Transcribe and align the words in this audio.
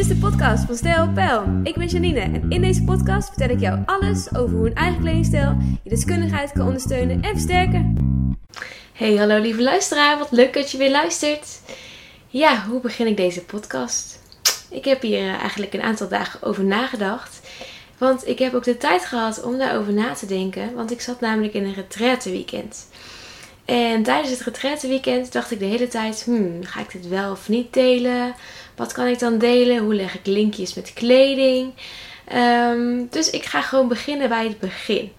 is 0.00 0.08
de 0.08 0.16
podcast 0.16 0.64
van 0.64 0.76
Stijl 0.76 1.12
Pijl. 1.12 1.60
Ik 1.62 1.74
ben 1.74 1.86
Janine 1.86 2.20
en 2.20 2.50
in 2.50 2.60
deze 2.60 2.82
podcast 2.84 3.28
vertel 3.28 3.48
ik 3.48 3.60
jou 3.60 3.78
alles 3.86 4.34
over 4.34 4.56
hoe 4.56 4.66
een 4.66 4.74
eigen 4.74 5.00
kledingstijl 5.00 5.56
je 5.82 5.90
deskundigheid 5.90 6.52
kan 6.52 6.66
ondersteunen 6.66 7.22
en 7.22 7.30
versterken. 7.30 7.96
Hey, 8.92 9.16
hallo 9.16 9.38
lieve 9.38 9.62
luisteraar, 9.62 10.18
wat 10.18 10.30
leuk 10.30 10.54
dat 10.54 10.70
je 10.70 10.78
weer 10.78 10.90
luistert. 10.90 11.60
Ja, 12.28 12.64
hoe 12.68 12.80
begin 12.80 13.06
ik 13.06 13.16
deze 13.16 13.44
podcast? 13.44 14.18
Ik 14.70 14.84
heb 14.84 15.02
hier 15.02 15.18
eh, 15.18 15.40
eigenlijk 15.40 15.74
een 15.74 15.82
aantal 15.82 16.08
dagen 16.08 16.42
over 16.42 16.64
nagedacht. 16.64 17.40
Want 17.98 18.26
ik 18.26 18.38
heb 18.38 18.54
ook 18.54 18.64
de 18.64 18.76
tijd 18.76 19.04
gehad 19.04 19.42
om 19.42 19.58
daarover 19.58 19.92
na 19.92 20.12
te 20.12 20.26
denken. 20.26 20.74
Want 20.74 20.90
ik 20.90 21.00
zat 21.00 21.20
namelijk 21.20 21.54
in 21.54 21.64
een 21.64 21.74
retraite 21.74 22.30
weekend. 22.30 22.86
En 23.64 24.02
tijdens 24.02 24.30
het 24.30 24.40
retraite 24.40 24.88
weekend 24.88 25.32
dacht 25.32 25.50
ik 25.50 25.58
de 25.58 25.64
hele 25.64 25.88
tijd: 25.88 26.22
hmm, 26.24 26.64
ga 26.64 26.80
ik 26.80 26.92
dit 26.92 27.08
wel 27.08 27.30
of 27.30 27.48
niet 27.48 27.72
delen? 27.72 28.34
Wat 28.80 28.92
kan 28.92 29.06
ik 29.06 29.18
dan 29.18 29.38
delen? 29.38 29.78
Hoe 29.78 29.94
leg 29.94 30.14
ik 30.14 30.26
linkjes 30.26 30.74
met 30.74 30.92
kleding? 30.92 31.72
Ehm, 32.24 33.04
dus 33.10 33.30
ik 33.30 33.44
ga 33.44 33.60
gewoon 33.60 33.88
beginnen 33.88 34.28
bij 34.28 34.44
het 34.44 34.58
begin. 34.58 35.12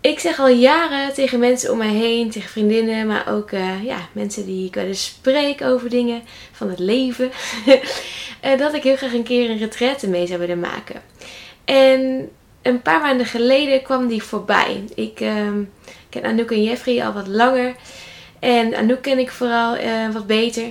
Ik 0.00 0.18
zeg 0.18 0.38
al 0.38 0.48
jaren 0.48 1.14
tegen 1.14 1.38
mensen 1.38 1.70
om 1.70 1.78
mij 1.78 1.92
heen, 1.92 2.30
tegen 2.30 2.50
vriendinnen, 2.50 3.06
maar 3.06 3.28
ook 3.28 3.50
uh, 3.50 3.84
ja, 3.84 4.08
mensen 4.12 4.46
die 4.46 4.66
ik 4.66 4.74
wel 4.74 4.84
eens 4.84 5.04
spreek 5.04 5.62
over 5.62 5.90
dingen 5.90 6.22
van 6.52 6.68
het 6.68 6.78
leven, 6.78 7.30
uh, 8.44 8.58
dat 8.62 8.74
ik 8.74 8.82
heel 8.82 8.96
graag 8.96 9.12
een 9.12 9.22
keer 9.22 9.50
een 9.50 9.58
retraite 9.58 10.08
mee 10.08 10.26
zou 10.26 10.38
willen 10.38 10.60
maken. 10.60 11.02
En 11.64 12.30
een 12.62 12.82
paar 12.82 13.00
maanden 13.00 13.26
geleden 13.26 13.82
kwam 13.82 14.08
die 14.08 14.22
voorbij. 14.22 14.84
Ik 14.94 15.20
uh, 15.20 15.48
ken 16.08 16.24
Anouk 16.24 16.50
en 16.50 16.62
Jeffrey 16.62 17.04
al 17.04 17.12
wat 17.12 17.26
langer. 17.26 17.74
En 18.38 18.74
Anouk 18.74 19.02
ken 19.02 19.18
ik 19.18 19.30
vooral 19.30 19.78
uh, 19.78 20.12
wat 20.12 20.26
beter. 20.26 20.70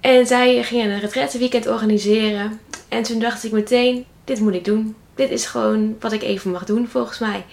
En 0.00 0.26
zij 0.26 0.62
gingen 0.62 0.90
een 0.90 1.00
retraite 1.00 1.38
weekend 1.38 1.66
organiseren. 1.66 2.60
En 2.88 3.02
toen 3.02 3.18
dacht 3.18 3.44
ik 3.44 3.52
meteen, 3.52 4.06
dit 4.24 4.40
moet 4.40 4.54
ik 4.54 4.64
doen. 4.64 4.96
Dit 5.14 5.30
is 5.30 5.46
gewoon 5.46 5.96
wat 6.00 6.12
ik 6.12 6.22
even 6.22 6.50
mag 6.50 6.64
doen 6.64 6.88
volgens 6.88 7.18
mij. 7.18 7.44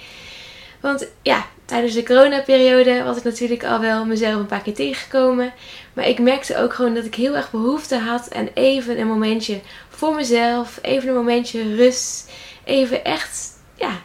Want 0.81 1.08
ja, 1.22 1.45
tijdens 1.66 1.94
de 1.94 2.03
coronaperiode 2.03 3.03
was 3.03 3.18
ik 3.18 3.23
natuurlijk 3.23 3.64
al 3.64 3.80
wel 3.80 4.06
mezelf 4.06 4.36
een 4.36 4.45
paar 4.45 4.62
keer 4.62 4.73
tegengekomen. 4.73 5.53
Maar 5.94 6.08
ik 6.08 6.20
merkte 6.20 6.58
ook 6.58 6.73
gewoon 6.73 6.94
dat 6.94 7.06
ik 7.06 7.16
heel 7.16 7.36
erg 7.36 7.52
behoefte 7.52 7.98
had 7.98 8.34
aan 8.34 8.50
even 8.53 9.00
een 9.00 9.08
momentje 9.08 9.59
voor 9.90 10.16
mezelf. 10.16 10.80
Even 10.81 11.09
een 11.09 11.16
momentje 11.16 11.75
rust. 11.75 12.31
Even 12.64 13.03
echt, 13.06 13.50
ja, 13.75 14.02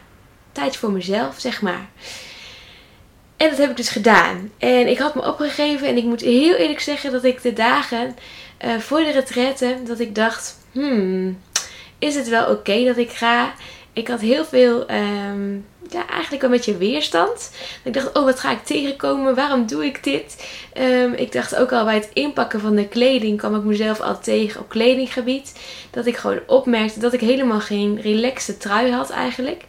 tijd 0.51 0.77
voor 0.77 0.91
mezelf, 0.91 1.39
zeg 1.39 1.61
maar. 1.61 1.89
En 3.43 3.49
dat 3.49 3.57
heb 3.57 3.69
ik 3.69 3.77
dus 3.77 3.89
gedaan. 3.89 4.51
En 4.57 4.87
ik 4.87 4.97
had 4.97 5.15
me 5.15 5.27
opgegeven 5.27 5.87
en 5.87 5.97
ik 5.97 6.03
moet 6.03 6.21
heel 6.21 6.55
eerlijk 6.55 6.79
zeggen 6.79 7.11
dat 7.11 7.23
ik 7.23 7.41
de 7.41 7.53
dagen 7.53 8.15
uh, 8.65 8.77
voor 8.77 8.99
de 8.99 9.11
retraite, 9.11 9.77
dat 9.85 9.99
ik 9.99 10.15
dacht, 10.15 10.57
hmm, 10.71 11.39
is 11.99 12.15
het 12.15 12.29
wel 12.29 12.49
oké 12.51 12.83
dat 12.85 12.97
ik 12.97 13.09
ga? 13.09 13.53
Ik 13.93 14.07
had 14.07 14.19
heel 14.19 14.45
veel, 14.45 14.91
um, 14.91 15.65
ja, 15.89 16.07
eigenlijk 16.09 16.43
een 16.43 16.49
beetje 16.49 16.77
weerstand. 16.77 17.51
Ik 17.83 17.93
dacht, 17.93 18.17
oh, 18.17 18.23
wat 18.23 18.39
ga 18.39 18.51
ik 18.51 18.63
tegenkomen? 18.63 19.35
Waarom 19.35 19.67
doe 19.67 19.85
ik 19.85 20.03
dit? 20.03 20.47
Um, 20.77 21.13
ik 21.13 21.31
dacht 21.31 21.55
ook 21.55 21.71
al 21.71 21.85
bij 21.85 21.95
het 21.95 22.09
inpakken 22.13 22.59
van 22.59 22.75
de 22.75 22.87
kleding 22.87 23.37
kwam 23.37 23.55
ik 23.55 23.63
mezelf 23.63 24.01
al 24.01 24.19
tegen 24.19 24.61
op 24.61 24.69
kledinggebied. 24.69 25.59
Dat 25.91 26.05
ik 26.05 26.17
gewoon 26.17 26.39
opmerkte 26.47 26.99
dat 26.99 27.13
ik 27.13 27.19
helemaal 27.19 27.61
geen 27.61 28.01
relaxte 28.01 28.57
trui 28.57 28.91
had 28.91 29.09
eigenlijk. 29.09 29.63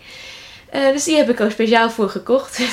Uh, 0.75 0.93
dus 0.93 1.05
die 1.05 1.17
heb 1.17 1.31
ik 1.31 1.41
ook 1.41 1.51
speciaal 1.51 1.91
voor 1.91 2.09
gekocht. 2.09 2.61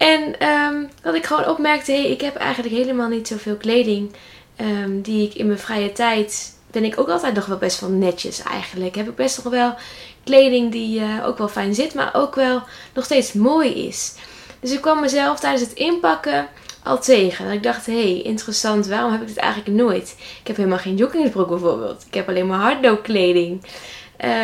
En 0.00 0.48
um, 0.48 0.88
dat 1.02 1.14
ik 1.14 1.26
gewoon 1.26 1.48
opmerkte, 1.48 1.92
hey, 1.92 2.10
ik 2.10 2.20
heb 2.20 2.36
eigenlijk 2.36 2.74
helemaal 2.74 3.08
niet 3.08 3.28
zoveel 3.28 3.56
kleding 3.56 4.14
um, 4.60 5.02
die 5.02 5.26
ik 5.26 5.34
in 5.34 5.46
mijn 5.46 5.58
vrije 5.58 5.92
tijd... 5.92 6.58
Ben 6.70 6.84
ik 6.84 7.00
ook 7.00 7.08
altijd 7.08 7.34
nog 7.34 7.46
wel 7.46 7.56
best 7.56 7.80
wel 7.80 7.90
netjes 7.90 8.42
eigenlijk. 8.42 8.94
Heb 8.94 9.08
ik 9.08 9.14
best 9.14 9.44
nog 9.44 9.52
wel 9.52 9.74
kleding 10.24 10.72
die 10.72 11.00
uh, 11.00 11.26
ook 11.26 11.38
wel 11.38 11.48
fijn 11.48 11.74
zit, 11.74 11.94
maar 11.94 12.10
ook 12.12 12.34
wel 12.34 12.62
nog 12.94 13.04
steeds 13.04 13.32
mooi 13.32 13.86
is. 13.86 14.14
Dus 14.60 14.72
ik 14.72 14.80
kwam 14.80 15.00
mezelf 15.00 15.40
tijdens 15.40 15.62
het 15.62 15.72
inpakken 15.72 16.48
al 16.82 17.00
tegen. 17.00 17.44
Dat 17.44 17.54
ik 17.54 17.62
dacht, 17.62 17.86
hé, 17.86 18.02
hey, 18.02 18.22
interessant, 18.22 18.86
waarom 18.86 19.12
heb 19.12 19.20
ik 19.20 19.26
dit 19.26 19.36
eigenlijk 19.36 19.76
nooit? 19.76 20.16
Ik 20.40 20.46
heb 20.46 20.56
helemaal 20.56 20.78
geen 20.78 20.96
joggingsbroek 20.96 21.48
bijvoorbeeld. 21.48 22.04
Ik 22.06 22.14
heb 22.14 22.28
alleen 22.28 22.46
maar 22.46 22.60
hardloopkleding. 22.60 23.64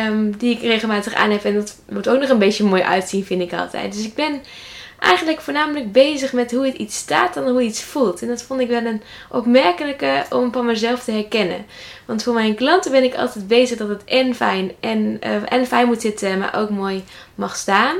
Um, 0.07 0.37
die 0.37 0.55
ik 0.55 0.61
regelmatig 0.61 1.13
aan 1.13 1.31
heb. 1.31 1.43
En 1.43 1.53
dat 1.53 1.75
moet 1.89 2.09
ook 2.09 2.19
nog 2.19 2.29
een 2.29 2.39
beetje 2.39 2.63
mooi 2.63 2.81
uitzien, 2.81 3.25
vind 3.25 3.41
ik 3.41 3.53
altijd. 3.53 3.93
Dus 3.93 4.05
ik 4.05 4.15
ben 4.15 4.41
eigenlijk 4.99 5.41
voornamelijk 5.41 5.91
bezig 5.91 6.33
met 6.33 6.51
hoe 6.51 6.65
het 6.65 6.75
iets 6.75 6.97
staat 6.97 7.33
dan 7.33 7.47
hoe 7.47 7.61
iets 7.61 7.83
voelt. 7.83 8.21
En 8.21 8.27
dat 8.27 8.43
vond 8.43 8.59
ik 8.59 8.67
wel 8.67 8.85
een 8.85 9.01
opmerkelijke 9.31 10.25
om 10.29 10.51
van 10.51 10.65
mezelf 10.65 11.03
te 11.03 11.11
herkennen. 11.11 11.65
Want 12.05 12.23
voor 12.23 12.33
mijn 12.33 12.55
klanten 12.55 12.91
ben 12.91 13.03
ik 13.03 13.15
altijd 13.15 13.47
bezig 13.47 13.77
dat 13.77 13.89
het 13.89 14.03
en 14.03 14.35
fijn, 14.35 14.71
en, 14.79 15.19
uh, 15.23 15.51
en 15.51 15.65
fijn 15.65 15.87
moet 15.87 16.01
zitten, 16.01 16.39
maar 16.39 16.55
ook 16.55 16.69
mooi 16.69 17.03
mag 17.35 17.55
staan. 17.55 17.97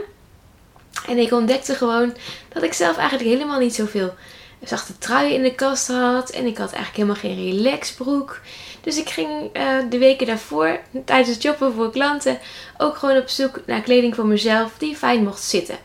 En 1.07 1.17
ik 1.17 1.31
ontdekte 1.31 1.73
gewoon 1.73 2.13
dat 2.53 2.63
ik 2.63 2.73
zelf 2.73 2.97
eigenlijk 2.97 3.29
helemaal 3.29 3.59
niet 3.59 3.75
zoveel 3.75 4.13
zachte 4.63 4.97
truien 4.97 5.33
in 5.33 5.43
de 5.43 5.55
kast 5.55 5.87
had. 5.87 6.29
En 6.29 6.45
ik 6.45 6.57
had 6.57 6.71
eigenlijk 6.73 6.95
helemaal 6.95 7.15
geen 7.15 7.51
relaxbroek. 7.51 8.39
Dus 8.81 8.97
ik 8.97 9.09
ging 9.09 9.29
uh, 9.57 9.63
de 9.89 9.97
weken 9.97 10.27
daarvoor, 10.27 10.79
tijdens 11.05 11.29
het 11.29 11.41
shoppen 11.41 11.73
voor 11.73 11.91
klanten, 11.91 12.39
ook 12.77 12.97
gewoon 12.97 13.17
op 13.17 13.27
zoek 13.29 13.59
naar 13.65 13.81
kleding 13.81 14.15
voor 14.15 14.25
mezelf 14.25 14.71
die 14.77 14.95
fijn 14.95 15.23
mocht 15.23 15.43
zitten. 15.43 15.77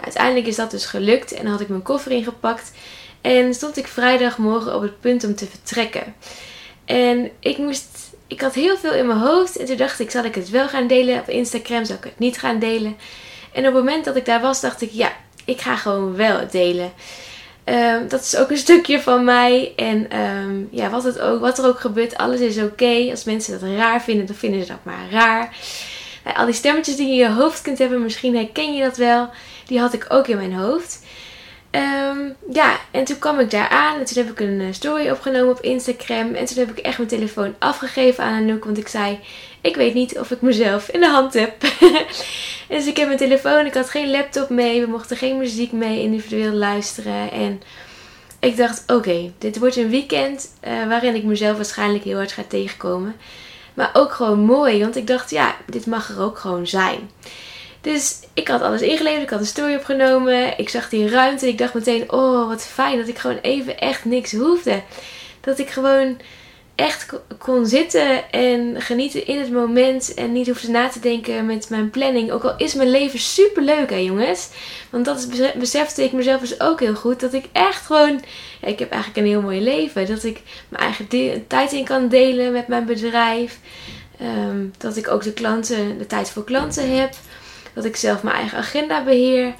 Uiteindelijk 0.00 0.46
is 0.46 0.56
dat 0.56 0.70
dus 0.70 0.86
gelukt 0.86 1.32
en 1.32 1.46
had 1.46 1.60
ik 1.60 1.68
mijn 1.68 1.82
koffer 1.82 2.12
ingepakt. 2.12 2.72
En 3.20 3.54
stond 3.54 3.76
ik 3.76 3.86
vrijdagmorgen 3.86 4.74
op 4.74 4.82
het 4.82 5.00
punt 5.00 5.24
om 5.24 5.34
te 5.34 5.46
vertrekken. 5.46 6.14
En 6.84 7.30
ik 7.40 7.58
moest. 7.58 7.96
Ik 8.26 8.40
had 8.40 8.54
heel 8.54 8.76
veel 8.76 8.92
in 8.92 9.06
mijn 9.06 9.18
hoofd. 9.18 9.56
En 9.56 9.66
toen 9.66 9.76
dacht 9.76 10.00
ik, 10.00 10.10
zal 10.10 10.24
ik 10.24 10.34
het 10.34 10.50
wel 10.50 10.68
gaan 10.68 10.86
delen 10.86 11.20
op 11.20 11.28
Instagram? 11.28 11.84
Zal 11.84 11.96
ik 11.96 12.04
het 12.04 12.18
niet 12.18 12.38
gaan 12.38 12.58
delen? 12.58 12.96
En 13.52 13.66
op 13.66 13.74
het 13.74 13.84
moment 13.84 14.04
dat 14.04 14.16
ik 14.16 14.24
daar 14.24 14.40
was, 14.40 14.60
dacht 14.60 14.82
ik, 14.82 14.90
ja, 14.92 15.12
ik 15.44 15.60
ga 15.60 15.76
gewoon 15.76 16.16
wel 16.16 16.38
het 16.38 16.52
delen. 16.52 16.92
Um, 17.64 18.08
dat 18.08 18.20
is 18.20 18.36
ook 18.36 18.50
een 18.50 18.56
stukje 18.68 19.00
van 19.00 19.24
mij. 19.24 19.72
En 19.76 20.20
um, 20.20 20.68
ja, 20.70 20.90
wat, 20.90 21.04
het 21.04 21.20
ook, 21.20 21.40
wat 21.40 21.58
er 21.58 21.66
ook 21.66 21.80
gebeurt, 21.80 22.16
alles 22.16 22.40
is 22.40 22.58
oké. 22.58 23.06
Als 23.10 23.24
mensen 23.24 23.60
dat 23.60 23.70
raar 23.70 24.02
vinden, 24.02 24.26
dan 24.26 24.36
vinden 24.36 24.60
ze 24.60 24.66
dat 24.66 24.84
maar 24.84 25.10
raar. 25.10 25.56
Al 26.34 26.44
die 26.44 26.54
stemmetjes 26.54 26.96
die 26.96 27.06
je 27.06 27.12
in 27.12 27.18
je 27.18 27.30
hoofd 27.30 27.62
kunt 27.62 27.78
hebben, 27.78 28.02
misschien 28.02 28.36
herken 28.36 28.74
je 28.74 28.82
dat 28.82 28.96
wel. 28.96 29.30
Die 29.66 29.80
had 29.80 29.92
ik 29.92 30.06
ook 30.08 30.26
in 30.26 30.36
mijn 30.36 30.54
hoofd. 30.54 31.00
Um, 31.70 32.34
ja, 32.52 32.78
en 32.90 33.04
toen 33.04 33.18
kwam 33.18 33.38
ik 33.38 33.50
daar 33.50 33.68
aan. 33.68 33.98
En 33.98 34.04
toen 34.04 34.24
heb 34.24 34.32
ik 34.32 34.40
een 34.40 34.60
eh, 34.60 34.66
story 34.70 35.10
opgenomen 35.10 35.50
op 35.50 35.60
Instagram. 35.60 36.34
En 36.34 36.44
toen 36.44 36.58
heb 36.58 36.70
ik 36.70 36.78
echt 36.78 36.96
mijn 36.96 37.08
telefoon 37.08 37.54
afgegeven 37.58 38.24
aan 38.24 38.42
Anouk. 38.42 38.64
Want 38.64 38.78
ik 38.78 38.88
zei, 38.88 39.18
ik 39.60 39.76
weet 39.76 39.94
niet 39.94 40.18
of 40.18 40.30
ik 40.30 40.40
mezelf 40.40 40.88
in 40.88 41.00
de 41.00 41.08
hand 41.08 41.34
heb. 41.34 41.60
dus 42.68 42.86
ik 42.86 42.96
heb 42.96 43.06
mijn 43.06 43.18
telefoon. 43.18 43.66
Ik 43.66 43.74
had 43.74 43.90
geen 43.90 44.10
laptop 44.10 44.48
mee. 44.48 44.80
We 44.80 44.86
mochten 44.86 45.16
geen 45.16 45.38
muziek 45.38 45.72
mee 45.72 46.02
individueel 46.02 46.52
luisteren. 46.52 47.30
En 47.30 47.62
ik 48.40 48.56
dacht, 48.56 48.84
oké, 48.86 49.32
dit 49.38 49.58
wordt 49.58 49.76
een 49.76 49.90
weekend 49.90 50.54
uh, 50.64 50.86
waarin 50.88 51.14
ik 51.14 51.24
mezelf 51.24 51.56
waarschijnlijk 51.56 52.04
heel 52.04 52.16
hard 52.16 52.32
ga 52.32 52.42
tegenkomen. 52.48 53.16
Maar 53.78 53.90
ook 53.92 54.12
gewoon 54.12 54.40
mooi. 54.40 54.80
Want 54.80 54.96
ik 54.96 55.06
dacht, 55.06 55.30
ja, 55.30 55.56
dit 55.66 55.86
mag 55.86 56.08
er 56.08 56.20
ook 56.20 56.38
gewoon 56.38 56.66
zijn. 56.66 57.10
Dus 57.80 58.20
ik 58.34 58.48
had 58.48 58.62
alles 58.62 58.80
ingeleverd, 58.80 59.22
ik 59.22 59.30
had 59.30 59.40
een 59.40 59.46
story 59.46 59.74
opgenomen, 59.74 60.58
ik 60.58 60.68
zag 60.68 60.88
die 60.88 61.08
ruimte. 61.08 61.48
Ik 61.48 61.58
dacht 61.58 61.74
meteen, 61.74 62.12
oh 62.12 62.48
wat 62.48 62.66
fijn 62.66 62.98
dat 62.98 63.08
ik 63.08 63.18
gewoon 63.18 63.38
even 63.42 63.78
echt 63.78 64.04
niks 64.04 64.32
hoefde. 64.32 64.82
Dat 65.40 65.58
ik 65.58 65.70
gewoon 65.70 66.20
echt 66.78 67.06
kon 67.38 67.66
zitten 67.66 68.30
en 68.30 68.80
genieten 68.80 69.26
in 69.26 69.38
het 69.38 69.52
moment 69.52 70.14
en 70.14 70.32
niet 70.32 70.46
hoefde 70.46 70.70
na 70.70 70.88
te 70.88 71.00
denken 71.00 71.46
met 71.46 71.70
mijn 71.70 71.90
planning. 71.90 72.30
Ook 72.32 72.44
al 72.44 72.54
is 72.56 72.74
mijn 72.74 72.90
leven 72.90 73.18
super 73.18 73.62
leuk 73.62 73.90
hè 73.90 73.96
jongens. 73.96 74.48
Want 74.90 75.04
dat 75.04 75.18
is, 75.18 75.52
besefte 75.52 76.04
ik 76.04 76.12
mezelf 76.12 76.40
dus 76.40 76.60
ook 76.60 76.80
heel 76.80 76.94
goed. 76.94 77.20
Dat 77.20 77.32
ik 77.32 77.44
echt 77.52 77.86
gewoon, 77.86 78.20
ik 78.60 78.78
heb 78.78 78.90
eigenlijk 78.90 79.22
een 79.22 79.32
heel 79.32 79.42
mooi 79.42 79.60
leven. 79.60 80.06
Dat 80.06 80.24
ik 80.24 80.42
mijn 80.68 80.82
eigen 80.82 81.08
tijd 81.46 81.72
in 81.72 81.84
kan 81.84 82.08
delen 82.08 82.52
met 82.52 82.68
mijn 82.68 82.84
bedrijf. 82.84 83.58
Um, 84.22 84.72
dat 84.78 84.96
ik 84.96 85.08
ook 85.08 85.22
de 85.22 85.32
klanten, 85.32 85.98
de 85.98 86.06
tijd 86.06 86.30
voor 86.30 86.44
klanten 86.44 86.96
heb. 86.98 87.14
Dat 87.72 87.84
ik 87.84 87.96
zelf 87.96 88.22
mijn 88.22 88.36
eigen 88.36 88.58
agenda 88.58 89.04
beheer. 89.04 89.54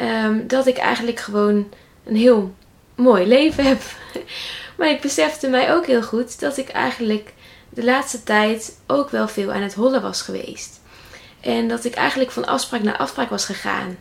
Um, 0.00 0.46
dat 0.46 0.66
ik 0.66 0.76
eigenlijk 0.76 1.20
gewoon 1.20 1.68
een 2.04 2.16
heel 2.16 2.54
mooi 2.94 3.26
leven 3.26 3.64
heb. 3.64 3.82
maar 4.76 4.90
ik 4.90 5.00
besefte 5.00 5.48
mij 5.48 5.74
ook 5.74 5.86
heel 5.86 6.02
goed 6.02 6.40
dat 6.40 6.56
ik 6.56 6.68
eigenlijk 6.68 7.32
de 7.68 7.84
laatste 7.84 8.22
tijd 8.22 8.78
ook 8.86 9.10
wel 9.10 9.28
veel 9.28 9.52
aan 9.52 9.62
het 9.62 9.74
hollen 9.74 10.02
was 10.02 10.22
geweest. 10.22 10.80
En 11.40 11.68
dat 11.68 11.84
ik 11.84 11.94
eigenlijk 11.94 12.30
van 12.30 12.46
afspraak 12.46 12.82
naar 12.82 12.96
afspraak 12.96 13.30
was 13.30 13.44
gegaan. 13.44 13.98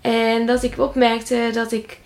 En 0.00 0.46
dat 0.46 0.62
ik 0.62 0.78
opmerkte 0.78 1.50
dat 1.52 1.72
ik 1.72 1.98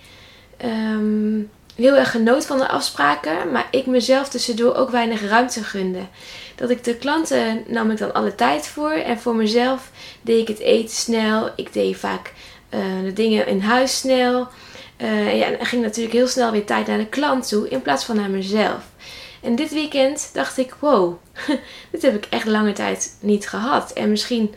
um, 0.65 1.51
heel 1.75 1.97
erg 1.97 2.11
genoot 2.11 2.47
van 2.47 2.59
de 2.59 2.69
afspraken, 2.69 3.51
maar 3.53 3.67
ik 3.71 3.87
mezelf 3.87 4.29
tussendoor 4.29 4.75
ook 4.75 4.91
weinig 4.91 5.23
ruimte 5.23 5.65
gunde. 5.65 6.07
Dat 6.55 6.71
ik 6.71 6.85
de 6.85 6.97
klanten 6.97 7.65
nam 7.67 7.91
ik 7.91 7.99
dan 7.99 8.15
alle 8.15 8.35
tijd 8.35 8.67
voor 8.67 8.91
en 8.91 9.19
voor 9.19 9.35
mezelf 9.35 9.91
deed 10.23 10.41
ik 10.41 10.49
het 10.49 10.59
eten 10.59 10.97
snel. 10.97 11.51
Ik 11.57 11.73
deed 11.73 11.97
vaak 11.97 12.33
uh, 12.71 12.81
de 13.05 13.13
dingen 13.13 13.47
in 13.47 13.61
huis 13.61 13.99
snel. 13.99 14.49
Uh, 14.99 15.39
ja, 15.39 15.47
en 15.47 15.67
ging 15.67 15.83
natuurlijk 15.83 16.15
heel 16.15 16.29
snel 16.29 16.51
weer 16.51 16.65
tijd 16.65 16.87
naar 16.87 16.99
de 16.99 17.07
klant 17.07 17.49
toe 17.49 17.69
in 17.69 17.83
plaats 17.83 18.05
van 18.05 18.17
naar 18.17 18.31
mezelf. 18.31 18.83
En 19.43 19.57
dit 19.57 19.73
weekend 19.73 20.31
dacht 20.33 20.59
ik, 20.59 20.75
wow, 20.79 21.15
dit 21.93 22.03
heb 22.03 22.15
ik 22.15 22.27
echt 22.31 22.47
lange 22.47 22.73
tijd 22.73 23.17
niet 23.21 23.49
gehad. 23.49 23.93
En 23.93 24.11
misschien 24.11 24.55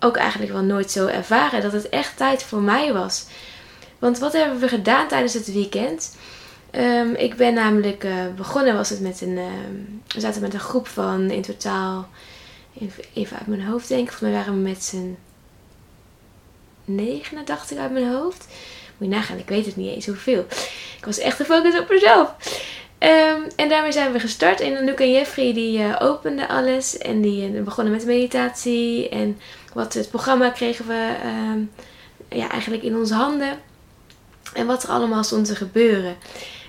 ook 0.00 0.16
eigenlijk 0.16 0.52
wel 0.52 0.62
nooit 0.62 0.90
zo 0.90 1.06
ervaren 1.06 1.62
dat 1.62 1.72
het 1.72 1.88
echt 1.88 2.16
tijd 2.16 2.42
voor 2.42 2.60
mij 2.60 2.92
was. 2.92 3.26
Want 3.98 4.18
wat 4.18 4.32
hebben 4.32 4.58
we 4.58 4.68
gedaan 4.68 5.08
tijdens 5.08 5.34
het 5.34 5.52
weekend? 5.52 6.16
Ehm, 6.70 7.14
ik 7.14 7.36
ben 7.36 7.54
namelijk 7.54 8.04
uh, 8.04 8.12
begonnen, 8.36 8.74
was 8.74 8.90
het 8.90 9.00
met 9.00 9.20
een. 9.20 9.38
Ehm, 9.38 9.74
we 10.14 10.20
zaten 10.20 10.40
met 10.40 10.54
een 10.54 10.60
groep 10.60 10.86
van 10.86 11.30
in 11.30 11.42
totaal. 11.42 12.08
Even 13.14 13.36
uit 13.38 13.46
mijn 13.46 13.64
hoofd 13.64 13.88
denken. 13.88 14.12
Volgens 14.12 14.30
mij 14.30 14.40
waren 14.40 14.54
we 14.54 14.68
met 14.68 14.82
z'n 14.82 15.16
89 16.84 17.78
uit 17.78 17.92
mijn 17.92 18.12
hoofd. 18.12 18.46
Nagaan, 19.08 19.38
ik 19.38 19.48
weet 19.48 19.66
het 19.66 19.76
niet 19.76 19.94
eens 19.94 20.06
hoeveel. 20.06 20.46
Ik 20.98 21.04
was 21.04 21.18
echt 21.18 21.36
gefocust 21.36 21.78
op 21.78 21.88
mezelf. 21.88 22.34
Um, 22.98 23.46
en 23.56 23.68
daarmee 23.68 23.92
zijn 23.92 24.12
we 24.12 24.20
gestart. 24.20 24.60
En 24.60 24.84
Luke 24.84 25.02
en 25.02 25.12
Jeffrey 25.12 25.54
die 25.54 25.78
uh, 25.78 25.96
openden 25.98 26.48
alles. 26.48 26.98
En 26.98 27.20
die 27.20 27.50
uh, 27.50 27.62
begonnen 27.62 27.92
met 27.92 28.06
meditatie. 28.06 29.08
En 29.08 29.38
wat 29.72 29.94
het 29.94 30.10
programma 30.10 30.50
kregen 30.50 30.86
we 30.86 31.12
ja, 32.28 32.50
eigenlijk 32.50 32.82
in 32.82 32.96
onze 32.96 33.14
handen. 33.14 33.58
En 34.54 34.66
wat 34.66 34.82
er 34.82 34.88
allemaal 34.88 35.24
stond 35.24 35.46
te 35.46 35.56
gebeuren. 35.56 36.16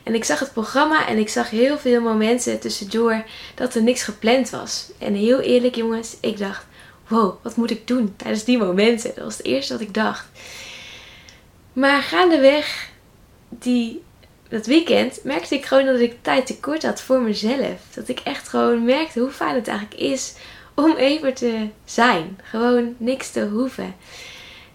En 0.03 0.15
ik 0.15 0.23
zag 0.23 0.39
het 0.39 0.53
programma 0.53 1.07
en 1.07 1.17
ik 1.17 1.29
zag 1.29 1.49
heel 1.49 1.77
veel 1.77 2.01
momenten 2.01 2.59
tussendoor 2.59 3.23
dat 3.55 3.75
er 3.75 3.83
niks 3.83 4.03
gepland 4.03 4.49
was. 4.49 4.91
En 4.97 5.13
heel 5.13 5.39
eerlijk 5.39 5.75
jongens, 5.75 6.17
ik 6.19 6.37
dacht, 6.37 6.65
wow, 7.07 7.35
wat 7.41 7.55
moet 7.55 7.71
ik 7.71 7.87
doen 7.87 8.13
tijdens 8.17 8.43
die 8.43 8.57
momenten? 8.57 9.11
Dat 9.15 9.23
was 9.23 9.37
het 9.37 9.45
eerste 9.45 9.73
wat 9.73 9.81
ik 9.81 9.93
dacht. 9.93 10.25
Maar 11.75 12.01
gaandeweg 12.01 12.89
die, 13.49 14.03
dat 14.49 14.65
weekend 14.65 15.23
merkte 15.23 15.55
ik 15.55 15.65
gewoon 15.65 15.85
dat 15.85 15.99
ik 15.99 16.15
tijd 16.21 16.45
tekort 16.45 16.83
had 16.83 17.01
voor 17.01 17.21
mezelf. 17.21 17.81
Dat 17.93 18.07
ik 18.07 18.19
echt 18.19 18.47
gewoon 18.47 18.85
merkte 18.85 19.19
hoe 19.19 19.31
fijn 19.31 19.55
het 19.55 19.67
eigenlijk 19.67 19.99
is 19.99 20.33
om 20.75 20.95
even 20.95 21.33
te 21.33 21.67
zijn. 21.85 22.39
Gewoon 22.43 22.95
niks 22.97 23.31
te 23.31 23.45
hoeven. 23.45 23.95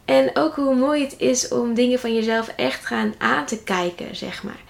En 0.05 0.31
ook 0.35 0.55
hoe 0.55 0.75
mooi 0.75 1.03
het 1.03 1.15
is 1.19 1.49
om 1.49 1.75
dingen 1.75 1.99
van 1.99 2.15
jezelf 2.15 2.49
echt 2.57 2.87
gaan 2.87 3.15
aan 3.19 3.47
te 3.47 3.63
kijken, 3.63 4.17
zeg 4.17 4.43
maar. 4.43 4.61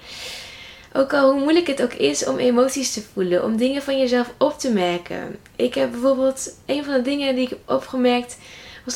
Ook 0.93 1.13
al 1.13 1.33
hoe 1.33 1.41
moeilijk 1.41 1.67
het 1.67 1.83
ook 1.83 1.93
is 1.93 2.27
om 2.27 2.39
emoties 2.39 2.93
te 2.93 3.03
voelen, 3.13 3.45
om 3.45 3.57
dingen 3.57 3.83
van 3.83 3.99
jezelf 3.99 4.33
op 4.39 4.59
te 4.59 4.73
merken. 4.73 5.37
Ik 5.57 5.75
heb 5.75 5.91
bijvoorbeeld 5.91 6.57
een 6.67 6.85
van 6.85 6.95
de 6.95 7.03
dingen 7.03 7.35
die 7.35 7.45
ik 7.45 7.51
heb 7.51 7.59
opgemerkt, 7.65 8.37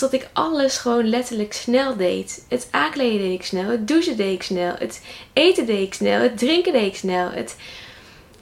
was 0.00 0.10
dat 0.10 0.20
ik 0.20 0.28
alles 0.32 0.76
gewoon 0.76 1.08
letterlijk 1.08 1.52
snel 1.52 1.96
deed. 1.96 2.44
Het 2.48 2.68
aankleden 2.70 3.18
deed 3.18 3.32
ik 3.32 3.44
snel, 3.44 3.70
het 3.70 3.88
douchen 3.88 4.16
deed 4.16 4.34
ik 4.34 4.42
snel, 4.42 4.74
het 4.78 5.02
eten 5.32 5.66
deed 5.66 5.86
ik 5.86 5.94
snel, 5.94 6.20
het 6.20 6.38
drinken 6.38 6.72
deed 6.72 6.86
ik 6.86 6.96
snel. 6.96 7.30
Het, 7.30 7.56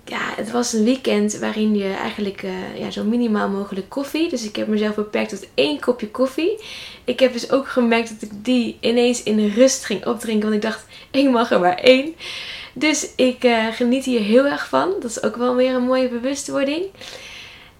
ja, 0.04 0.32
het 0.36 0.50
was 0.50 0.72
een 0.72 0.84
weekend 0.84 1.38
waarin 1.38 1.76
je 1.76 1.92
eigenlijk 1.92 2.42
uh, 2.42 2.78
ja, 2.78 2.90
zo 2.90 3.04
minimaal 3.04 3.48
mogelijk 3.48 3.88
koffie. 3.88 4.28
Dus 4.28 4.44
ik 4.44 4.56
heb 4.56 4.66
mezelf 4.66 4.94
beperkt 4.94 5.28
tot 5.28 5.46
één 5.54 5.80
kopje 5.80 6.10
koffie. 6.10 6.58
Ik 7.04 7.20
heb 7.20 7.32
dus 7.32 7.50
ook 7.50 7.68
gemerkt 7.68 8.08
dat 8.08 8.30
ik 8.30 8.44
die 8.44 8.76
ineens 8.80 9.22
in 9.22 9.48
rust 9.48 9.84
ging 9.84 10.06
opdrinken. 10.06 10.50
Want 10.50 10.64
ik 10.64 10.70
dacht, 10.70 10.86
ik 11.10 11.30
mag 11.30 11.50
er 11.50 11.60
maar 11.60 11.78
één. 11.78 12.14
Dus 12.72 13.08
ik 13.16 13.44
uh, 13.44 13.66
geniet 13.72 14.04
hier 14.04 14.20
heel 14.20 14.44
erg 14.44 14.68
van. 14.68 14.92
Dat 15.00 15.10
is 15.10 15.22
ook 15.22 15.36
wel 15.36 15.54
weer 15.54 15.74
een 15.74 15.84
mooie 15.84 16.08
bewustwording. 16.08 16.84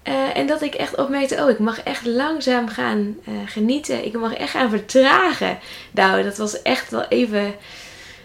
Uh, 0.08 0.36
en 0.36 0.46
dat 0.46 0.62
ik 0.62 0.74
echt 0.74 0.96
opmerkte, 0.96 1.42
oh, 1.42 1.50
ik 1.50 1.58
mag 1.58 1.82
echt 1.82 2.06
langzaam 2.06 2.68
gaan 2.68 3.16
uh, 3.28 3.34
genieten. 3.46 4.04
Ik 4.04 4.12
mag 4.12 4.34
echt 4.34 4.50
gaan 4.50 4.70
vertragen. 4.70 5.58
Nou, 5.90 6.22
dat 6.22 6.36
was 6.36 6.62
echt 6.62 6.90
wel 6.90 7.04
even 7.08 7.54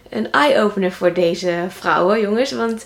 een 0.09 0.31
eye-opener 0.31 0.91
voor 0.91 1.13
deze 1.13 1.65
vrouwen, 1.69 2.21
jongens. 2.21 2.51
Want 2.51 2.85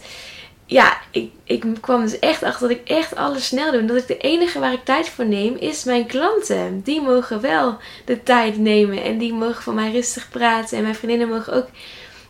ja, 0.65 0.97
ik, 1.11 1.31
ik 1.43 1.63
kwam 1.81 2.01
dus 2.01 2.19
echt 2.19 2.43
achter 2.43 2.67
dat 2.67 2.77
ik 2.77 2.89
echt 2.89 3.15
alles 3.15 3.45
snel 3.45 3.71
doe. 3.71 3.79
En 3.79 3.87
dat 3.87 3.97
ik 3.97 4.07
de 4.07 4.17
enige 4.17 4.59
waar 4.59 4.73
ik 4.73 4.85
tijd 4.85 5.09
voor 5.09 5.25
neem, 5.25 5.55
is 5.55 5.83
mijn 5.83 6.05
klanten. 6.05 6.81
Die 6.83 7.01
mogen 7.01 7.41
wel 7.41 7.77
de 8.05 8.23
tijd 8.23 8.57
nemen. 8.57 9.03
En 9.03 9.17
die 9.17 9.33
mogen 9.33 9.63
van 9.63 9.75
mij 9.75 9.91
rustig 9.91 10.29
praten. 10.29 10.77
En 10.77 10.83
mijn 10.83 10.95
vriendinnen 10.95 11.29
mogen 11.29 11.53
ook 11.53 11.67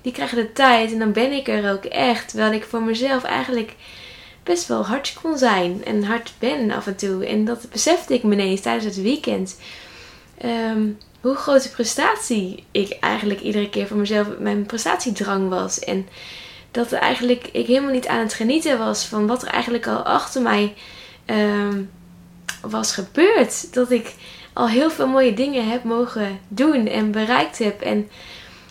die 0.01 0.11
krijgen 0.11 0.37
de 0.37 0.53
tijd 0.53 0.91
en 0.91 0.99
dan 0.99 1.11
ben 1.11 1.31
ik 1.31 1.47
er 1.47 1.71
ook 1.71 1.85
echt. 1.85 2.29
Terwijl 2.29 2.51
ik 2.51 2.63
voor 2.63 2.81
mezelf 2.81 3.23
eigenlijk 3.23 3.75
best 4.43 4.67
wel 4.67 4.85
hard 4.85 5.13
kon 5.21 5.37
zijn 5.37 5.85
en 5.85 6.03
hard 6.03 6.33
ben 6.39 6.71
af 6.71 6.87
en 6.87 6.95
toe. 6.95 7.25
En 7.25 7.45
dat 7.45 7.69
besefte 7.71 8.13
ik 8.13 8.23
me 8.23 8.33
ineens 8.33 8.61
tijdens 8.61 8.85
het 8.85 9.01
weekend. 9.03 9.59
Um, 10.45 10.97
hoe 11.21 11.35
grote 11.35 11.69
prestatie 11.69 12.63
ik 12.71 12.97
eigenlijk 12.99 13.41
iedere 13.41 13.69
keer 13.69 13.87
voor 13.87 13.97
mezelf 13.97 14.27
mijn 14.39 14.65
prestatiedrang 14.65 15.49
was. 15.49 15.79
En 15.79 16.07
dat 16.71 16.91
eigenlijk 16.91 17.49
ik 17.51 17.67
helemaal 17.67 17.91
niet 17.91 18.07
aan 18.07 18.19
het 18.19 18.33
genieten 18.33 18.77
was 18.77 19.05
van 19.05 19.27
wat 19.27 19.41
er 19.41 19.47
eigenlijk 19.47 19.87
al 19.87 20.03
achter 20.03 20.41
mij 20.41 20.73
um, 21.25 21.89
was 22.61 22.93
gebeurd. 22.93 23.73
Dat 23.73 23.91
ik 23.91 24.13
al 24.53 24.69
heel 24.69 24.91
veel 24.91 25.07
mooie 25.07 25.33
dingen 25.33 25.69
heb 25.69 25.83
mogen 25.83 26.39
doen 26.47 26.87
en 26.87 27.11
bereikt 27.11 27.57
heb. 27.57 27.81
En 27.81 28.09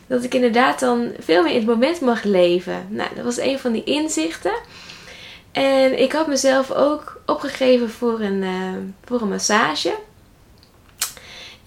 dat 0.06 0.24
ik 0.24 0.34
inderdaad 0.34 0.80
dan 0.80 1.12
veel 1.18 1.42
meer 1.42 1.52
in 1.52 1.58
het 1.58 1.66
moment 1.66 2.00
mag 2.00 2.22
leven. 2.22 2.86
Nou, 2.88 3.08
dat 3.14 3.24
was 3.24 3.38
een 3.38 3.58
van 3.58 3.72
die 3.72 3.84
inzichten. 3.84 4.54
En 5.52 5.98
ik 5.98 6.12
had 6.12 6.26
mezelf 6.26 6.70
ook 6.70 7.20
opgegeven 7.26 7.90
voor 7.90 8.20
een, 8.20 8.42
uh, 8.42 8.72
voor 9.04 9.20
een 9.20 9.28
massage. 9.28 9.94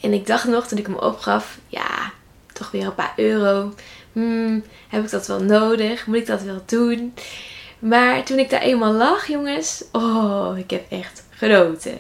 En 0.01 0.13
ik 0.13 0.27
dacht 0.27 0.47
nog 0.47 0.67
toen 0.67 0.77
ik 0.77 0.85
hem 0.85 0.95
opgaf, 0.95 1.57
ja, 1.67 2.11
toch 2.53 2.71
weer 2.71 2.85
een 2.85 2.95
paar 2.95 3.13
euro. 3.15 3.73
Hmm, 4.11 4.63
heb 4.89 5.03
ik 5.03 5.09
dat 5.09 5.27
wel 5.27 5.43
nodig? 5.43 6.05
Moet 6.05 6.15
ik 6.15 6.25
dat 6.25 6.41
wel 6.41 6.61
doen? 6.65 7.13
Maar 7.79 8.23
toen 8.23 8.39
ik 8.39 8.49
daar 8.49 8.61
eenmaal 8.61 8.93
lag, 8.93 9.27
jongens, 9.27 9.83
oh, 9.91 10.53
ik 10.57 10.69
heb 10.69 10.91
echt 10.91 11.23
genoten. 11.29 11.91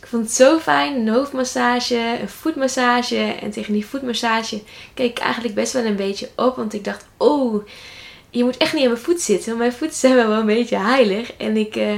Ik 0.00 0.06
vond 0.06 0.22
het 0.22 0.32
zo 0.32 0.58
fijn. 0.58 0.94
Een 0.94 1.08
hoofdmassage, 1.08 2.18
een 2.20 2.28
voetmassage. 2.28 3.16
En 3.16 3.50
tegen 3.50 3.72
die 3.72 3.86
voetmassage 3.86 4.62
keek 4.94 5.10
ik 5.10 5.18
eigenlijk 5.18 5.54
best 5.54 5.72
wel 5.72 5.84
een 5.84 5.96
beetje 5.96 6.28
op. 6.36 6.56
Want 6.56 6.74
ik 6.74 6.84
dacht, 6.84 7.06
oh, 7.16 7.66
je 8.34 8.44
moet 8.44 8.56
echt 8.56 8.72
niet 8.72 8.82
aan 8.82 8.90
mijn 8.90 9.02
voet 9.02 9.20
zitten. 9.20 9.46
Want 9.46 9.58
mijn 9.58 9.72
voeten 9.72 9.96
zijn 9.96 10.14
wel 10.14 10.32
een 10.32 10.46
beetje 10.46 10.78
heilig. 10.78 11.32
En 11.36 11.56
ik, 11.56 11.76
uh, 11.76 11.92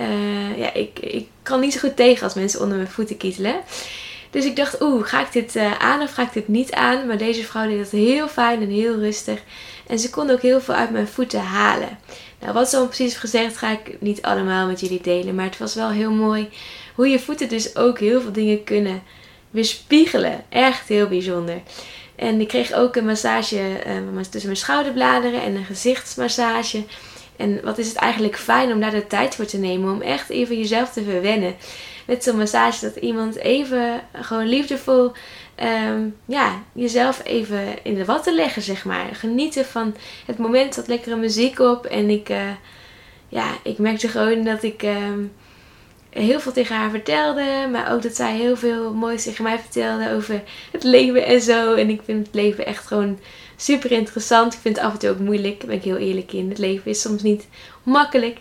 uh, 0.00 0.58
ja, 0.58 0.72
ik, 0.72 0.98
ik 0.98 1.28
kan 1.42 1.60
niet 1.60 1.72
zo 1.72 1.78
goed 1.78 1.96
tegen 1.96 2.24
als 2.24 2.34
mensen 2.34 2.60
onder 2.60 2.76
mijn 2.76 2.90
voeten 2.90 3.16
kietelen. 3.16 3.56
Dus 4.30 4.44
ik 4.44 4.56
dacht, 4.56 4.80
oeh, 4.80 5.06
ga 5.06 5.20
ik 5.20 5.32
dit 5.32 5.56
uh, 5.56 5.78
aan 5.78 6.02
of 6.02 6.12
ga 6.12 6.22
ik 6.22 6.32
dit 6.32 6.48
niet 6.48 6.72
aan? 6.72 7.06
Maar 7.06 7.18
deze 7.18 7.44
vrouw 7.44 7.66
deed 7.66 7.78
dat 7.78 7.90
heel 7.90 8.28
fijn 8.28 8.62
en 8.62 8.68
heel 8.68 8.98
rustig. 8.98 9.40
En 9.86 9.98
ze 9.98 10.10
kon 10.10 10.30
ook 10.30 10.42
heel 10.42 10.60
veel 10.60 10.74
uit 10.74 10.90
mijn 10.90 11.08
voeten 11.08 11.40
halen. 11.40 11.98
Nou, 12.40 12.52
wat 12.52 12.68
ze 12.68 12.76
dan 12.76 12.86
precies 12.86 13.14
gezegd 13.14 13.56
ga 13.56 13.70
ik 13.70 14.00
niet 14.00 14.22
allemaal 14.22 14.66
met 14.66 14.80
jullie 14.80 15.02
delen. 15.02 15.34
Maar 15.34 15.44
het 15.44 15.58
was 15.58 15.74
wel 15.74 15.90
heel 15.90 16.10
mooi 16.10 16.48
hoe 16.94 17.08
je 17.08 17.18
voeten 17.18 17.48
dus 17.48 17.76
ook 17.76 17.98
heel 17.98 18.20
veel 18.20 18.32
dingen 18.32 18.64
kunnen 18.64 19.02
weerspiegelen. 19.50 20.44
Echt 20.48 20.88
heel 20.88 21.08
bijzonder. 21.08 21.62
En 22.22 22.40
ik 22.40 22.48
kreeg 22.48 22.72
ook 22.72 22.96
een 22.96 23.04
massage 23.04 23.56
uh, 23.86 24.20
tussen 24.20 24.50
mijn 24.50 24.56
schouderbladeren 24.56 25.42
en 25.42 25.54
een 25.54 25.64
gezichtsmassage. 25.64 26.84
En 27.36 27.60
wat 27.62 27.78
is 27.78 27.88
het 27.88 27.96
eigenlijk 27.96 28.38
fijn 28.38 28.72
om 28.72 28.80
daar 28.80 28.90
de 28.90 29.06
tijd 29.06 29.34
voor 29.34 29.44
te 29.44 29.58
nemen. 29.58 29.92
Om 29.92 30.00
echt 30.00 30.30
even 30.30 30.58
jezelf 30.58 30.92
te 30.92 31.02
verwennen. 31.02 31.54
Met 32.06 32.24
zo'n 32.24 32.36
massage 32.36 32.80
dat 32.80 32.96
iemand 32.96 33.36
even 33.36 34.00
gewoon 34.12 34.46
liefdevol 34.46 35.12
um, 35.90 36.16
ja, 36.24 36.62
jezelf 36.72 37.24
even 37.24 37.84
in 37.84 37.94
de 37.94 38.04
watten 38.04 38.34
leggen, 38.34 38.62
zeg 38.62 38.84
maar. 38.84 39.06
Genieten 39.12 39.64
van 39.64 39.94
het 40.26 40.38
moment, 40.38 40.74
dat 40.74 40.88
lekkere 40.88 41.16
muziek 41.16 41.58
op. 41.58 41.84
En 41.84 42.10
ik, 42.10 42.28
uh, 42.28 42.50
ja, 43.28 43.46
ik 43.62 43.78
merkte 43.78 44.08
gewoon 44.08 44.44
dat 44.44 44.62
ik 44.62 44.82
um, 44.82 45.32
heel 46.12 46.40
veel 46.40 46.52
tegen 46.52 46.76
haar 46.76 46.90
vertelde. 46.90 47.68
Maar 47.70 47.92
ook 47.92 48.02
dat 48.02 48.16
zij 48.16 48.36
heel 48.36 48.56
veel 48.56 48.94
moois 48.94 49.22
tegen 49.22 49.44
mij 49.44 49.58
vertelde 49.58 50.12
over 50.12 50.42
het 50.72 50.82
leven 50.82 51.26
en 51.26 51.40
zo. 51.40 51.74
En 51.74 51.88
ik 51.88 52.00
vind 52.04 52.26
het 52.26 52.34
leven 52.34 52.66
echt 52.66 52.86
gewoon 52.86 53.18
super 53.56 53.92
interessant. 53.92 54.54
Ik 54.54 54.60
vind 54.60 54.76
het 54.76 54.84
af 54.84 54.92
en 54.92 54.98
toe 54.98 55.10
ook 55.10 55.18
moeilijk. 55.18 55.58
Daar 55.58 55.68
ben 55.68 55.76
ik 55.76 55.84
heel 55.84 55.96
eerlijk 55.96 56.32
in. 56.32 56.48
Het 56.48 56.58
leven 56.58 56.90
is 56.90 57.00
soms 57.00 57.22
niet 57.22 57.48
makkelijk. 57.82 58.38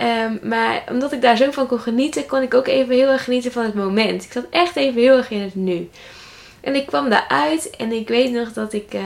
Um, 0.00 0.38
maar 0.42 0.84
omdat 0.90 1.12
ik 1.12 1.22
daar 1.22 1.36
zo 1.36 1.50
van 1.50 1.66
kon 1.66 1.78
genieten, 1.78 2.26
kon 2.26 2.42
ik 2.42 2.54
ook 2.54 2.66
even 2.66 2.94
heel 2.94 3.08
erg 3.08 3.24
genieten 3.24 3.52
van 3.52 3.64
het 3.64 3.74
moment. 3.74 4.24
Ik 4.24 4.32
zat 4.32 4.46
echt 4.50 4.76
even 4.76 5.00
heel 5.00 5.16
erg 5.16 5.30
in 5.30 5.40
het 5.40 5.54
nu. 5.54 5.88
En 6.60 6.74
ik 6.74 6.86
kwam 6.86 7.10
daaruit 7.10 7.70
en 7.76 7.92
ik 7.92 8.08
weet 8.08 8.30
nog 8.30 8.52
dat 8.52 8.72
ik 8.72 8.94
uh, 8.94 9.00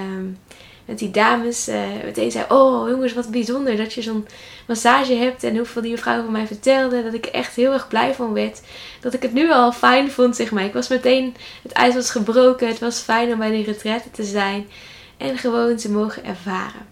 met 0.89 0.99
die 0.99 1.11
dames 1.11 1.69
uh, 1.69 1.83
meteen 2.05 2.31
zei: 2.31 2.45
Oh 2.49 2.89
jongens, 2.89 3.13
wat 3.13 3.31
bijzonder 3.31 3.77
dat 3.77 3.93
je 3.93 4.03
zo'n 4.03 4.27
massage 4.67 5.15
hebt. 5.15 5.45
En 5.45 5.57
hoeveel 5.57 5.83
die 5.83 5.91
mevrouw 5.91 6.23
van 6.23 6.33
mij 6.33 6.47
vertelde. 6.47 7.03
Dat 7.03 7.15
ik 7.15 7.27
echt 7.27 7.57
heel 7.57 7.73
erg 7.73 7.89
blij 7.89 8.15
van 8.15 8.33
werd. 8.33 8.61
Dat 9.01 9.15
ik 9.15 9.23
het 9.23 9.33
nu 9.33 9.53
al 9.53 9.73
fijn 9.73 10.11
vond, 10.11 10.37
zeg 10.37 10.51
maar. 10.51 10.65
Ik 10.65 10.73
was 10.73 10.89
meteen, 10.89 11.37
het 11.63 11.73
ijs 11.73 11.95
was 11.95 12.11
gebroken. 12.11 12.69
Het 12.69 12.79
was 12.79 13.01
fijn 13.01 13.33
om 13.33 13.39
bij 13.39 13.51
die 13.51 13.65
retraite 13.65 14.11
te 14.11 14.25
zijn. 14.25 14.69
En 15.17 15.39
gewoon 15.39 15.77
te 15.77 15.91
mogen 15.91 16.25
ervaren. 16.25 16.87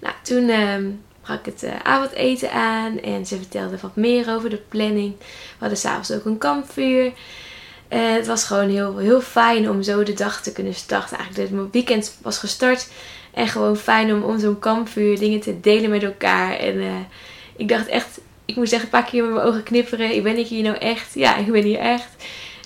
Nou, 0.00 0.14
toen 0.22 0.48
uh, 0.48 0.76
brak 1.22 1.44
het 1.44 1.62
uh, 1.62 1.70
avondeten 1.82 2.52
aan. 2.52 3.00
En 3.00 3.26
ze 3.26 3.36
vertelde 3.36 3.78
wat 3.80 3.96
meer 3.96 4.34
over 4.34 4.50
de 4.50 4.62
planning. 4.68 5.18
We 5.18 5.26
hadden 5.58 5.78
s'avonds 5.78 6.12
ook 6.12 6.24
een 6.24 6.38
kampvuur. 6.38 7.12
En 7.88 8.14
het 8.14 8.26
was 8.26 8.44
gewoon 8.44 8.68
heel, 8.68 8.98
heel 8.98 9.20
fijn 9.20 9.70
om 9.70 9.82
zo 9.82 10.02
de 10.02 10.12
dag 10.12 10.42
te 10.42 10.52
kunnen 10.52 10.74
starten. 10.74 11.16
Eigenlijk 11.16 11.52
het 11.52 11.72
weekend 11.72 12.16
was 12.22 12.38
gestart. 12.38 12.88
En 13.34 13.48
gewoon 13.48 13.76
fijn 13.76 14.12
om 14.12 14.22
om 14.22 14.38
zo'n 14.38 14.58
kampvuur 14.58 15.18
dingen 15.18 15.40
te 15.40 15.60
delen 15.60 15.90
met 15.90 16.02
elkaar. 16.02 16.56
En 16.58 16.76
uh, 16.76 16.94
ik 17.56 17.68
dacht 17.68 17.86
echt, 17.86 18.20
ik 18.44 18.56
moest 18.56 18.72
echt 18.72 18.82
een 18.82 18.88
paar 18.88 19.04
keer 19.04 19.24
met 19.24 19.32
mijn 19.32 19.46
ogen 19.46 19.62
knipperen. 19.62 20.22
Ben 20.22 20.38
ik 20.38 20.46
hier 20.46 20.62
nou 20.62 20.76
echt? 20.76 21.14
Ja, 21.14 21.36
ik 21.36 21.52
ben 21.52 21.62
hier 21.62 21.78
echt. 21.78 22.08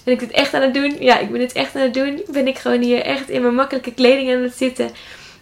Ben 0.04 0.14
ik 0.14 0.20
het 0.20 0.30
echt 0.30 0.54
aan 0.54 0.62
het 0.62 0.74
doen? 0.74 0.96
Ja, 1.00 1.18
ik 1.18 1.30
ben 1.30 1.40
het 1.40 1.52
echt 1.52 1.76
aan 1.76 1.82
het 1.82 1.94
doen. 1.94 2.22
Ben 2.30 2.46
ik 2.46 2.58
gewoon 2.58 2.82
hier 2.82 3.02
echt 3.02 3.28
in 3.28 3.42
mijn 3.42 3.54
makkelijke 3.54 3.94
kleding 3.94 4.34
aan 4.34 4.42
het 4.42 4.56
zitten? 4.56 4.90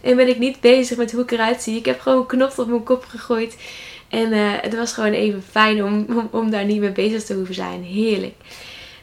En 0.01 0.15
ben 0.15 0.27
ik 0.27 0.37
niet 0.37 0.59
bezig 0.59 0.97
met 0.97 1.11
hoe 1.11 1.21
ik 1.21 1.31
eruit 1.31 1.61
zie? 1.61 1.77
Ik 1.77 1.85
heb 1.85 1.99
gewoon 1.99 2.19
een 2.19 2.25
knop 2.25 2.57
op 2.57 2.67
mijn 2.67 2.83
kop 2.83 3.05
gegooid. 3.05 3.57
En 4.09 4.33
uh, 4.33 4.51
het 4.61 4.75
was 4.75 4.93
gewoon 4.93 5.11
even 5.11 5.43
fijn 5.51 5.83
om, 5.83 6.05
om, 6.09 6.27
om, 6.31 6.49
daar 6.49 6.65
niet 6.65 6.79
mee 6.79 6.91
bezig 6.91 7.23
te 7.23 7.33
hoeven 7.33 7.55
zijn. 7.55 7.83
Heerlijk. 7.83 8.35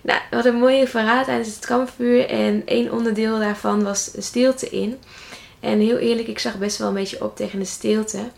Nou, 0.07 0.21
we 0.31 0.35
hadden 0.35 0.55
een 0.55 0.61
mooie 0.61 0.87
verhaal 0.87 1.25
tijdens 1.25 1.55
het 1.55 1.67
kampvuur. 1.67 2.29
En 2.29 2.63
één 2.67 2.93
onderdeel 2.93 3.39
daarvan 3.39 3.83
was 3.83 4.11
stilte 4.19 4.69
in. 4.69 4.99
En 5.61 5.81
heel 5.81 5.97
eerlijk, 5.97 6.29
ik 6.29 6.39
zag 6.39 6.59
best 6.59 6.79
wel 6.79 6.89
een 6.89 6.95
beetje 6.95 7.25
op 7.25 7.37
tegen 7.37 7.59
de 7.59 7.65
stilte. 7.65 8.31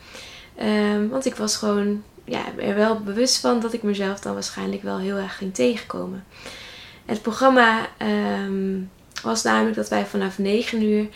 Um, 0.63 1.09
want 1.09 1.27
ik 1.27 1.35
was 1.35 1.57
gewoon 1.57 2.03
ja, 2.25 2.45
er 2.59 2.75
wel 2.75 3.01
bewust 3.01 3.39
van 3.39 3.61
dat 3.61 3.73
ik 3.73 3.83
mezelf 3.83 4.21
dan 4.21 4.35
waarschijnlijk 4.35 4.83
wel 4.83 4.99
heel 4.99 5.17
erg 5.17 5.37
ging 5.37 5.55
tegenkomen. 5.55 6.25
Het 7.05 7.23
programma 7.23 7.89
um, 8.43 8.91
was 9.23 9.43
namelijk 9.43 9.77
dat 9.77 9.89
wij 9.89 10.07
vanaf 10.07 10.39
9 10.39 10.83
uur 10.83 11.07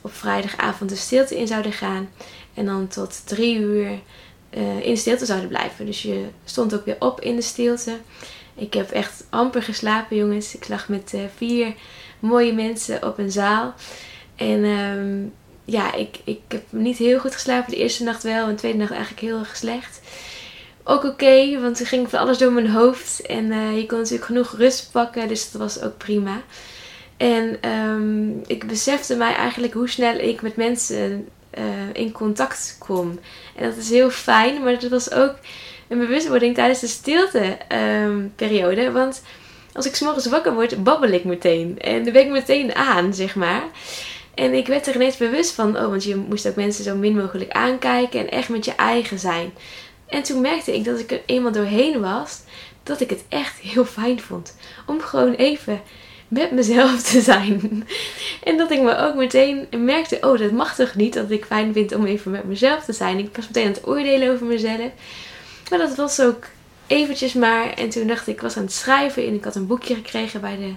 op 0.00 0.14
vrijdagavond 0.14 0.90
de 0.90 0.96
stilte 0.96 1.38
in 1.38 1.46
zouden 1.46 1.72
gaan. 1.72 2.08
En 2.54 2.64
dan 2.64 2.88
tot 2.88 3.26
3 3.26 3.58
uur 3.58 3.90
uh, 4.50 4.80
in 4.80 4.92
de 4.92 4.96
stilte 4.96 5.26
zouden 5.26 5.48
blijven. 5.48 5.86
Dus 5.86 6.02
je 6.02 6.26
stond 6.44 6.74
ook 6.74 6.84
weer 6.84 6.96
op 6.98 7.20
in 7.20 7.36
de 7.36 7.42
stilte. 7.42 7.96
Ik 8.58 8.74
heb 8.74 8.90
echt 8.90 9.24
amper 9.30 9.62
geslapen, 9.62 10.16
jongens. 10.16 10.54
Ik 10.54 10.68
lag 10.68 10.88
met 10.88 11.12
uh, 11.14 11.20
vier 11.36 11.74
mooie 12.18 12.52
mensen 12.52 13.06
op 13.06 13.18
een 13.18 13.30
zaal. 13.30 13.74
En 14.36 14.64
um, 14.64 15.32
ja, 15.64 15.94
ik, 15.94 16.18
ik 16.24 16.40
heb 16.48 16.62
niet 16.70 16.98
heel 16.98 17.18
goed 17.18 17.34
geslapen. 17.34 17.70
De 17.70 17.78
eerste 17.78 18.04
nacht 18.04 18.22
wel 18.22 18.44
en 18.44 18.50
de 18.50 18.54
tweede 18.54 18.78
nacht 18.78 18.90
eigenlijk 18.90 19.20
heel 19.20 19.38
erg 19.38 19.56
slecht. 19.56 20.00
Ook 20.84 21.04
oké, 21.04 21.60
want 21.60 21.80
er 21.80 21.86
ging 21.86 22.10
van 22.10 22.18
alles 22.18 22.38
door 22.38 22.52
mijn 22.52 22.70
hoofd. 22.70 23.20
En 23.20 23.44
uh, 23.44 23.76
je 23.76 23.86
kon 23.86 23.98
natuurlijk 23.98 24.24
genoeg 24.24 24.56
rust 24.56 24.90
pakken, 24.92 25.28
dus 25.28 25.50
dat 25.50 25.60
was 25.60 25.82
ook 25.82 25.96
prima. 25.96 26.42
En 27.16 27.70
um, 27.70 28.42
ik 28.46 28.66
besefte 28.66 29.16
mij 29.16 29.34
eigenlijk 29.34 29.72
hoe 29.72 29.88
snel 29.88 30.18
ik 30.18 30.42
met 30.42 30.56
mensen 30.56 31.28
uh, 31.58 31.64
in 31.92 32.12
contact 32.12 32.76
kom. 32.78 33.18
En 33.56 33.68
dat 33.68 33.76
is 33.76 33.90
heel 33.90 34.10
fijn, 34.10 34.62
maar 34.62 34.78
dat 34.78 34.90
was 34.90 35.12
ook 35.12 35.34
een 35.88 35.98
bewustwording 35.98 36.54
tijdens 36.54 36.80
de 36.80 36.86
stilteperiode. 36.86 38.84
Um, 38.84 38.92
want 38.92 39.22
als 39.72 39.86
ik 39.86 39.94
s'morgens 39.94 40.26
wakker 40.26 40.54
word, 40.54 40.82
babbel 40.82 41.10
ik 41.10 41.24
meteen. 41.24 41.78
En 41.78 42.04
dan 42.04 42.12
ben 42.12 42.24
ik 42.24 42.30
meteen 42.30 42.74
aan, 42.74 43.14
zeg 43.14 43.34
maar. 43.34 43.62
En 44.34 44.54
ik 44.54 44.66
werd 44.66 44.86
er 44.86 44.94
ineens 44.94 45.16
bewust 45.16 45.52
van, 45.52 45.76
oh, 45.76 45.88
want 45.88 46.04
je 46.04 46.16
moest 46.16 46.48
ook 46.48 46.54
mensen 46.54 46.84
zo 46.84 46.96
min 46.96 47.16
mogelijk 47.16 47.50
aankijken 47.50 48.20
en 48.20 48.30
echt 48.30 48.48
met 48.48 48.64
je 48.64 48.74
eigen 48.74 49.18
zijn. 49.18 49.52
En 50.06 50.22
toen 50.22 50.40
merkte 50.40 50.74
ik 50.74 50.84
dat 50.84 50.98
ik 50.98 51.10
er 51.10 51.20
eenmaal 51.26 51.52
doorheen 51.52 52.00
was, 52.00 52.40
dat 52.82 53.00
ik 53.00 53.10
het 53.10 53.24
echt 53.28 53.58
heel 53.58 53.84
fijn 53.84 54.20
vond. 54.20 54.56
Om 54.86 55.00
gewoon 55.00 55.34
even 55.34 55.80
met 56.28 56.50
mezelf 56.50 57.02
te 57.02 57.20
zijn. 57.20 57.60
En 58.42 58.56
dat 58.56 58.70
ik 58.70 58.80
me 58.80 58.96
ook 58.96 59.14
meteen 59.14 59.66
merkte, 59.76 60.18
oh, 60.20 60.38
dat 60.38 60.50
mag 60.50 60.74
toch 60.74 60.94
niet 60.94 61.14
dat 61.14 61.30
ik 61.30 61.44
fijn 61.44 61.72
vind 61.72 61.94
om 61.94 62.04
even 62.04 62.30
met 62.30 62.44
mezelf 62.44 62.84
te 62.84 62.92
zijn. 62.92 63.18
Ik 63.18 63.36
was 63.36 63.46
meteen 63.46 63.66
aan 63.66 63.72
het 63.72 63.86
oordelen 63.86 64.32
over 64.32 64.46
mezelf. 64.46 64.90
Maar 65.70 65.78
dat 65.78 65.94
was 65.94 66.20
ook 66.20 66.44
eventjes 66.86 67.32
maar. 67.32 67.72
En 67.74 67.88
toen 67.88 68.06
dacht 68.06 68.26
ik, 68.26 68.34
ik 68.34 68.40
was 68.40 68.56
aan 68.56 68.62
het 68.62 68.72
schrijven 68.72 69.26
en 69.26 69.34
ik 69.34 69.44
had 69.44 69.54
een 69.54 69.66
boekje 69.66 69.94
gekregen 69.94 70.40
bij 70.40 70.56
de 70.56 70.74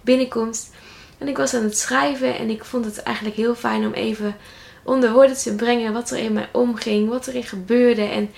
binnenkomst. 0.00 0.70
En 1.18 1.28
ik 1.28 1.36
was 1.36 1.54
aan 1.54 1.62
het 1.62 1.78
schrijven 1.78 2.38
en 2.38 2.50
ik 2.50 2.64
vond 2.64 2.84
het 2.84 3.02
eigenlijk 3.02 3.36
heel 3.36 3.54
fijn 3.54 3.86
om 3.86 3.92
even 3.92 4.36
onder 4.82 5.12
woorden 5.12 5.36
te 5.36 5.54
brengen 5.54 5.92
wat 5.92 6.10
er 6.10 6.18
in 6.18 6.32
mij 6.32 6.48
omging, 6.52 7.08
wat 7.08 7.26
er 7.26 7.34
in 7.34 7.44
gebeurde 7.44 8.02
en 8.02 8.30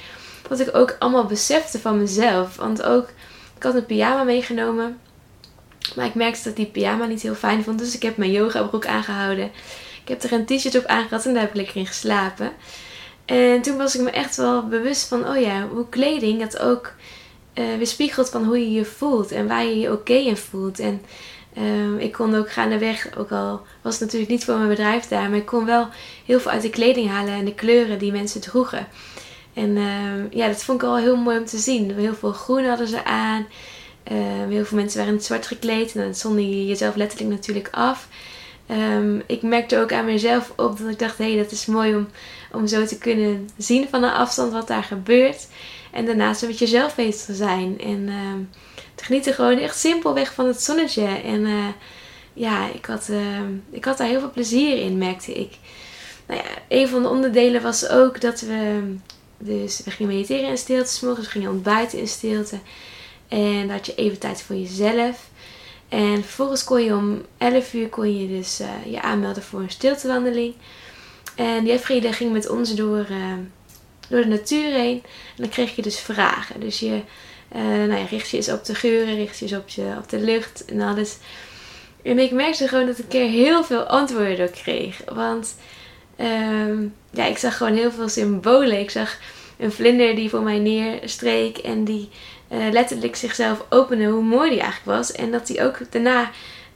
wat 0.48 0.60
ik 0.60 0.76
ook 0.76 0.96
allemaal 0.98 1.24
besefte 1.24 1.78
van 1.78 1.98
mezelf. 1.98 2.56
Want 2.56 2.82
ook, 2.82 3.08
ik 3.56 3.62
had 3.62 3.74
een 3.74 3.86
pyjama 3.86 4.22
meegenomen, 4.22 4.98
maar 5.96 6.06
ik 6.06 6.14
merkte 6.14 6.42
dat 6.42 6.56
die 6.56 6.66
pyjama 6.66 7.06
niet 7.06 7.22
heel 7.22 7.34
fijn 7.34 7.64
vond, 7.64 7.78
dus 7.78 7.94
ik 7.94 8.02
heb 8.02 8.16
mijn 8.16 8.30
yoga 8.30 8.62
broek 8.62 8.86
aangehouden. 8.86 9.50
Ik 10.02 10.08
heb 10.08 10.22
er 10.22 10.32
een 10.32 10.46
t-shirt 10.46 10.76
op 10.76 10.84
aangehad 10.84 11.26
en 11.26 11.32
daar 11.32 11.42
heb 11.42 11.50
ik 11.50 11.56
lekker 11.56 11.76
in 11.76 11.86
geslapen. 11.86 12.52
En 13.26 13.62
toen 13.62 13.76
was 13.76 13.96
ik 13.96 14.00
me 14.00 14.10
echt 14.10 14.36
wel 14.36 14.68
bewust 14.68 15.08
van, 15.08 15.28
oh 15.28 15.40
ja, 15.40 15.68
hoe 15.68 15.88
kleding 15.88 16.40
dat 16.40 16.58
ook 16.58 16.92
uh, 17.54 17.64
weerspiegelt 17.76 18.28
van 18.28 18.44
hoe 18.44 18.58
je 18.58 18.72
je 18.72 18.84
voelt 18.84 19.32
en 19.32 19.48
waar 19.48 19.64
je 19.64 19.78
je 19.78 19.92
oké 19.92 20.14
in 20.14 20.36
voelt. 20.36 20.78
En 20.78 21.02
Um, 21.58 21.98
ik 21.98 22.12
kon 22.12 22.34
ook 22.34 22.52
gaandeweg, 22.52 23.08
ook 23.18 23.30
al 23.30 23.60
was 23.82 23.92
het 23.92 24.00
natuurlijk 24.02 24.30
niet 24.30 24.44
voor 24.44 24.56
mijn 24.56 24.68
bedrijf 24.68 25.08
daar, 25.08 25.28
maar 25.28 25.38
ik 25.38 25.46
kon 25.46 25.64
wel 25.64 25.88
heel 26.26 26.40
veel 26.40 26.50
uit 26.50 26.62
de 26.62 26.70
kleding 26.70 27.08
halen 27.08 27.34
en 27.34 27.44
de 27.44 27.54
kleuren 27.54 27.98
die 27.98 28.12
mensen 28.12 28.40
droegen. 28.40 28.88
En 29.54 29.76
um, 29.76 30.28
ja, 30.30 30.46
dat 30.46 30.64
vond 30.64 30.82
ik 30.82 30.88
al 30.88 30.96
heel 30.96 31.16
mooi 31.16 31.38
om 31.38 31.44
te 31.44 31.58
zien. 31.58 31.94
Heel 31.94 32.14
veel 32.14 32.32
groen 32.32 32.64
hadden 32.64 32.88
ze 32.88 33.04
aan. 33.04 33.46
Um, 34.12 34.50
heel 34.50 34.64
veel 34.64 34.78
mensen 34.78 34.96
waren 34.96 35.12
in 35.12 35.18
het 35.18 35.26
zwart 35.26 35.46
gekleed. 35.46 35.94
En 35.94 36.02
dan 36.02 36.14
zond 36.14 36.38
je 36.38 36.66
jezelf 36.66 36.94
letterlijk 36.94 37.30
natuurlijk 37.30 37.68
af. 37.70 38.08
Ik 39.26 39.42
merkte 39.42 39.78
ook 39.78 39.92
aan 39.92 40.04
mezelf 40.04 40.52
op 40.56 40.78
dat 40.78 40.88
ik 40.90 40.98
dacht, 40.98 41.18
hé, 41.18 41.32
hey, 41.32 41.42
dat 41.42 41.52
is 41.52 41.66
mooi 41.66 41.94
om, 41.94 42.08
om 42.52 42.66
zo 42.66 42.84
te 42.86 42.98
kunnen 42.98 43.48
zien 43.56 43.88
van 43.88 44.02
een 44.02 44.12
afstand 44.12 44.52
wat 44.52 44.68
daar 44.68 44.84
gebeurt. 44.84 45.46
En 45.92 46.06
daarnaast 46.06 46.46
met 46.46 46.58
jezelf 46.58 46.94
bezig 46.94 47.24
te 47.24 47.34
zijn. 47.34 47.80
En 47.80 48.08
te 48.96 49.04
genieten 49.04 49.34
gewoon 49.34 49.58
echt 49.58 49.78
simpelweg 49.78 50.34
van 50.34 50.46
het 50.46 50.62
zonnetje. 50.62 51.04
En 51.06 51.40
uh, 51.40 51.66
ja, 52.32 52.68
ik 52.72 52.86
had, 52.86 53.08
uh, 53.10 53.18
ik 53.70 53.84
had 53.84 53.98
daar 53.98 54.08
heel 54.08 54.20
veel 54.20 54.30
plezier 54.30 54.78
in, 54.78 54.98
merkte 54.98 55.32
ik. 55.32 55.52
Nou 56.26 56.40
ja, 56.40 56.48
een 56.68 56.88
van 56.88 57.02
de 57.02 57.08
onderdelen 57.08 57.62
was 57.62 57.88
ook 57.88 58.20
dat 58.20 58.40
we... 58.40 58.94
Dus 59.38 59.82
we 59.84 59.90
gingen 59.90 60.12
mediteren 60.12 60.48
in 60.48 60.58
stilte. 60.58 60.90
S 60.90 61.00
morgens 61.00 61.26
we 61.26 61.32
gingen 61.32 61.50
ontbijten 61.50 61.98
in 61.98 62.08
stilte. 62.08 62.58
En 63.28 63.58
dan 63.58 63.70
had 63.70 63.86
je 63.86 63.94
even 63.94 64.18
tijd 64.18 64.42
voor 64.42 64.56
jezelf. 64.56 65.28
En 65.88 66.22
vervolgens 66.22 66.64
kon 66.64 66.84
je 66.84 66.94
om 66.94 67.22
11 67.38 67.74
uur 67.74 67.88
kon 67.88 68.18
je 68.18 68.28
dus 68.28 68.60
uh, 68.60 68.92
je 68.92 69.02
aanmelden 69.02 69.42
voor 69.42 69.60
een 69.60 69.70
stiltewandeling. 69.70 70.54
En 71.34 71.66
Jeffrey 71.66 72.12
ging 72.12 72.32
met 72.32 72.48
ons 72.48 72.74
door, 72.74 73.06
door 74.08 74.20
de 74.20 74.26
natuur 74.26 74.72
heen. 74.72 75.02
En 75.04 75.42
dan 75.42 75.48
kreeg 75.48 75.76
je 75.76 75.82
dus 75.82 75.98
vragen. 75.98 76.60
Dus 76.60 76.80
je 76.80 77.00
uh, 77.54 77.62
nou 77.62 77.94
ja, 77.94 78.04
richt 78.10 78.30
je 78.30 78.36
eens 78.36 78.48
op 78.48 78.64
de 78.64 78.74
geuren, 78.74 79.16
richt 79.16 79.38
je 79.38 79.44
eens 79.44 79.54
op, 79.54 79.68
je, 79.68 79.94
op 79.98 80.08
de 80.08 80.20
lucht 80.20 80.64
en 80.64 80.80
alles. 80.80 81.16
En 82.02 82.18
ik 82.18 82.30
merkte 82.30 82.68
gewoon 82.68 82.86
dat 82.86 82.98
ik 82.98 83.14
er 83.14 83.28
heel 83.28 83.64
veel 83.64 83.82
antwoorden 83.82 84.46
op 84.46 84.52
kreeg. 84.52 85.02
Want 85.12 85.56
uh, 86.20 86.88
ja, 87.10 87.24
ik 87.24 87.38
zag 87.38 87.56
gewoon 87.56 87.74
heel 87.74 87.92
veel 87.92 88.08
symbolen. 88.08 88.80
Ik 88.80 88.90
zag 88.90 89.18
een 89.58 89.72
vlinder 89.72 90.14
die 90.14 90.30
voor 90.30 90.42
mij 90.42 90.58
neerstreek 90.58 91.58
en 91.58 91.84
die 91.84 92.08
uh, 92.52 92.70
letterlijk 92.70 93.16
zichzelf 93.16 93.64
opende, 93.68 94.06
hoe 94.06 94.22
mooi 94.22 94.50
die 94.50 94.60
eigenlijk 94.60 94.98
was. 94.98 95.12
En 95.12 95.30
dat 95.30 95.46
die 95.46 95.62
ook 95.62 95.78
daarna 95.90 96.30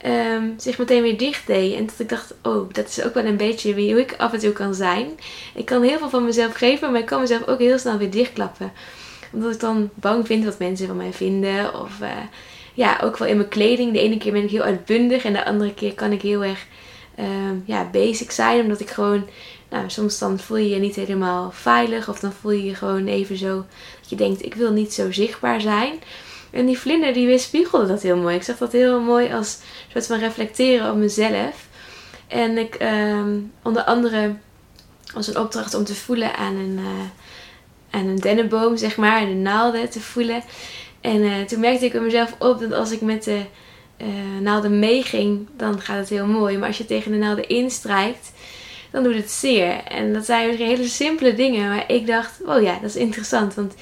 um, 0.06 0.54
zich 0.56 0.78
meteen 0.78 1.02
weer 1.02 1.18
dicht 1.18 1.46
deed. 1.46 1.74
En 1.74 1.86
dat 1.86 1.98
ik 1.98 2.08
dacht, 2.08 2.34
oh, 2.42 2.72
dat 2.72 2.88
is 2.88 3.04
ook 3.04 3.14
wel 3.14 3.24
een 3.24 3.36
beetje 3.36 3.74
wie 3.74 3.92
hoe 3.92 4.00
ik 4.00 4.14
af 4.18 4.32
en 4.32 4.38
toe 4.38 4.52
kan 4.52 4.74
zijn. 4.74 5.06
Ik 5.54 5.64
kan 5.64 5.82
heel 5.82 5.98
veel 5.98 6.10
van 6.10 6.24
mezelf 6.24 6.54
geven, 6.54 6.90
maar 6.90 7.00
ik 7.00 7.06
kan 7.06 7.20
mezelf 7.20 7.46
ook 7.46 7.58
heel 7.58 7.78
snel 7.78 7.98
weer 7.98 8.10
dichtklappen 8.10 8.72
omdat 9.32 9.54
ik 9.54 9.60
dan 9.60 9.90
bang 9.94 10.26
vind 10.26 10.44
wat 10.44 10.58
mensen 10.58 10.86
van 10.86 10.96
mij 10.96 11.12
vinden. 11.12 11.80
Of 11.80 12.00
uh, 12.00 12.08
ja, 12.74 13.00
ook 13.02 13.16
wel 13.16 13.28
in 13.28 13.36
mijn 13.36 13.48
kleding. 13.48 13.92
De 13.92 14.00
ene 14.00 14.18
keer 14.18 14.32
ben 14.32 14.42
ik 14.42 14.50
heel 14.50 14.62
uitbundig. 14.62 15.24
En 15.24 15.32
de 15.32 15.44
andere 15.44 15.74
keer 15.74 15.94
kan 15.94 16.12
ik 16.12 16.22
heel 16.22 16.44
erg 16.44 16.66
uh, 17.18 17.26
ja, 17.64 17.88
basic 17.92 18.30
zijn. 18.30 18.60
Omdat 18.60 18.80
ik 18.80 18.90
gewoon... 18.90 19.28
Nou, 19.68 19.90
soms 19.90 20.18
dan 20.18 20.38
voel 20.38 20.56
je 20.56 20.68
je 20.68 20.78
niet 20.78 20.96
helemaal 20.96 21.50
veilig. 21.50 22.08
Of 22.08 22.20
dan 22.20 22.32
voel 22.32 22.50
je 22.50 22.64
je 22.64 22.74
gewoon 22.74 23.06
even 23.06 23.36
zo... 23.36 23.64
Je 24.10 24.16
denkt, 24.16 24.44
ik 24.44 24.54
wil 24.54 24.72
niet 24.72 24.92
zo 24.92 25.12
zichtbaar 25.12 25.60
zijn. 25.60 25.92
En 26.50 26.66
die 26.66 26.78
vlinder 26.78 27.12
die 27.12 27.26
weerspiegelde 27.26 27.86
dat 27.86 28.02
heel 28.02 28.16
mooi. 28.16 28.36
Ik 28.36 28.42
zag 28.42 28.56
dat 28.56 28.72
heel 28.72 29.00
mooi 29.00 29.32
als 29.32 29.54
een 29.54 29.90
soort 29.92 30.06
van 30.06 30.18
reflecteren 30.18 30.90
op 30.90 30.96
mezelf. 30.96 31.68
En 32.28 32.58
ik 32.58 32.76
um, 32.82 33.52
onder 33.62 33.82
andere 33.82 34.34
was 35.14 35.26
een 35.26 35.38
opdracht 35.38 35.74
om 35.74 35.84
te 35.84 35.94
voelen 35.94 36.36
aan 36.36 36.54
een, 36.54 36.78
uh, 36.78 37.04
aan 37.90 38.06
een 38.06 38.20
dennenboom, 38.20 38.76
zeg 38.76 38.96
maar, 38.96 39.26
de 39.26 39.34
naalden 39.34 39.90
te 39.90 40.00
voelen. 40.00 40.42
En 41.00 41.16
uh, 41.16 41.40
toen 41.40 41.60
merkte 41.60 41.84
ik 41.84 42.00
mezelf 42.00 42.34
op 42.38 42.60
dat 42.60 42.72
als 42.72 42.90
ik 42.90 43.00
met 43.00 43.24
de 43.24 43.40
uh, 43.98 44.40
naalden 44.40 44.78
meeging, 44.78 45.48
dan 45.56 45.80
gaat 45.80 45.98
het 45.98 46.08
heel 46.08 46.26
mooi. 46.26 46.58
Maar 46.58 46.68
als 46.68 46.78
je 46.78 46.86
tegen 46.86 47.12
de 47.12 47.18
naalden 47.18 47.48
instrijkt, 47.48 48.32
dan 48.90 49.02
doet 49.02 49.14
het 49.14 49.30
zeer. 49.30 49.84
En 49.84 50.12
dat 50.12 50.24
zijn 50.24 50.56
hele 50.56 50.88
simpele 50.88 51.34
dingen. 51.34 51.68
Maar 51.68 51.84
ik 51.90 52.06
dacht, 52.06 52.40
oh 52.46 52.62
ja, 52.62 52.78
dat 52.80 52.90
is 52.90 52.96
interessant. 52.96 53.54
Want 53.54 53.74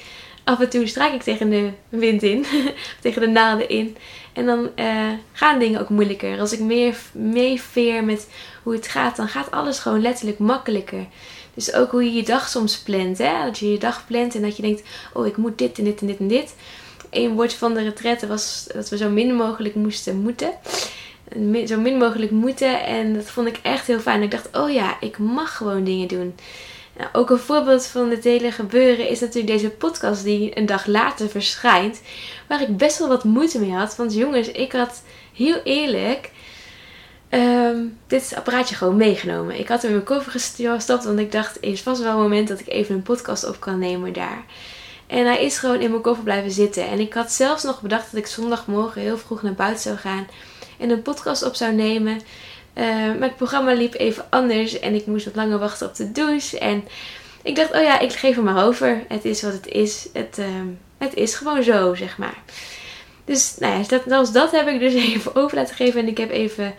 af 0.43 0.59
en 0.59 0.69
toe 0.69 0.87
strijk 0.87 1.13
ik 1.13 1.23
tegen 1.23 1.49
de 1.49 1.69
wind 1.89 2.23
in, 2.23 2.45
tegen 3.01 3.21
de 3.21 3.27
naalden 3.27 3.69
in. 3.69 3.97
En 4.33 4.45
dan 4.45 4.69
uh, 4.75 5.07
gaan 5.31 5.59
dingen 5.59 5.81
ook 5.81 5.89
moeilijker. 5.89 6.39
Als 6.39 6.51
ik 6.51 6.59
meer 6.59 6.97
meeveer 7.11 8.03
met 8.03 8.27
hoe 8.63 8.73
het 8.73 8.87
gaat, 8.87 9.15
dan 9.15 9.27
gaat 9.27 9.51
alles 9.51 9.79
gewoon 9.79 10.01
letterlijk 10.01 10.39
makkelijker. 10.39 11.05
Dus 11.53 11.73
ook 11.73 11.91
hoe 11.91 12.03
je 12.03 12.13
je 12.13 12.23
dag 12.23 12.49
soms 12.49 12.79
plant. 12.79 13.17
Hè? 13.17 13.45
Dat 13.45 13.57
je 13.57 13.71
je 13.71 13.77
dag 13.77 14.05
plant 14.07 14.35
en 14.35 14.41
dat 14.41 14.55
je 14.55 14.61
denkt, 14.61 14.81
oh 15.13 15.27
ik 15.27 15.37
moet 15.37 15.57
dit 15.57 15.77
en 15.77 15.83
dit 15.83 16.01
en 16.01 16.07
dit 16.07 16.19
en 16.19 16.27
dit. 16.27 16.55
Een 17.09 17.33
woord 17.33 17.53
van 17.53 17.73
de 17.73 17.81
retraite 17.81 18.27
was 18.27 18.67
dat 18.73 18.89
we 18.89 18.97
zo 18.97 19.09
min 19.09 19.35
mogelijk 19.35 19.75
moesten 19.75 20.21
moeten. 20.21 20.51
Zo 21.67 21.79
min 21.79 21.97
mogelijk 21.97 22.31
moeten. 22.31 22.85
En 22.85 23.13
dat 23.13 23.25
vond 23.25 23.47
ik 23.47 23.59
echt 23.63 23.87
heel 23.87 23.99
fijn. 23.99 24.21
Ik 24.21 24.31
dacht, 24.31 24.57
oh 24.57 24.71
ja, 24.71 24.97
ik 24.99 25.17
mag 25.17 25.57
gewoon 25.57 25.83
dingen 25.83 26.07
doen. 26.07 26.35
Nou, 26.97 27.09
ook 27.13 27.29
een 27.29 27.37
voorbeeld 27.37 27.85
van 27.85 28.09
dit 28.09 28.23
hele 28.23 28.51
gebeuren 28.51 29.09
is 29.09 29.19
natuurlijk 29.19 29.47
deze 29.47 29.69
podcast 29.69 30.23
die 30.23 30.57
een 30.57 30.65
dag 30.65 30.85
later 30.85 31.29
verschijnt. 31.29 32.01
Waar 32.47 32.61
ik 32.61 32.77
best 32.77 32.99
wel 32.99 33.07
wat 33.07 33.23
moeite 33.23 33.59
mee 33.59 33.71
had. 33.71 33.95
Want 33.95 34.13
jongens, 34.13 34.51
ik 34.51 34.71
had 34.71 35.03
heel 35.33 35.61
eerlijk 35.63 36.31
ehm, 37.29 37.77
dit 38.07 38.33
apparaatje 38.35 38.75
gewoon 38.75 38.95
meegenomen. 38.97 39.59
Ik 39.59 39.67
had 39.67 39.81
hem 39.81 39.91
in 39.91 39.95
mijn 39.95 40.07
koffer 40.07 40.31
gestopt, 40.31 41.03
want 41.03 41.19
ik 41.19 41.31
dacht, 41.31 41.57
er 41.57 41.69
is 41.69 41.81
vast 41.81 42.01
wel 42.01 42.11
een 42.11 42.21
moment 42.21 42.47
dat 42.47 42.59
ik 42.59 42.67
even 42.67 42.95
een 42.95 43.01
podcast 43.01 43.47
op 43.47 43.59
kan 43.59 43.79
nemen 43.79 44.13
daar. 44.13 44.43
En 45.07 45.25
hij 45.25 45.43
is 45.45 45.57
gewoon 45.57 45.79
in 45.79 45.89
mijn 45.89 46.01
koffer 46.01 46.23
blijven 46.23 46.51
zitten. 46.51 46.87
En 46.87 46.99
ik 46.99 47.13
had 47.13 47.31
zelfs 47.31 47.63
nog 47.63 47.81
bedacht 47.81 48.11
dat 48.11 48.19
ik 48.19 48.27
zondagmorgen 48.27 49.01
heel 49.01 49.17
vroeg 49.17 49.41
naar 49.41 49.53
buiten 49.53 49.83
zou 49.83 49.97
gaan 49.97 50.27
en 50.79 50.89
een 50.89 51.01
podcast 51.01 51.43
op 51.43 51.55
zou 51.55 51.73
nemen. 51.73 52.21
Uh, 52.79 52.85
maar 52.93 53.27
het 53.27 53.35
programma 53.35 53.73
liep 53.73 53.93
even 53.93 54.25
anders 54.29 54.79
en 54.79 54.93
ik 54.93 55.05
moest 55.05 55.25
wat 55.25 55.35
langer 55.35 55.59
wachten 55.59 55.87
op 55.87 55.95
de 55.95 56.11
douche. 56.11 56.59
En 56.59 56.87
ik 57.41 57.55
dacht, 57.55 57.73
oh 57.73 57.81
ja, 57.81 57.99
ik 57.99 58.13
geef 58.13 58.35
hem 58.35 58.43
maar 58.43 58.65
over. 58.65 59.03
Het 59.07 59.25
is 59.25 59.41
wat 59.41 59.53
het 59.53 59.67
is. 59.67 60.07
Het, 60.13 60.37
ehm, 60.37 60.67
het 60.97 61.13
is 61.13 61.35
gewoon 61.35 61.63
zo, 61.63 61.95
zeg 61.95 62.17
maar. 62.17 62.37
Dus 63.25 63.55
nou 63.57 63.73
ja, 63.73 63.87
dat, 63.87 64.01
zelfs 64.07 64.31
dat 64.31 64.51
heb 64.51 64.67
ik 64.67 64.79
dus 64.79 64.93
even 65.13 65.35
over 65.35 65.57
laten 65.57 65.75
geven. 65.75 66.01
En 66.01 66.07
ik 66.07 66.17
heb 66.17 66.31
even, 66.31 66.73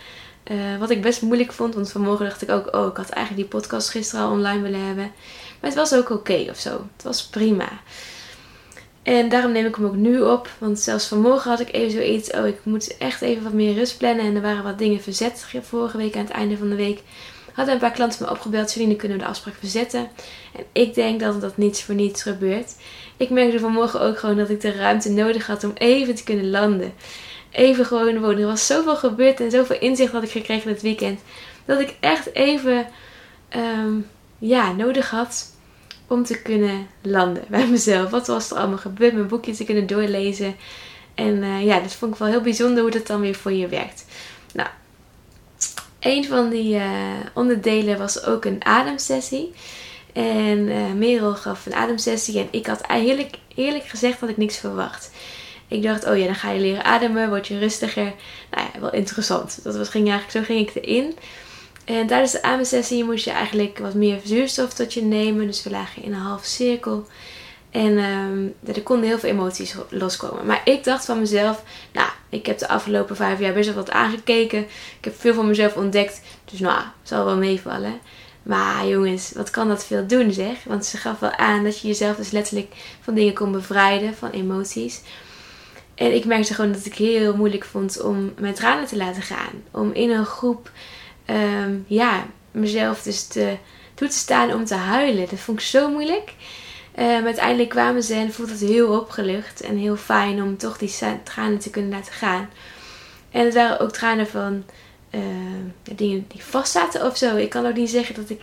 uh, 0.51 0.79
wat 0.79 0.91
ik 0.91 1.03
best 1.03 1.23
moeilijk 1.23 1.53
vond. 1.53 1.75
Want 1.75 1.91
vanmorgen 1.91 2.25
dacht 2.25 2.43
ik 2.43 2.51
ook, 2.51 2.75
oh, 2.75 2.87
ik 2.87 2.97
had 2.97 3.09
eigenlijk 3.09 3.49
die 3.49 3.61
podcast 3.61 3.89
gisteren 3.89 4.25
al 4.25 4.31
online 4.31 4.63
willen 4.63 4.87
hebben. 4.87 5.13
Maar 5.61 5.71
het 5.71 5.79
was 5.79 5.95
ook 5.95 6.11
oké 6.11 6.47
of 6.51 6.59
zo. 6.59 6.71
Het 6.71 7.03
was 7.03 7.27
prima. 7.27 7.69
En 9.03 9.29
daarom 9.29 9.53
neem 9.53 9.67
ik 9.67 9.75
hem 9.75 9.85
ook 9.85 9.97
nu 9.97 10.21
op. 10.21 10.51
Want 10.59 10.79
zelfs 10.79 11.07
vanmorgen 11.07 11.51
had 11.51 11.61
ik 11.61 11.73
even 11.73 11.91
zoiets. 11.91 12.31
Oh, 12.31 12.47
ik 12.47 12.59
moet 12.63 12.97
echt 12.97 13.23
even 13.23 13.43
wat 13.43 13.53
meer 13.53 13.75
rust 13.75 13.99
plannen. 13.99 14.25
En 14.25 14.35
er 14.35 14.43
waren 14.43 14.65
wat 14.65 14.79
dingen 14.79 15.01
verzet 15.01 15.47
vorige 15.63 15.97
week 15.97 16.17
aan 16.17 16.25
het 16.25 16.33
einde 16.33 16.57
van 16.57 16.69
de 16.69 16.77
week. 16.77 17.03
Hadden 17.53 17.75
een 17.75 17.81
paar 17.81 17.91
klanten 17.91 18.25
me 18.25 18.31
opgebeld. 18.31 18.71
Celine, 18.71 18.97
kunnen 18.97 19.19
we 19.19 19.23
de 19.23 19.29
afspraak 19.29 19.55
verzetten? 19.55 20.09
En 20.57 20.65
ik 20.73 20.95
denk 20.95 21.21
dat 21.21 21.41
dat 21.41 21.57
niets 21.57 21.83
voor 21.83 21.95
niets 21.95 22.23
gebeurt. 22.23 22.77
Ik 23.17 23.31
merkte 23.31 23.59
vanmorgen 23.59 24.01
ook 24.01 24.19
gewoon 24.19 24.37
dat 24.37 24.51
ik 24.51 24.61
de 24.61 24.73
ruimte 24.73 25.11
nodig 25.11 25.47
had 25.47 25.65
om 25.65 25.73
even 25.75 26.15
te 26.15 26.25
kunnen 26.25 26.51
landen. 26.51 26.93
Even 27.51 27.87
gewoon 27.87 28.21
wonen. 28.21 28.39
Er 28.39 28.47
was 28.47 28.67
zoveel 28.67 28.97
gebeurd 28.97 29.41
en 29.41 29.51
zoveel 29.51 29.79
inzicht 29.79 30.13
had 30.13 30.23
ik 30.23 30.31
gekregen 30.31 30.73
dit 30.73 30.83
weekend. 30.83 31.21
Dat 31.65 31.81
ik 31.81 31.97
echt 32.01 32.35
even 32.35 32.87
ehm, 33.49 33.95
ja, 34.39 34.73
nodig 34.73 35.11
had 35.11 35.50
om 36.11 36.25
te 36.25 36.43
kunnen 36.43 36.87
landen 37.03 37.45
bij 37.49 37.67
mezelf. 37.77 38.11
Wat 38.11 38.27
was 38.27 38.51
er 38.51 38.57
allemaal 38.57 38.79
gebeurd? 38.79 39.13
Mijn 39.13 39.29
boekje 39.29 39.53
te 39.53 39.65
kunnen 39.65 39.87
doorlezen. 39.87 40.57
En 41.15 41.43
uh, 41.43 41.65
ja, 41.65 41.81
dat 41.81 41.93
vond 41.93 42.13
ik 42.13 42.19
wel 42.19 42.29
heel 42.29 42.41
bijzonder 42.41 42.83
hoe 42.83 42.91
dat 42.91 43.07
dan 43.07 43.21
weer 43.21 43.35
voor 43.35 43.53
je 43.53 43.69
werkt. 43.69 44.05
Nou, 44.55 44.69
een 46.01 46.25
van 46.25 46.49
die 46.49 46.75
uh, 46.75 46.85
onderdelen 47.35 47.99
was 47.99 48.25
ook 48.25 48.45
een 48.45 48.65
ademsessie. 48.65 49.53
En 50.13 50.59
uh, 50.59 50.93
Merel 50.93 51.35
gaf 51.35 51.67
een 51.67 51.75
ademsessie. 51.75 52.39
En 52.39 52.49
ik 52.51 52.67
had 52.67 52.81
eigenlijk 52.81 53.35
eerlijk 53.55 53.85
gezegd 53.85 54.21
dat 54.21 54.29
ik 54.29 54.37
niks 54.37 54.57
verwacht. 54.57 55.11
Ik 55.69 55.83
dacht, 55.83 56.07
oh 56.07 56.19
ja, 56.19 56.25
dan 56.25 56.35
ga 56.35 56.51
je 56.51 56.61
leren 56.61 56.85
ademen, 56.85 57.29
word 57.29 57.47
je 57.47 57.59
rustiger. 57.59 58.13
Nou 58.51 58.69
ja, 58.73 58.81
wel 58.81 58.93
interessant. 58.93 59.61
Dat 59.63 59.77
was, 59.77 59.89
ging 59.89 60.09
eigenlijk, 60.09 60.47
zo 60.47 60.55
ging 60.55 60.69
ik 60.69 60.85
erin. 60.85 61.15
En 61.85 62.07
tijdens 62.07 62.33
de 62.33 62.43
ademsessie 62.43 63.05
moest 63.05 63.25
je 63.25 63.31
eigenlijk 63.31 63.79
wat 63.79 63.95
meer 63.95 64.21
zuurstof 64.25 64.73
tot 64.73 64.95
je 64.95 65.03
nemen. 65.03 65.47
Dus 65.47 65.63
we 65.63 65.71
lagen 65.71 66.03
in 66.03 66.13
een 66.13 66.21
halve 66.21 66.47
cirkel. 66.47 67.07
En 67.71 67.99
um, 67.99 68.55
er 68.65 68.83
konden 68.83 69.09
heel 69.09 69.19
veel 69.19 69.31
emoties 69.31 69.75
loskomen. 69.89 70.47
Maar 70.47 70.61
ik 70.65 70.85
dacht 70.85 71.05
van 71.05 71.19
mezelf, 71.19 71.63
nou, 71.93 72.09
ik 72.29 72.47
heb 72.47 72.59
de 72.59 72.69
afgelopen 72.69 73.17
vijf 73.17 73.39
jaar 73.39 73.53
best 73.53 73.67
wel 73.67 73.77
wat 73.77 73.91
aangekeken. 73.91 74.59
Ik 74.99 75.05
heb 75.05 75.21
veel 75.21 75.35
van 75.35 75.47
mezelf 75.47 75.77
ontdekt. 75.77 76.21
Dus 76.51 76.61
nou, 76.61 76.83
zal 77.03 77.25
wel 77.25 77.37
meevallen. 77.37 78.01
Maar 78.43 78.87
jongens, 78.87 79.33
wat 79.33 79.51
kan 79.51 79.69
dat 79.69 79.85
veel 79.85 80.07
doen 80.07 80.33
zeg? 80.33 80.65
Want 80.65 80.85
ze 80.85 80.97
gaf 80.97 81.19
wel 81.19 81.33
aan 81.33 81.65
dat 81.65 81.81
je 81.81 81.89
jezelf 81.89 82.17
dus 82.17 82.31
letterlijk 82.31 82.73
van 83.01 83.15
dingen 83.15 83.35
kon 83.35 83.53
bevrijden, 83.53 84.15
van 84.15 84.31
emoties. 84.31 85.01
En 85.95 86.15
ik 86.15 86.25
merkte 86.25 86.55
gewoon 86.55 86.73
dat 86.73 86.85
ik 86.85 86.95
heel 86.95 87.37
moeilijk 87.37 87.65
vond 87.65 88.01
om 88.01 88.33
mijn 88.39 88.55
tranen 88.55 88.87
te 88.87 88.97
laten 88.97 89.23
gaan. 89.23 89.63
Om 89.71 89.93
in 89.93 90.11
een 90.11 90.27
groep 90.27 90.71
Ehm, 91.31 91.79
ja, 91.87 92.27
mezelf 92.51 93.03
dus 93.03 93.27
te, 93.27 93.57
toe 93.95 94.09
te 94.09 94.17
staan 94.17 94.53
om 94.53 94.65
te 94.65 94.75
huilen. 94.75 95.29
Dat 95.31 95.39
vond 95.39 95.59
ik 95.59 95.65
zo 95.65 95.91
moeilijk. 95.91 96.35
Um, 96.99 97.25
uiteindelijk 97.25 97.69
kwamen 97.69 98.03
ze 98.03 98.15
en 98.15 98.33
voelde 98.33 98.53
het 98.53 98.61
heel 98.61 98.99
opgelucht 99.01 99.61
en 99.61 99.77
heel 99.77 99.97
fijn 99.97 100.43
om 100.43 100.57
toch 100.57 100.79
die 100.79 100.95
tranen 101.25 101.59
te 101.59 101.71
kunnen 101.71 101.91
laten 101.91 102.13
gaan. 102.13 102.51
En 103.31 103.45
het 103.45 103.55
waren 103.55 103.81
ook 103.81 103.93
tranen 103.93 104.27
van 104.27 104.65
uh, 105.11 105.21
dingen 105.97 106.25
die 106.29 106.45
vast 106.45 106.73
zaten 106.73 107.07
of 107.07 107.17
zo. 107.17 107.37
Ik 107.37 107.49
kan 107.51 107.67
ook 107.67 107.77
niet 107.77 107.91
zeggen 107.91 108.15
dat 108.15 108.31
ik, 108.31 108.43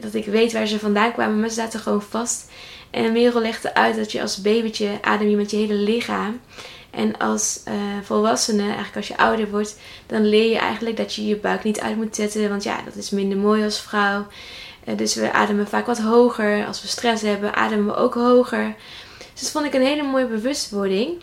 dat 0.00 0.14
ik 0.14 0.24
weet 0.24 0.52
waar 0.52 0.66
ze 0.66 0.78
vandaan 0.78 1.12
kwamen, 1.12 1.40
maar 1.40 1.48
ze 1.48 1.54
zaten 1.54 1.80
gewoon 1.80 2.02
vast. 2.02 2.50
En 2.90 3.12
Merel 3.12 3.40
legde 3.40 3.74
uit 3.74 3.96
dat 3.96 4.12
je 4.12 4.20
als 4.20 4.40
babytje 4.40 4.98
adem 5.02 5.28
je 5.28 5.36
met 5.36 5.50
je 5.50 5.56
hele 5.56 5.74
lichaam. 5.74 6.40
En 6.90 7.18
als 7.18 7.60
uh, 7.68 7.74
volwassene, 8.02 8.62
eigenlijk 8.62 8.96
als 8.96 9.08
je 9.08 9.16
ouder 9.16 9.50
wordt, 9.50 9.76
dan 10.06 10.28
leer 10.28 10.50
je 10.50 10.58
eigenlijk 10.58 10.96
dat 10.96 11.14
je 11.14 11.26
je 11.26 11.36
buik 11.36 11.64
niet 11.64 11.80
uit 11.80 11.96
moet 11.96 12.14
zetten. 12.16 12.48
Want 12.48 12.62
ja, 12.62 12.82
dat 12.84 12.94
is 12.94 13.10
minder 13.10 13.38
mooi 13.38 13.64
als 13.64 13.80
vrouw. 13.80 14.26
Uh, 14.84 14.96
dus 14.96 15.14
we 15.14 15.32
ademen 15.32 15.68
vaak 15.68 15.86
wat 15.86 15.98
hoger. 15.98 16.66
Als 16.66 16.82
we 16.82 16.88
stress 16.88 17.22
hebben, 17.22 17.54
ademen 17.54 17.86
we 17.86 17.94
ook 17.94 18.14
hoger. 18.14 18.74
Dus 19.32 19.42
dat 19.42 19.50
vond 19.50 19.66
ik 19.66 19.74
een 19.74 19.86
hele 19.86 20.02
mooie 20.02 20.26
bewustwording. 20.26 21.22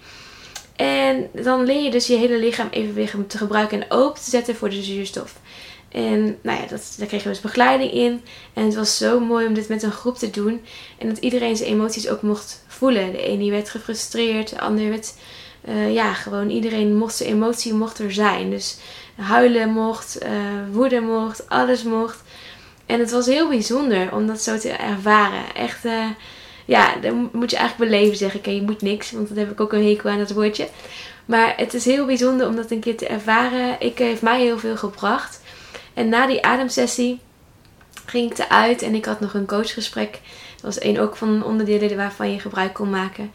En 0.75 1.29
dan 1.33 1.65
leer 1.65 1.83
je 1.83 1.91
dus 1.91 2.07
je 2.07 2.15
hele 2.15 2.37
lichaam 2.37 2.67
even 2.71 2.93
weer 2.93 3.15
te 3.27 3.37
gebruiken 3.37 3.81
en 3.81 3.91
open 3.91 4.23
te 4.23 4.29
zetten 4.29 4.55
voor 4.55 4.69
de 4.69 4.83
zuurstof. 4.83 5.35
En 5.89 6.37
nou 6.41 6.61
ja, 6.61 6.65
dat, 6.67 6.95
daar 6.97 7.07
kregen 7.07 7.27
we 7.27 7.33
dus 7.33 7.41
begeleiding 7.41 7.91
in. 7.91 8.21
En 8.53 8.65
het 8.65 8.75
was 8.75 8.97
zo 8.97 9.19
mooi 9.19 9.47
om 9.47 9.53
dit 9.53 9.67
met 9.67 9.83
een 9.83 9.91
groep 9.91 10.17
te 10.17 10.29
doen. 10.29 10.61
En 10.97 11.09
dat 11.09 11.17
iedereen 11.17 11.57
zijn 11.57 11.69
emoties 11.69 12.09
ook 12.09 12.21
mocht 12.21 12.63
voelen. 12.67 13.11
De 13.11 13.21
ene 13.21 13.51
werd 13.51 13.69
gefrustreerd, 13.69 14.49
de 14.49 14.59
ander 14.59 14.89
werd 14.89 15.13
uh, 15.67 15.93
ja, 15.93 16.13
gewoon 16.13 16.49
iedereen 16.49 16.95
mocht 16.95 17.15
zijn 17.15 17.29
emotie 17.29 17.73
mocht 17.73 17.99
er 17.99 18.13
zijn. 18.13 18.49
Dus 18.49 18.77
huilen 19.15 19.69
mocht, 19.69 20.23
uh, 20.23 20.29
woede 20.71 20.99
mocht, 20.99 21.49
alles 21.49 21.83
mocht. 21.83 22.23
En 22.85 22.99
het 22.99 23.11
was 23.11 23.25
heel 23.25 23.47
bijzonder 23.47 24.13
om 24.13 24.27
dat 24.27 24.41
zo 24.41 24.57
te 24.57 24.69
ervaren. 24.69 25.55
Echt, 25.55 25.85
uh, 25.85 26.05
ja, 26.65 26.95
dat 26.95 27.13
moet 27.31 27.51
je 27.51 27.57
eigenlijk 27.57 27.91
beleven 27.91 28.17
zeg 28.17 28.33
ik. 28.33 28.45
je 28.45 28.61
moet 28.61 28.81
niks, 28.81 29.11
want 29.11 29.27
dat 29.27 29.37
heb 29.37 29.51
ik 29.51 29.59
ook 29.59 29.73
een 29.73 29.87
hekel 29.87 30.09
aan 30.09 30.17
dat 30.17 30.31
woordje. 30.31 30.67
Maar 31.25 31.53
het 31.57 31.73
is 31.73 31.85
heel 31.85 32.05
bijzonder 32.05 32.47
om 32.47 32.55
dat 32.55 32.71
een 32.71 32.79
keer 32.79 32.97
te 32.97 33.07
ervaren. 33.07 33.75
Ik 33.79 33.97
heeft 33.97 34.21
mij 34.21 34.41
heel 34.41 34.59
veel 34.59 34.77
gebracht. 34.77 35.41
En 35.93 36.09
na 36.09 36.27
die 36.27 36.45
ademsessie 36.45 37.19
ging 38.05 38.31
ik 38.31 38.37
eruit 38.37 38.81
en 38.81 38.95
ik 38.95 39.05
had 39.05 39.19
nog 39.19 39.33
een 39.33 39.45
coachgesprek. 39.45 40.11
Dat 40.55 40.61
was 40.61 40.79
één 40.79 40.97
ook 40.97 41.15
van 41.15 41.43
onderdelen 41.43 41.97
waarvan 41.97 42.31
je 42.31 42.39
gebruik 42.39 42.73
kon 42.73 42.89
maken. 42.89 43.31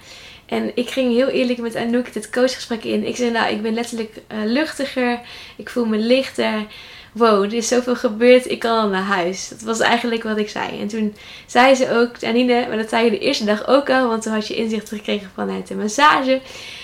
En 0.52 0.70
ik 0.74 0.90
ging 0.90 1.12
heel 1.12 1.28
eerlijk 1.28 1.58
met 1.58 1.76
Anouk 1.76 2.12
dit 2.12 2.30
coachgesprek 2.30 2.84
in. 2.84 3.06
Ik 3.06 3.16
zei, 3.16 3.30
nou, 3.30 3.52
ik 3.52 3.62
ben 3.62 3.74
letterlijk 3.74 4.16
uh, 4.16 4.38
luchtiger. 4.44 5.20
Ik 5.56 5.68
voel 5.68 5.84
me 5.84 5.96
lichter. 5.96 6.66
Wow, 7.12 7.44
er 7.44 7.52
is 7.52 7.68
zoveel 7.68 7.96
gebeurd. 7.96 8.50
Ik 8.50 8.58
kan 8.58 8.78
al 8.78 8.88
naar 8.88 9.02
huis. 9.02 9.48
Dat 9.48 9.60
was 9.60 9.80
eigenlijk 9.80 10.22
wat 10.22 10.38
ik 10.38 10.48
zei. 10.48 10.80
En 10.80 10.88
toen 10.88 11.16
zei 11.46 11.74
ze 11.74 11.90
ook, 11.90 12.16
Janine, 12.16 12.66
maar 12.68 12.76
dat 12.76 12.88
zei 12.88 13.04
je 13.04 13.10
de 13.10 13.18
eerste 13.18 13.44
dag 13.44 13.66
ook 13.66 13.90
al. 13.90 14.08
Want 14.08 14.22
toen 14.22 14.32
had 14.32 14.48
je 14.48 14.54
inzicht 14.54 14.88
gekregen 14.88 15.30
vanuit 15.34 15.66
de 15.66 15.74
massage. 15.74 16.40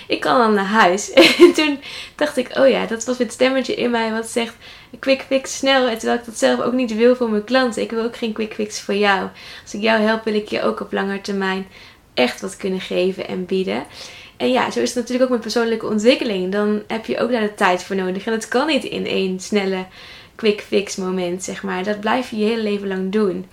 Ik 0.06 0.20
kan 0.20 0.40
al 0.40 0.50
naar 0.50 0.64
huis. 0.64 1.12
En 1.44 1.52
toen 1.52 1.80
dacht 2.16 2.36
ik, 2.36 2.58
oh 2.58 2.68
ja, 2.68 2.86
dat 2.86 3.04
was 3.04 3.18
het 3.18 3.32
stemmetje 3.32 3.74
in 3.74 3.90
mij 3.90 4.12
wat 4.12 4.26
zegt, 4.26 4.54
quick 4.98 5.24
fix 5.26 5.56
snel. 5.56 5.86
En 5.88 5.98
terwijl 5.98 6.18
ik 6.18 6.24
dat 6.24 6.38
zelf 6.38 6.60
ook 6.60 6.72
niet 6.72 6.96
wil 6.96 7.16
voor 7.16 7.30
mijn 7.30 7.44
klanten. 7.44 7.82
Ik 7.82 7.90
wil 7.90 8.04
ook 8.04 8.16
geen 8.16 8.32
quick 8.32 8.54
fix 8.54 8.80
voor 8.80 8.94
jou. 8.94 9.28
Als 9.62 9.74
ik 9.74 9.80
jou 9.80 10.00
help, 10.00 10.24
wil 10.24 10.34
ik 10.34 10.48
je 10.48 10.62
ook 10.62 10.80
op 10.80 10.92
lange 10.92 11.20
termijn 11.20 11.66
echt 12.18 12.40
wat 12.40 12.56
kunnen 12.56 12.80
geven 12.80 13.28
en 13.28 13.46
bieden. 13.46 13.84
En 14.36 14.50
ja, 14.50 14.70
zo 14.70 14.80
is 14.80 14.88
het 14.88 14.98
natuurlijk 14.98 15.24
ook 15.24 15.30
met 15.30 15.40
persoonlijke 15.40 15.86
ontwikkeling. 15.86 16.52
Dan 16.52 16.82
heb 16.86 17.06
je 17.06 17.18
ook 17.18 17.30
daar 17.30 17.40
de 17.40 17.54
tijd 17.54 17.82
voor 17.82 17.96
nodig. 17.96 18.26
En 18.26 18.32
dat 18.32 18.48
kan 18.48 18.66
niet 18.66 18.84
in 18.84 19.06
één 19.06 19.40
snelle 19.40 19.86
quick 20.34 20.60
fix 20.60 20.96
moment, 20.96 21.44
zeg 21.44 21.62
maar. 21.62 21.84
Dat 21.84 22.00
blijf 22.00 22.30
je 22.30 22.36
je 22.36 22.44
hele 22.44 22.62
leven 22.62 22.88
lang 22.88 23.12
doen. 23.12 23.46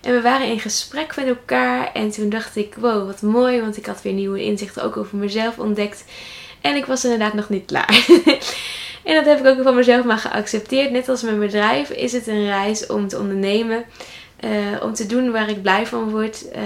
En 0.00 0.14
we 0.14 0.20
waren 0.20 0.46
in 0.46 0.60
gesprek 0.60 1.16
met 1.16 1.26
elkaar. 1.26 1.92
En 1.92 2.10
toen 2.10 2.28
dacht 2.28 2.56
ik, 2.56 2.74
wow, 2.74 3.06
wat 3.06 3.22
mooi. 3.22 3.60
Want 3.60 3.76
ik 3.76 3.86
had 3.86 4.02
weer 4.02 4.12
nieuwe 4.12 4.42
inzichten 4.42 4.82
ook 4.82 4.96
over 4.96 5.16
mezelf 5.16 5.58
ontdekt. 5.58 6.04
En 6.60 6.76
ik 6.76 6.86
was 6.86 7.04
inderdaad 7.04 7.34
nog 7.34 7.48
niet 7.48 7.66
klaar. 7.66 8.06
en 9.04 9.14
dat 9.14 9.24
heb 9.24 9.38
ik 9.38 9.46
ook 9.46 9.62
van 9.62 9.74
mezelf 9.74 10.04
maar 10.04 10.18
geaccepteerd. 10.18 10.90
Net 10.90 11.08
als 11.08 11.22
mijn 11.22 11.38
bedrijf 11.38 11.90
is 11.90 12.12
het 12.12 12.26
een 12.26 12.46
reis 12.46 12.86
om 12.86 13.08
te 13.08 13.18
ondernemen. 13.18 13.84
Uh, 14.44 14.82
om 14.82 14.94
te 14.94 15.06
doen 15.06 15.30
waar 15.30 15.48
ik 15.48 15.62
blij 15.62 15.86
van 15.86 16.10
word. 16.10 16.44
Uh, 16.56 16.62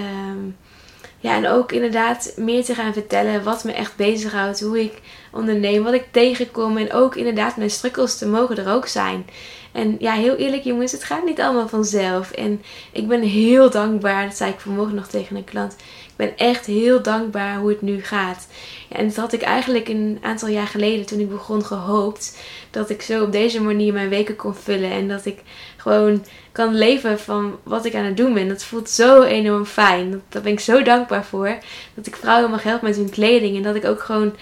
ja, 1.24 1.37
en 1.37 1.48
ook 1.48 1.72
inderdaad 1.72 2.32
meer 2.37 2.64
te 2.64 2.74
gaan 2.74 2.92
vertellen 2.92 3.42
wat 3.42 3.64
me 3.64 3.72
echt 3.72 3.96
bezighoudt. 3.96 4.60
Hoe 4.60 4.80
ik 4.80 5.00
onderneem, 5.32 5.82
wat 5.82 5.92
ik 5.92 6.06
tegenkom. 6.10 6.76
En 6.76 6.92
ook 6.92 7.16
inderdaad 7.16 7.56
mijn 7.56 7.70
strukkels 7.70 8.18
te 8.18 8.26
mogen 8.26 8.56
er 8.56 8.72
ook 8.72 8.87
zijn. 8.87 9.26
En 9.72 9.96
ja, 9.98 10.12
heel 10.12 10.37
eerlijk 10.37 10.64
jongens, 10.64 10.92
het 10.92 11.04
gaat 11.04 11.24
niet 11.24 11.40
allemaal 11.40 11.68
vanzelf. 11.68 12.30
En 12.30 12.62
ik 12.92 13.08
ben 13.08 13.22
heel 13.22 13.70
dankbaar, 13.70 14.26
dat 14.26 14.37
zei 14.37 14.50
ik 14.50 14.60
vanmorgen 14.60 14.94
nog 14.94 15.06
tegen 15.06 15.37
een 15.37 15.44
klant. 15.44 15.72
Ik 16.06 16.16
ben 16.16 16.37
echt 16.37 16.66
heel 16.66 17.02
dankbaar 17.02 17.58
hoe 17.58 17.68
het 17.68 17.82
nu 17.82 18.02
gaat. 18.02 18.48
En 18.88 19.06
dat 19.06 19.16
had 19.16 19.32
ik 19.32 19.42
eigenlijk 19.42 19.88
een 19.88 20.18
aantal 20.22 20.48
jaar 20.48 20.66
geleden 20.66 21.06
toen 21.06 21.20
ik 21.20 21.28
begon 21.28 21.64
gehoopt. 21.64 22.38
Dat 22.70 22.90
ik 22.90 23.02
zo 23.02 23.22
op 23.22 23.32
deze 23.32 23.62
manier 23.62 23.92
mijn 23.92 24.08
weken 24.08 24.37
kon 24.37 24.54
vullen. 24.54 24.90
En 24.90 25.08
dat 25.08 25.26
ik 25.26 25.38
gewoon 25.76 26.24
kan 26.55 26.75
leven 26.75 27.21
van 27.21 27.59
wat 27.62 27.85
ik 27.85 27.95
aan 27.95 28.05
het 28.05 28.17
doen 28.17 28.35
ben. 28.35 28.49
Dat 28.49 28.64
voelt 28.64 28.90
zo 28.90 29.23
enorm 29.23 29.64
fijn. 29.64 30.23
Daar 30.29 30.43
ben 30.43 30.53
ik 30.53 30.61
zo 30.61 30.83
dankbaar 30.83 31.25
voor. 31.25 31.59
Dat 31.95 32.07
ik 32.07 32.17
vrouwen 32.17 32.51
mag 32.51 32.62
helpen 32.62 32.88
met 32.88 32.97
hun 32.97 33.11
kleding. 33.11 33.57
En 33.57 33.62
dat 33.62 33.75
ik 33.75 33.85
ook 33.85 34.01
gewoon 34.01 34.35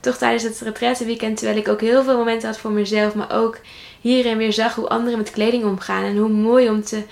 toch 0.00 0.16
tijdens 0.16 0.42
het 0.42 1.04
weekend, 1.04 1.36
terwijl 1.36 1.58
ik 1.58 1.68
ook 1.68 1.80
heel 1.80 2.02
veel 2.04 2.16
momenten 2.16 2.48
had 2.48 2.58
voor 2.58 2.70
mezelf, 2.70 3.14
maar 3.14 3.32
ook 3.32 3.58
hier 4.00 4.26
en 4.26 4.38
weer 4.38 4.52
zag 4.52 4.74
hoe 4.74 4.88
anderen 4.88 5.18
met 5.18 5.30
kleding 5.30 5.64
omgaan. 5.64 6.04
En 6.04 6.16
hoe 6.16 6.28
mooi 6.28 6.68
om 6.68 6.84
te 6.84 7.02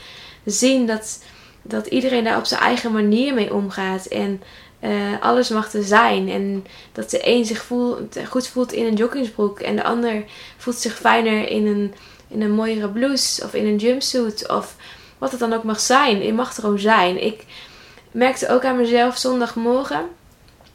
zien 0.45 0.87
dat, 0.87 1.23
dat 1.63 1.87
iedereen 1.87 2.25
daar 2.25 2.39
op 2.39 2.45
zijn 2.45 2.61
eigen 2.61 2.93
manier 2.93 3.35
mee 3.35 3.55
omgaat. 3.55 4.07
En 4.07 4.43
uh, 4.85 4.91
alles 5.21 5.49
mag 5.49 5.71
te 5.71 5.83
zijn. 5.83 6.29
En 6.29 6.67
dat 6.93 7.11
de 7.11 7.21
een 7.23 7.45
zich 7.45 7.63
voelt, 7.63 8.19
goed 8.29 8.49
voelt 8.49 8.73
in 8.73 8.87
een 8.87 8.95
joggingsbroek 8.95 9.61
en 9.61 9.77
de 9.77 9.85
ander 9.85 10.25
voelt 10.57 10.77
zich 10.77 10.95
fijner 10.95 11.49
in 11.49 11.67
een, 11.67 11.95
in 12.29 12.43
een 12.43 12.53
mooiere 12.53 12.89
blouse 12.89 13.45
of 13.45 13.55
in 13.55 13.67
een 13.67 13.77
jumpsuit 13.77 14.49
of 14.49 14.77
wat 15.19 15.31
het 15.31 15.41
dan 15.41 15.53
ook 15.53 15.65
mag 15.65 15.81
zijn. 15.81 16.23
Je 16.23 16.33
mag 16.33 16.57
er 16.57 16.63
gewoon 16.63 16.79
zijn. 16.79 17.25
Ik 17.25 17.45
merkte 18.11 18.49
ook 18.49 18.65
aan 18.65 18.77
mezelf 18.77 19.19
zondagmorgen 19.19 20.05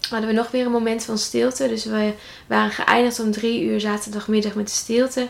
hadden 0.09 0.29
we 0.29 0.35
nog 0.35 0.51
weer 0.51 0.65
een 0.65 0.71
moment 0.71 1.03
van 1.03 1.17
stilte. 1.17 1.67
Dus 1.67 1.85
we 1.85 2.13
waren 2.47 2.71
geëindigd 2.71 3.19
om 3.19 3.31
drie 3.31 3.63
uur 3.63 3.79
zaterdagmiddag 3.79 4.55
met 4.55 4.67
de 4.67 4.73
stilte. 4.73 5.27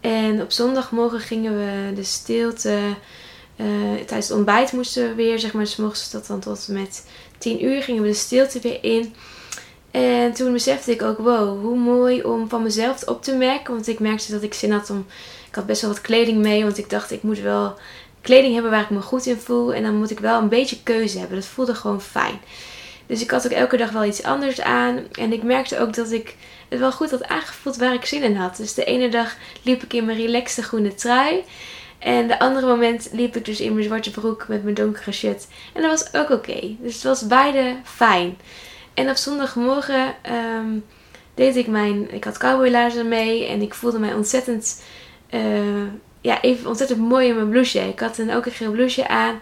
En 0.00 0.42
op 0.42 0.52
zondagmorgen 0.52 1.20
gingen 1.20 1.56
we 1.56 1.94
de 1.94 2.04
stilte. 2.04 2.78
Uh, 3.56 3.94
tijdens 3.94 4.28
het 4.28 4.36
ontbijt 4.36 4.72
moesten 4.72 5.08
we 5.08 5.14
weer, 5.14 5.38
zeg 5.38 5.52
maar, 5.52 5.64
dus 5.76 6.10
dat 6.10 6.26
dan 6.26 6.40
tot 6.40 6.68
met 6.68 7.06
tien 7.38 7.64
uur 7.64 7.82
gingen 7.82 8.02
we 8.02 8.08
de 8.08 8.14
stilte 8.14 8.60
weer 8.60 8.78
in. 8.80 9.14
En 9.90 10.32
toen 10.32 10.52
besefte 10.52 10.90
ik 10.90 11.02
ook, 11.02 11.18
wow, 11.18 11.60
hoe 11.60 11.78
mooi 11.78 12.22
om 12.22 12.48
van 12.48 12.62
mezelf 12.62 13.02
op 13.02 13.22
te 13.22 13.32
merken. 13.32 13.74
Want 13.74 13.88
ik 13.88 13.98
merkte 13.98 14.32
dat 14.32 14.42
ik 14.42 14.54
zin 14.54 14.72
had 14.72 14.90
om. 14.90 15.06
Ik 15.48 15.54
had 15.54 15.66
best 15.66 15.80
wel 15.80 15.90
wat 15.90 16.00
kleding 16.00 16.38
mee, 16.38 16.62
want 16.62 16.78
ik 16.78 16.90
dacht, 16.90 17.10
ik 17.10 17.22
moet 17.22 17.40
wel 17.40 17.74
kleding 18.20 18.52
hebben 18.52 18.70
waar 18.70 18.82
ik 18.82 18.90
me 18.90 19.00
goed 19.00 19.26
in 19.26 19.36
voel. 19.36 19.74
En 19.74 19.82
dan 19.82 19.94
moet 19.94 20.10
ik 20.10 20.20
wel 20.20 20.40
een 20.40 20.48
beetje 20.48 20.82
keuze 20.82 21.18
hebben. 21.18 21.36
Dat 21.36 21.46
voelde 21.46 21.74
gewoon 21.74 22.00
fijn. 22.00 22.40
Dus 23.06 23.22
ik 23.22 23.30
had 23.30 23.44
ook 23.46 23.52
elke 23.52 23.76
dag 23.76 23.90
wel 23.90 24.04
iets 24.04 24.22
anders 24.22 24.60
aan. 24.60 25.06
En 25.12 25.32
ik 25.32 25.42
merkte 25.42 25.78
ook 25.78 25.94
dat 25.94 26.10
ik 26.10 26.36
het 26.68 26.78
wel 26.78 26.92
goed 26.92 27.10
had 27.10 27.24
aangevoeld 27.24 27.76
waar 27.76 27.94
ik 27.94 28.04
zin 28.04 28.22
in 28.22 28.36
had. 28.36 28.56
Dus 28.56 28.74
de 28.74 28.84
ene 28.84 29.08
dag 29.08 29.36
liep 29.62 29.82
ik 29.82 29.92
in 29.92 30.04
mijn 30.04 30.18
relaxte 30.18 30.62
groene 30.62 30.94
trui. 30.94 31.44
En 31.98 32.28
de 32.28 32.38
andere 32.38 32.66
moment 32.66 33.08
liep 33.12 33.36
ik 33.36 33.44
dus 33.44 33.60
in 33.60 33.72
mijn 33.72 33.84
zwarte 33.84 34.10
broek 34.10 34.48
met 34.48 34.62
mijn 34.62 34.74
donkere 34.74 35.12
shirt. 35.12 35.46
En 35.74 35.82
dat 35.82 35.90
was 35.90 36.20
ook 36.20 36.30
oké. 36.30 36.76
Dus 36.80 36.94
het 36.94 37.02
was 37.02 37.26
beide 37.26 37.76
fijn. 37.84 38.38
En 38.94 39.10
op 39.10 39.16
zondagmorgen 39.16 40.14
ehm, 40.22 40.78
deed 41.34 41.56
ik 41.56 41.66
mijn... 41.66 42.14
Ik 42.14 42.24
had 42.24 42.38
cowboylaarzen 42.38 43.08
mee 43.08 43.46
en 43.46 43.62
ik 43.62 43.74
voelde 43.74 43.98
mij 43.98 44.14
ontzettend... 44.14 44.82
Uh, 45.30 45.86
ja, 46.20 46.40
even 46.40 46.68
ontzettend 46.68 47.00
mooi 47.00 47.28
in 47.28 47.34
mijn 47.34 47.48
blouseje. 47.48 47.88
Ik 47.88 48.00
had 48.00 48.16
dan 48.16 48.30
ook 48.30 48.46
een 48.46 48.52
geel 48.52 48.70
blouseje 48.70 49.08
aan. 49.08 49.40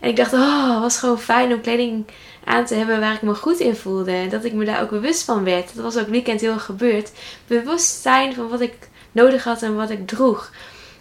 En 0.00 0.08
ik 0.08 0.16
dacht, 0.16 0.32
oh, 0.32 0.72
het 0.72 0.80
was 0.80 0.98
gewoon 0.98 1.20
fijn 1.20 1.52
om 1.52 1.60
kleding 1.60 2.06
aan 2.44 2.64
te 2.64 2.74
hebben 2.74 3.00
waar 3.00 3.14
ik 3.14 3.22
me 3.22 3.34
goed 3.34 3.58
in 3.58 3.76
voelde. 3.76 4.12
En 4.12 4.28
dat 4.28 4.44
ik 4.44 4.52
me 4.52 4.64
daar 4.64 4.82
ook 4.82 4.90
bewust 4.90 5.22
van 5.22 5.44
werd. 5.44 5.74
Dat 5.74 5.84
was 5.84 5.98
ook 5.98 6.08
weekend 6.08 6.40
heel 6.40 6.58
gebeurd. 6.58 7.12
Bewust 7.46 8.02
zijn 8.02 8.34
van 8.34 8.48
wat 8.48 8.60
ik 8.60 8.88
nodig 9.12 9.44
had 9.44 9.62
en 9.62 9.76
wat 9.76 9.90
ik 9.90 10.06
droeg. 10.06 10.50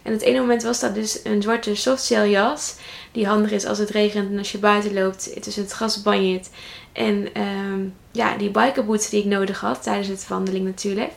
En 0.06 0.12
het 0.12 0.22
ene 0.22 0.39
moment 0.39 0.63
was 0.63 0.80
dat 0.80 0.96
dus 0.96 1.20
een 1.24 1.41
zwarte 1.41 1.76
softshell 1.76 2.30
jas. 2.30 2.76
Die 3.12 3.28
handig 3.28 3.52
is 3.52 3.65
als 3.65 3.78
het 3.78 3.89
regent 3.89 4.32
en 4.32 4.38
als 4.38 4.52
je 4.52 4.58
buiten 4.58 4.94
loopt 4.94 5.44
tussen 5.44 5.63
het 5.63 5.72
gras 5.72 6.02
banjert. 6.02 6.50
En 6.94 7.28
um, 7.41 7.96
ja, 8.12 8.38
die 8.38 8.50
bikerboots 8.50 9.10
die 9.10 9.20
ik 9.20 9.26
nodig 9.26 9.60
had 9.60 9.84
tijdens 9.84 10.08
het 10.08 10.28
wandeling 10.28 10.65
natuurlijk. 10.65 11.12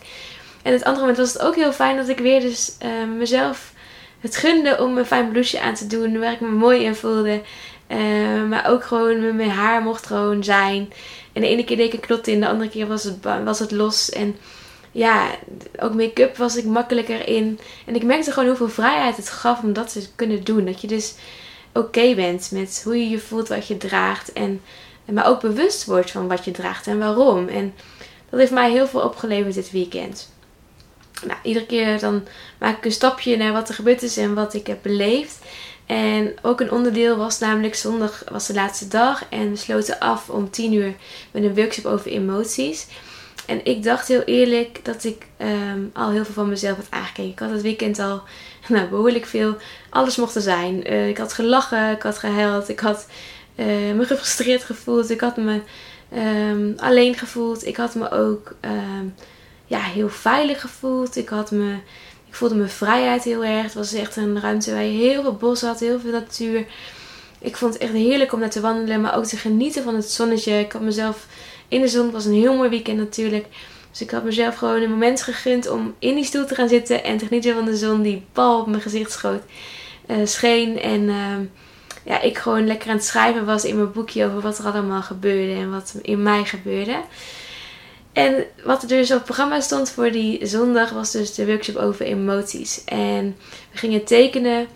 En 0.63 0.73
het 0.73 0.85
andere 0.85 1.01
moment 1.01 1.19
was 1.19 1.33
het 1.33 1.43
ook 1.43 1.55
heel 1.55 1.73
fijn 1.73 1.97
dat 1.97 2.09
ik 2.09 2.19
weer 2.19 2.41
dus 2.41 2.73
uh, 2.83 3.17
mezelf 3.19 3.73
het 4.21 4.37
gunde 4.37 4.83
om 4.83 4.99
een 4.99 5.07
fijn 5.07 5.31
blouseje 5.31 5.63
aan 5.63 5.75
te 5.75 5.87
doen. 5.87 6.19
Waar 6.19 6.33
ik 6.33 6.41
me 6.41 6.49
mooi 6.49 6.85
in 6.85 6.95
voelde. 6.95 7.43
Uh, 7.89 8.49
maar 8.49 8.71
ook 8.71 8.85
gewoon 8.85 9.37
mijn 9.37 9.51
haar 9.51 9.83
mocht 9.83 10.07
gewoon 10.07 10.45
zijn. 10.45 10.93
En 11.33 11.41
de 11.43 11.49
ene 11.49 11.65
keer 11.65 11.77
deed 11.77 11.87
ik 11.87 11.93
een 11.93 12.07
knot 12.07 12.27
in, 12.27 12.41
de 12.41 12.49
andere 12.49 12.71
keer 12.71 12.87
was 12.87 13.05
het, 13.05 13.17
was 13.45 13.59
het 13.59 13.71
los. 13.71 14.11
En 14.11 14.37
ja, 14.99 15.31
ook 15.79 15.95
make-up 15.95 16.37
was 16.37 16.57
ik 16.57 16.65
makkelijker 16.65 17.29
in. 17.29 17.59
En 17.87 17.95
ik 17.95 18.03
merkte 18.03 18.33
gewoon 18.33 18.49
hoeveel 18.49 18.69
vrijheid 18.69 19.17
het 19.17 19.31
gaf 19.31 19.63
om 19.63 19.73
dat 19.73 19.93
te 19.93 20.09
kunnen 20.15 20.45
doen. 20.45 20.65
Dat 20.65 20.81
je 20.81 20.87
dus 20.87 21.15
oké 21.73 22.15
bent 22.15 22.51
met 22.53 22.81
hoe 22.85 22.97
je 22.97 23.09
je 23.09 23.19
voelt, 23.19 23.49
wat 23.49 23.67
je 23.67 23.77
draagt. 23.77 24.33
En, 24.33 24.61
maar 25.05 25.27
ook 25.27 25.41
bewust 25.41 25.85
wordt 25.85 26.11
van 26.11 26.29
wat 26.29 26.45
je 26.45 26.51
draagt 26.51 26.87
en 26.87 26.99
waarom. 26.99 27.49
En 27.49 27.75
dat 28.31 28.41
heeft 28.41 28.53
mij 28.53 28.71
heel 28.71 28.87
veel 28.87 29.01
opgeleverd 29.01 29.55
dit 29.55 29.71
weekend. 29.71 30.33
Nou, 31.27 31.39
iedere 31.43 31.67
keer 31.67 31.99
dan 31.99 32.27
maak 32.59 32.77
ik 32.77 32.85
een 32.85 32.93
stapje 32.93 33.37
naar 33.37 33.53
wat 33.53 33.69
er 33.69 33.75
gebeurd 33.75 34.03
is 34.03 34.17
en 34.17 34.35
wat 34.35 34.55
ik 34.55 34.67
heb 34.67 34.79
beleefd. 34.83 35.39
En 35.87 36.35
ook 36.43 36.61
een 36.61 36.71
onderdeel 36.71 37.17
was 37.17 37.39
namelijk 37.39 37.75
zondag 37.75 38.25
was 38.31 38.47
de 38.47 38.55
laatste 38.55 38.89
dag. 38.89 39.25
En 39.29 39.51
we 39.51 39.57
sloten 39.57 39.99
af 39.99 40.31
om 40.31 40.51
10 40.51 40.73
uur 40.73 40.95
met 41.31 41.43
een 41.43 41.55
workshop 41.55 41.85
over 41.85 42.11
emoties. 42.11 42.87
En 43.49 43.65
ik 43.65 43.83
dacht 43.83 44.09
heel 44.09 44.23
eerlijk 44.23 44.81
dat 44.85 45.05
ik 45.05 45.27
ehm, 45.37 45.81
al 45.93 46.11
heel 46.11 46.25
veel 46.25 46.35
van 46.35 46.49
mezelf 46.49 46.77
had 46.77 46.87
aangekeken. 46.91 47.31
Ik 47.31 47.39
had 47.39 47.51
het 47.51 47.63
weekend 47.63 47.99
al 47.99 48.23
nou, 48.69 48.89
behoorlijk 48.89 49.27
veel. 49.27 49.57
Alles 49.91 50.17
mocht 50.17 50.35
er 50.35 50.43
zijn. 50.43 50.93
Uh, 50.93 51.09
ik 51.09 51.19
had 51.19 51.33
gelachen, 51.33 51.91
ik 51.91 52.03
had 52.03 52.19
gehuild, 52.19 52.69
ik 52.69 52.81
had 52.81 53.07
uh, 53.57 53.67
me 53.67 54.05
gefrustreerd 54.05 54.65
gevoeld. 54.65 55.11
Ik 55.11 55.21
had 55.21 55.37
me 55.37 55.61
um, 56.17 56.75
alleen 56.77 57.15
gevoeld. 57.15 57.67
Ik 57.67 57.77
had 57.77 57.95
me 57.95 58.11
ook 58.11 58.55
um, 58.61 59.15
ja, 59.67 59.81
heel 59.81 60.09
veilig 60.09 60.61
gevoeld. 60.61 61.17
Ik 61.17 61.29
had 61.29 61.51
me 61.51 61.77
ik 62.29 62.35
voelde 62.35 62.55
mijn 62.55 62.69
vrijheid 62.69 63.25
heel 63.25 63.45
erg. 63.45 63.63
Het 63.63 63.75
was 63.75 63.93
echt 63.93 64.17
een 64.17 64.41
ruimte 64.41 64.73
waar 64.73 64.83
je 64.83 64.99
heel 64.99 65.23
veel 65.23 65.37
bos 65.37 65.61
had, 65.61 65.81
heel 65.81 66.01
veel 66.01 66.13
natuur. 66.13 66.67
Ik 67.39 67.57
vond 67.57 67.73
het 67.73 67.83
echt 67.83 67.93
heerlijk 67.93 68.33
om 68.33 68.41
naar 68.41 68.51
te 68.51 68.61
wandelen, 68.61 69.01
maar 69.01 69.17
ook 69.17 69.25
te 69.25 69.37
genieten 69.37 69.83
van 69.83 69.95
het 69.95 70.11
zonnetje. 70.11 70.59
Ik 70.59 70.73
had 70.73 70.83
mezelf 70.83 71.27
in 71.69 71.81
de 71.81 71.89
zon, 71.89 72.05
het 72.05 72.13
was 72.13 72.25
een 72.25 72.33
heel 72.33 72.57
mooi 72.57 72.69
weekend 72.69 72.99
natuurlijk. 72.99 73.47
Dus 73.91 74.01
ik 74.01 74.11
had 74.11 74.25
mezelf 74.25 74.55
gewoon 74.57 74.83
een 74.83 74.91
moment 74.91 75.23
gegund 75.23 75.69
om 75.69 75.95
in 75.99 76.15
die 76.15 76.25
stoel 76.25 76.47
te 76.47 76.55
gaan 76.55 76.69
zitten 76.69 77.05
en 77.05 77.19
te 77.19 77.27
genieten 77.27 77.55
van 77.55 77.65
de 77.65 77.77
zon 77.77 78.03
die 78.03 78.25
pal 78.33 78.61
op 78.61 78.67
mijn 78.67 78.83
gezicht 78.83 79.13
schoot, 79.13 79.43
uh, 80.07 80.17
scheen. 80.25 80.81
En 80.81 81.03
uh, 81.03 81.37
ja, 82.05 82.21
ik 82.21 82.39
gewoon 82.39 82.67
lekker 82.67 82.89
aan 82.89 82.97
het 82.97 83.05
schrijven 83.05 83.45
was 83.45 83.65
in 83.65 83.77
mijn 83.77 83.93
boekje 83.93 84.25
over 84.27 84.41
wat 84.41 84.59
er 84.59 84.65
allemaal 84.65 85.03
gebeurde 85.03 85.53
en 85.53 85.71
wat 85.71 85.95
in 86.03 86.23
mij 86.23 86.45
gebeurde. 86.45 87.01
En 88.13 88.45
wat 88.65 88.83
er 88.83 88.89
dus 88.89 89.11
op 89.11 89.17
het 89.17 89.25
programma 89.25 89.61
stond 89.61 89.91
voor 89.91 90.11
die 90.11 90.47
zondag 90.47 90.91
was 90.91 91.11
dus 91.11 91.35
de 91.35 91.47
workshop 91.47 91.77
over 91.77 92.07
emoties. 92.07 92.85
En 92.85 93.37
we 93.73 93.79
gingen 93.79 94.05
tekenen 94.05 94.67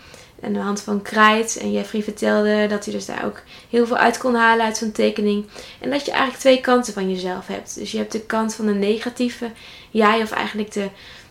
aan 0.42 0.52
de 0.52 0.59
hand 0.59 0.81
van 0.81 1.02
krijt. 1.02 1.57
En 1.57 1.72
Jeffrey 1.72 2.02
vertelde 2.02 2.66
dat 2.66 2.85
hij 2.85 2.94
dus 2.94 3.07
daar 3.07 3.24
ook 3.24 3.42
heel 3.70 3.87
veel 3.87 3.96
uit 3.96 4.18
kon 4.18 4.35
halen 4.35 4.64
uit 4.64 4.76
zo'n 4.76 4.92
tekening. 4.92 5.46
En 5.81 5.90
dat 5.90 6.05
je 6.05 6.11
eigenlijk 6.11 6.40
twee 6.40 6.61
kanten 6.61 6.92
van 6.92 7.11
jezelf 7.11 7.46
hebt. 7.46 7.74
Dus 7.74 7.92
je 7.92 7.98
hebt 7.98 8.12
de 8.12 8.20
kant 8.20 8.55
van 8.55 8.66
de 8.66 8.74
negatieve 8.74 9.50
jij, 9.90 10.22
of 10.22 10.31
eigenlijk 10.31 10.72
de, 10.72 10.88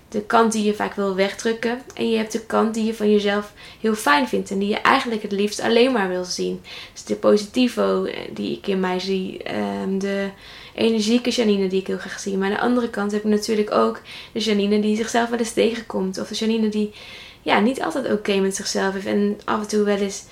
de 0.09 0.21
kant 0.21 0.51
die 0.51 0.63
je 0.63 0.73
vaak 0.73 0.93
wil 0.93 1.15
wegdrukken. 1.15 1.81
En 1.93 2.09
je 2.09 2.17
hebt 2.17 2.31
de 2.31 2.45
kant 2.45 2.73
die 2.73 2.85
je 2.85 2.93
van 2.93 3.11
jezelf 3.11 3.53
heel 3.79 3.95
fijn 3.95 4.27
vindt. 4.27 4.51
En 4.51 4.59
die 4.59 4.69
je 4.69 4.81
eigenlijk 4.81 5.21
het 5.21 5.31
liefst 5.31 5.61
alleen 5.61 5.91
maar 5.91 6.09
wil 6.09 6.23
zien. 6.23 6.61
Dus 6.93 7.03
de 7.03 7.15
positivo 7.15 8.03
eh, 8.03 8.17
die 8.33 8.57
ik 8.57 8.67
in 8.67 8.79
mij 8.79 8.99
zie. 8.99 9.43
Ehm, 9.43 9.97
de 9.97 10.29
energieke 10.75 11.29
Janine 11.29 11.67
die 11.67 11.79
ik 11.79 11.87
heel 11.87 11.97
graag 11.97 12.19
zie. 12.19 12.37
Maar 12.37 12.49
aan 12.49 12.55
de 12.55 12.61
andere 12.61 12.89
kant 12.89 13.11
heb 13.11 13.23
ik 13.23 13.29
natuurlijk 13.29 13.71
ook 13.71 14.01
de 14.31 14.39
Janine 14.39 14.79
die 14.79 14.95
zichzelf 14.95 15.29
wel 15.29 15.39
eens 15.39 15.53
tegenkomt. 15.53 16.19
Of 16.19 16.27
de 16.27 16.35
Janine 16.35 16.69
die 16.69 16.93
ja, 17.41 17.59
niet 17.59 17.81
altijd 17.81 18.11
oké 18.11 18.35
met 18.35 18.55
zichzelf 18.55 18.95
is. 18.95 19.05
En 19.05 19.39
af 19.45 19.61
en 19.61 19.67
toe 19.67 19.83
wel 19.83 19.97
eens 19.97 20.23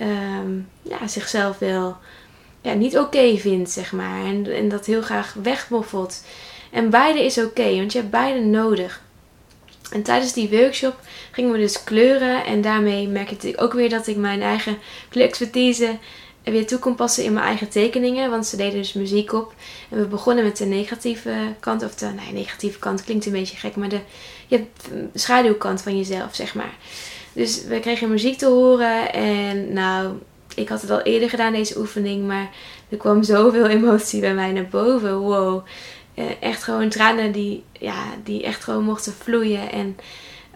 um, 0.00 0.68
ja, 0.82 1.06
zichzelf 1.06 1.58
wel 1.58 1.96
ja, 2.60 2.72
niet 2.72 2.98
oké 2.98 3.36
vindt, 3.36 3.70
zeg 3.70 3.92
maar. 3.92 4.24
En, 4.24 4.52
en 4.52 4.68
dat 4.68 4.86
heel 4.86 5.02
graag 5.02 5.34
wegmoffelt. 5.42 6.24
En 6.70 6.90
beide 6.90 7.24
is 7.24 7.38
oké, 7.38 7.76
want 7.76 7.92
je 7.92 7.98
hebt 7.98 8.10
beide 8.10 8.40
nodig. 8.40 9.04
En 9.90 10.02
tijdens 10.02 10.32
die 10.32 10.50
workshop 10.50 11.00
gingen 11.30 11.52
we 11.52 11.58
dus 11.58 11.84
kleuren. 11.84 12.44
En 12.44 12.60
daarmee 12.60 13.08
merk 13.08 13.30
ik 13.30 13.62
ook 13.62 13.72
weer 13.72 13.88
dat 13.88 14.06
ik 14.06 14.16
mijn 14.16 14.42
eigen 14.42 14.78
kleurexpertise 15.08 15.98
weer 16.52 16.66
toe 16.66 16.78
kon 16.78 16.94
passen 16.94 17.24
in 17.24 17.32
mijn 17.32 17.46
eigen 17.46 17.68
tekeningen. 17.68 18.30
Want 18.30 18.46
ze 18.46 18.56
deden 18.56 18.78
dus 18.78 18.92
muziek 18.92 19.32
op. 19.32 19.54
En 19.90 19.98
we 19.98 20.06
begonnen 20.06 20.44
met 20.44 20.56
de 20.56 20.64
negatieve 20.64 21.54
kant. 21.60 21.84
Of 21.84 21.94
de 21.94 22.06
nee, 22.06 22.32
negatieve 22.32 22.78
kant 22.78 23.04
klinkt 23.04 23.26
een 23.26 23.32
beetje 23.32 23.56
gek. 23.56 23.76
Maar 23.76 23.88
de, 23.88 24.00
je 24.46 24.56
hebt 24.56 24.88
de 25.12 25.18
schaduwkant 25.18 25.82
van 25.82 25.96
jezelf, 25.96 26.34
zeg 26.34 26.54
maar. 26.54 26.74
Dus 27.32 27.64
we 27.64 27.80
kregen 27.80 28.10
muziek 28.10 28.38
te 28.38 28.46
horen. 28.46 29.12
En 29.12 29.72
nou, 29.72 30.12
ik 30.54 30.68
had 30.68 30.80
het 30.80 30.90
al 30.90 31.02
eerder 31.02 31.30
gedaan, 31.30 31.52
deze 31.52 31.78
oefening. 31.78 32.26
Maar 32.26 32.50
er 32.88 32.96
kwam 32.96 33.22
zoveel 33.22 33.66
emotie 33.76 34.20
bij 34.20 34.34
mij 34.34 34.52
naar 34.52 34.68
boven. 34.68 35.18
Wow. 35.18 35.66
Eh, 36.14 36.24
echt 36.40 36.62
gewoon 36.62 36.88
tranen 36.88 37.32
die, 37.32 37.64
ja, 37.72 38.04
die 38.24 38.42
echt 38.42 38.64
gewoon 38.64 38.84
mochten 38.84 39.12
vloeien. 39.12 39.72
En 39.72 39.96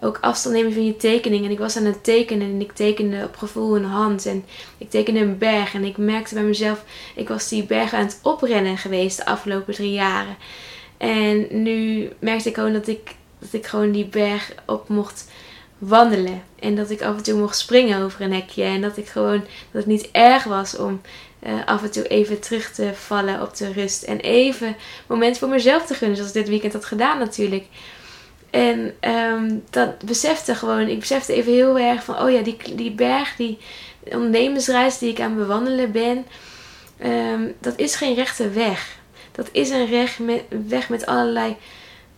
ook 0.01 0.17
afstand 0.21 0.55
nemen 0.55 0.73
van 0.73 0.85
je 0.85 0.95
tekening. 0.95 1.45
En 1.45 1.51
ik 1.51 1.59
was 1.59 1.77
aan 1.77 1.85
het 1.85 2.03
tekenen 2.03 2.47
en 2.47 2.61
ik 2.61 2.71
tekende 2.71 3.23
op 3.23 3.35
gevoel 3.35 3.75
een 3.75 3.85
hand. 3.85 4.25
En 4.25 4.45
ik 4.77 4.89
tekende 4.89 5.19
een 5.19 5.37
berg. 5.37 5.73
En 5.73 5.83
ik 5.83 5.97
merkte 5.97 6.33
bij 6.33 6.43
mezelf, 6.43 6.83
ik 7.15 7.27
was 7.27 7.49
die 7.49 7.63
berg 7.63 7.93
aan 7.93 8.05
het 8.05 8.19
oprennen 8.21 8.77
geweest 8.77 9.17
de 9.17 9.25
afgelopen 9.25 9.73
drie 9.73 9.91
jaren. 9.91 10.35
En 10.97 11.47
nu 11.63 12.09
merkte 12.19 12.49
ik 12.49 12.55
gewoon 12.55 12.73
dat 12.73 12.87
ik, 12.87 13.15
dat 13.39 13.53
ik 13.53 13.65
gewoon 13.65 13.91
die 13.91 14.05
berg 14.05 14.53
op 14.65 14.89
mocht 14.89 15.29
wandelen. 15.77 16.43
En 16.59 16.75
dat 16.75 16.89
ik 16.89 17.01
af 17.01 17.17
en 17.17 17.23
toe 17.23 17.39
mocht 17.39 17.57
springen 17.57 18.01
over 18.01 18.21
een 18.21 18.33
hekje. 18.33 18.63
En 18.63 18.81
dat 18.81 18.97
ik 18.97 19.07
gewoon, 19.07 19.39
dat 19.71 19.83
het 19.83 19.85
niet 19.85 20.09
erg 20.11 20.43
was 20.43 20.77
om 20.77 21.01
uh, 21.47 21.65
af 21.65 21.83
en 21.83 21.91
toe 21.91 22.07
even 22.07 22.39
terug 22.39 22.71
te 22.71 22.91
vallen 22.93 23.41
op 23.41 23.57
de 23.57 23.71
rust. 23.71 24.03
En 24.03 24.19
even 24.19 24.75
moment 25.07 25.37
voor 25.37 25.49
mezelf 25.49 25.85
te 25.85 25.93
gunnen. 25.93 26.17
Zoals 26.17 26.31
ik 26.31 26.41
dit 26.41 26.49
weekend 26.49 26.73
had 26.73 26.85
gedaan 26.85 27.17
natuurlijk. 27.17 27.65
En 28.51 28.93
um, 29.01 29.63
dat 29.69 29.99
besefte 30.05 30.55
gewoon, 30.55 30.87
ik 30.87 30.99
besefte 30.99 31.33
even 31.33 31.51
heel 31.51 31.79
erg 31.79 32.03
van, 32.03 32.19
oh 32.21 32.31
ja, 32.31 32.41
die, 32.41 32.57
die 32.75 32.91
berg, 32.91 33.35
die 33.35 33.57
ondernemersreis 34.03 34.97
die 34.97 35.09
ik 35.09 35.19
aan 35.19 35.29
het 35.29 35.39
bewandelen 35.39 35.91
ben, 35.91 36.25
um, 37.03 37.53
dat 37.59 37.73
is 37.77 37.95
geen 37.95 38.15
rechte 38.15 38.49
weg. 38.49 38.99
Dat 39.31 39.49
is 39.51 39.69
een 39.69 40.07
met, 40.19 40.43
weg 40.67 40.89
met 40.89 41.05
allerlei 41.05 41.57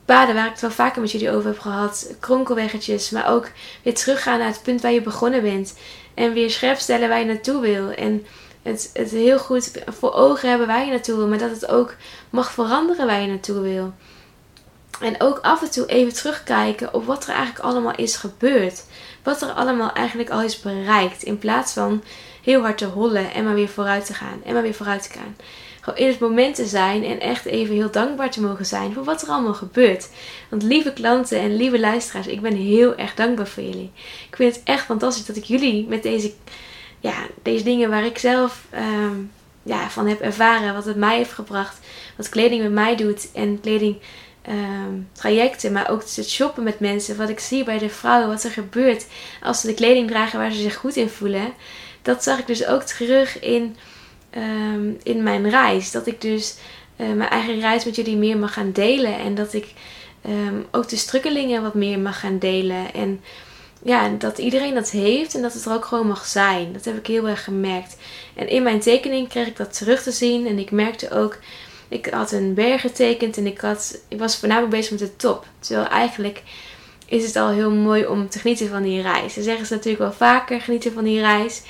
paden 0.05 0.35
waar 0.35 0.45
ik 0.45 0.51
het 0.51 0.61
wel 0.61 0.71
vaker 0.71 1.01
met 1.01 1.11
jullie 1.11 1.31
over 1.31 1.49
heb 1.49 1.59
gehad. 1.59 2.15
Kronkelweggetjes, 2.19 3.09
maar 3.09 3.29
ook 3.29 3.49
weer 3.83 3.93
teruggaan 3.93 4.39
naar 4.39 4.47
het 4.47 4.63
punt 4.63 4.81
waar 4.81 4.91
je 4.91 5.01
begonnen 5.01 5.41
bent. 5.41 5.77
En 6.13 6.33
weer 6.33 6.49
scherp 6.49 6.77
stellen 6.77 7.09
waar 7.09 7.19
je 7.19 7.25
naartoe 7.25 7.61
wil. 7.61 7.89
En 7.91 8.25
het, 8.61 8.89
het 8.93 9.11
heel 9.11 9.39
goed 9.39 9.71
voor 9.85 10.13
ogen 10.13 10.49
hebben 10.49 10.67
waar 10.67 10.85
je 10.85 10.91
naartoe 10.91 11.15
wil, 11.15 11.27
maar 11.27 11.37
dat 11.37 11.51
het 11.51 11.67
ook 11.67 11.95
mag 12.29 12.51
veranderen 12.51 13.05
waar 13.05 13.21
je 13.21 13.27
naartoe 13.27 13.59
wil. 13.59 13.93
En 15.03 15.21
ook 15.21 15.39
af 15.41 15.61
en 15.61 15.71
toe 15.71 15.85
even 15.85 16.13
terugkijken 16.13 16.93
op 16.93 17.05
wat 17.05 17.23
er 17.23 17.33
eigenlijk 17.33 17.65
allemaal 17.65 17.95
is 17.95 18.15
gebeurd. 18.15 18.85
Wat 19.23 19.41
er 19.41 19.51
allemaal 19.51 19.93
eigenlijk 19.93 20.29
al 20.29 20.41
is 20.41 20.59
bereikt. 20.59 21.23
In 21.23 21.37
plaats 21.37 21.73
van 21.73 22.03
heel 22.43 22.61
hard 22.61 22.77
te 22.77 22.85
hollen 22.85 23.33
en 23.33 23.43
maar 23.43 23.53
weer 23.53 23.69
vooruit 23.69 24.05
te 24.05 24.13
gaan. 24.13 24.41
En 24.45 24.53
maar 24.53 24.61
weer 24.61 24.73
vooruit 24.73 25.03
te 25.03 25.19
gaan. 25.19 25.35
Gewoon 25.81 25.99
in 25.99 26.07
het 26.07 26.19
moment 26.19 26.55
te 26.55 26.65
zijn 26.65 27.03
en 27.03 27.19
echt 27.19 27.45
even 27.45 27.75
heel 27.75 27.91
dankbaar 27.91 28.31
te 28.31 28.41
mogen 28.41 28.65
zijn 28.65 28.93
voor 28.93 29.03
wat 29.03 29.21
er 29.21 29.27
allemaal 29.27 29.53
gebeurt. 29.53 30.09
Want 30.49 30.63
lieve 30.63 30.93
klanten 30.93 31.39
en 31.39 31.55
lieve 31.55 31.79
luisteraars, 31.79 32.27
ik 32.27 32.41
ben 32.41 32.55
heel 32.55 32.95
erg 32.95 33.13
dankbaar 33.15 33.47
voor 33.47 33.63
jullie. 33.63 33.91
Ik 34.29 34.35
vind 34.35 34.55
het 34.55 34.63
echt 34.63 34.85
fantastisch 34.85 35.25
dat 35.25 35.35
ik 35.35 35.43
jullie 35.43 35.87
met 35.87 36.03
deze, 36.03 36.33
ja, 36.99 37.15
deze 37.41 37.63
dingen 37.63 37.89
waar 37.89 38.05
ik 38.05 38.17
zelf 38.17 38.65
ehm, 38.69 39.15
ja, 39.63 39.89
van 39.89 40.07
heb 40.07 40.21
ervaren, 40.21 40.73
wat 40.73 40.85
het 40.85 40.95
mij 40.95 41.17
heeft 41.17 41.33
gebracht, 41.33 41.79
wat 42.17 42.29
kleding 42.29 42.61
met 42.61 42.71
mij 42.71 42.95
doet 42.95 43.31
en 43.33 43.59
kleding 43.61 43.97
Ehm, 44.43 44.93
trajecten, 45.11 45.71
maar 45.71 45.89
ook 45.89 46.01
het 46.15 46.29
shoppen 46.29 46.63
met 46.63 46.79
mensen. 46.79 47.17
Wat 47.17 47.29
ik 47.29 47.39
zie 47.39 47.63
bij 47.63 47.77
de 47.77 47.89
vrouwen, 47.89 48.27
wat 48.27 48.43
er 48.43 48.51
gebeurt 48.51 49.05
als 49.41 49.61
ze 49.61 49.67
de 49.67 49.73
kleding 49.73 50.09
dragen 50.09 50.39
waar 50.39 50.51
ze 50.51 50.61
zich 50.61 50.75
goed 50.75 50.95
in 50.95 51.09
voelen. 51.09 51.53
Dat 52.01 52.23
zag 52.23 52.39
ik 52.39 52.47
dus 52.47 52.65
ook 52.65 52.81
terug 52.81 53.39
in, 53.39 53.75
ehm, 54.29 54.91
in 55.03 55.23
mijn 55.23 55.49
reis. 55.49 55.91
Dat 55.91 56.07
ik 56.07 56.21
dus 56.21 56.55
uh, 56.97 57.13
mijn 57.13 57.29
eigen 57.29 57.59
reis 57.59 57.85
met 57.85 57.95
jullie 57.95 58.15
meer 58.15 58.37
mag 58.37 58.53
gaan 58.53 58.71
delen. 58.71 59.19
En 59.19 59.35
dat 59.35 59.53
ik 59.53 59.73
ehm, 60.21 60.55
ook 60.71 60.89
de 60.89 60.97
strukkelingen 60.97 61.61
wat 61.61 61.73
meer 61.73 61.99
mag 61.99 62.19
gaan 62.19 62.39
delen. 62.39 62.93
En 62.93 63.21
ja, 63.83 64.09
dat 64.09 64.37
iedereen 64.37 64.73
dat 64.73 64.89
heeft 64.89 65.35
en 65.35 65.41
dat 65.41 65.53
het 65.53 65.65
er 65.65 65.73
ook 65.73 65.85
gewoon 65.85 66.07
mag 66.07 66.25
zijn. 66.25 66.73
Dat 66.73 66.85
heb 66.85 66.97
ik 66.97 67.07
heel 67.07 67.27
erg 67.27 67.43
gemerkt. 67.43 67.97
En 68.35 68.47
in 68.47 68.63
mijn 68.63 68.79
tekening 68.79 69.27
kreeg 69.29 69.47
ik 69.47 69.57
dat 69.57 69.77
terug 69.77 70.03
te 70.03 70.11
zien. 70.11 70.47
En 70.47 70.59
ik 70.59 70.71
merkte 70.71 71.11
ook 71.11 71.39
ik 71.93 72.05
had 72.05 72.31
een 72.31 72.53
berg 72.53 72.81
getekend 72.81 73.37
en 73.37 73.45
ik, 73.45 73.59
had, 73.59 73.99
ik 74.07 74.19
was 74.19 74.37
voornamelijk 74.37 74.71
bezig 74.71 74.91
met 74.91 74.99
de 74.99 75.15
top. 75.15 75.45
Terwijl 75.59 75.87
eigenlijk 75.87 76.41
is 77.05 77.25
het 77.25 77.35
al 77.35 77.49
heel 77.49 77.71
mooi 77.71 78.05
om 78.05 78.29
te 78.29 78.39
genieten 78.39 78.69
van 78.69 78.83
die 78.83 79.01
reis. 79.01 79.33
Ze 79.33 79.41
zeggen 79.43 79.65
ze 79.65 79.73
natuurlijk 79.73 80.03
wel 80.03 80.13
vaker, 80.13 80.61
genieten 80.61 80.93
van 80.93 81.03
die 81.03 81.19
reis. 81.19 81.61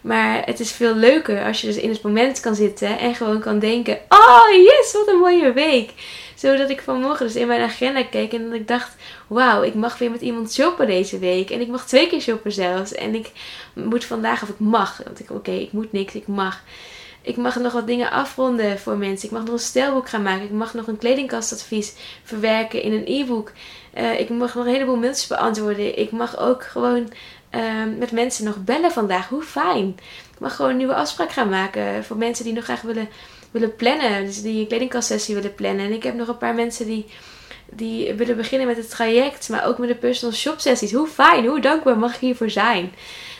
Maar 0.00 0.42
het 0.44 0.60
is 0.60 0.72
veel 0.72 0.94
leuker 0.94 1.44
als 1.44 1.60
je 1.60 1.66
dus 1.66 1.76
in 1.76 1.88
het 1.88 2.02
moment 2.02 2.40
kan 2.40 2.54
zitten 2.54 2.98
en 2.98 3.14
gewoon 3.14 3.40
kan 3.40 3.58
denken: 3.58 3.98
Oh 4.08 4.46
yes, 4.64 4.92
wat 4.92 5.08
een 5.08 5.18
mooie 5.18 5.52
week. 5.52 5.90
Zodat 6.34 6.70
ik 6.70 6.82
vanmorgen 6.82 7.26
dus 7.26 7.36
in 7.36 7.46
mijn 7.46 7.60
agenda 7.60 8.04
keek 8.04 8.32
en 8.32 8.44
dat 8.44 8.54
ik 8.54 8.68
dacht: 8.68 8.96
Wauw, 9.26 9.62
ik 9.62 9.74
mag 9.74 9.98
weer 9.98 10.10
met 10.10 10.20
iemand 10.20 10.52
shoppen 10.52 10.86
deze 10.86 11.18
week. 11.18 11.50
En 11.50 11.60
ik 11.60 11.68
mag 11.68 11.86
twee 11.86 12.08
keer 12.08 12.20
shoppen 12.20 12.52
zelfs. 12.52 12.94
En 12.94 13.14
ik 13.14 13.30
moet 13.72 14.04
vandaag, 14.04 14.42
of 14.42 14.48
ik 14.48 14.58
mag. 14.58 15.00
Want 15.04 15.20
ik, 15.20 15.30
oké, 15.30 15.50
ik 15.50 15.72
moet 15.72 15.92
niks, 15.92 16.14
ik 16.14 16.26
mag. 16.26 16.62
Ik 17.22 17.36
mag 17.36 17.56
nog 17.56 17.72
wat 17.72 17.86
dingen 17.86 18.10
afronden 18.10 18.78
voor 18.78 18.96
mensen. 18.96 19.28
Ik 19.28 19.34
mag 19.34 19.44
nog 19.44 19.52
een 19.52 19.58
stijlboek 19.58 20.08
gaan 20.08 20.22
maken. 20.22 20.44
Ik 20.44 20.50
mag 20.50 20.74
nog 20.74 20.86
een 20.86 20.98
kledingkastadvies 20.98 21.94
verwerken 22.24 22.82
in 22.82 22.92
een 22.92 23.04
e-book. 23.06 23.52
Uh, 23.98 24.20
ik 24.20 24.28
mag 24.28 24.54
nog 24.54 24.64
een 24.64 24.72
heleboel 24.72 24.96
mailtjes 24.96 25.26
beantwoorden. 25.26 25.98
Ik 25.98 26.10
mag 26.10 26.38
ook 26.38 26.64
gewoon 26.64 27.12
uh, 27.54 27.62
met 27.98 28.12
mensen 28.12 28.44
nog 28.44 28.64
bellen 28.64 28.92
vandaag. 28.92 29.28
Hoe 29.28 29.42
fijn. 29.42 29.88
Ik 30.32 30.38
mag 30.38 30.56
gewoon 30.56 30.70
een 30.70 30.76
nieuwe 30.76 30.94
afspraak 30.94 31.32
gaan 31.32 31.48
maken 31.48 32.04
voor 32.04 32.16
mensen 32.16 32.44
die 32.44 32.52
nog 32.52 32.64
graag 32.64 32.80
willen, 32.80 33.08
willen 33.50 33.76
plannen. 33.76 34.24
Dus 34.24 34.42
die 34.42 34.60
een 34.60 34.66
kledingkastsessie 34.66 35.34
willen 35.34 35.54
plannen. 35.54 35.86
En 35.86 35.92
ik 35.92 36.02
heb 36.02 36.14
nog 36.14 36.28
een 36.28 36.38
paar 36.38 36.54
mensen 36.54 36.86
die, 36.86 37.06
die 37.70 38.14
willen 38.14 38.36
beginnen 38.36 38.66
met 38.66 38.76
het 38.76 38.90
traject. 38.90 39.48
Maar 39.48 39.66
ook 39.66 39.78
met 39.78 39.88
de 39.88 39.94
personal 39.94 40.34
shop 40.34 40.60
sessies. 40.60 40.92
Hoe 40.92 41.08
fijn. 41.08 41.46
Hoe 41.46 41.60
dankbaar 41.60 41.98
mag 41.98 42.14
ik 42.14 42.20
hiervoor 42.20 42.50
zijn. 42.50 42.92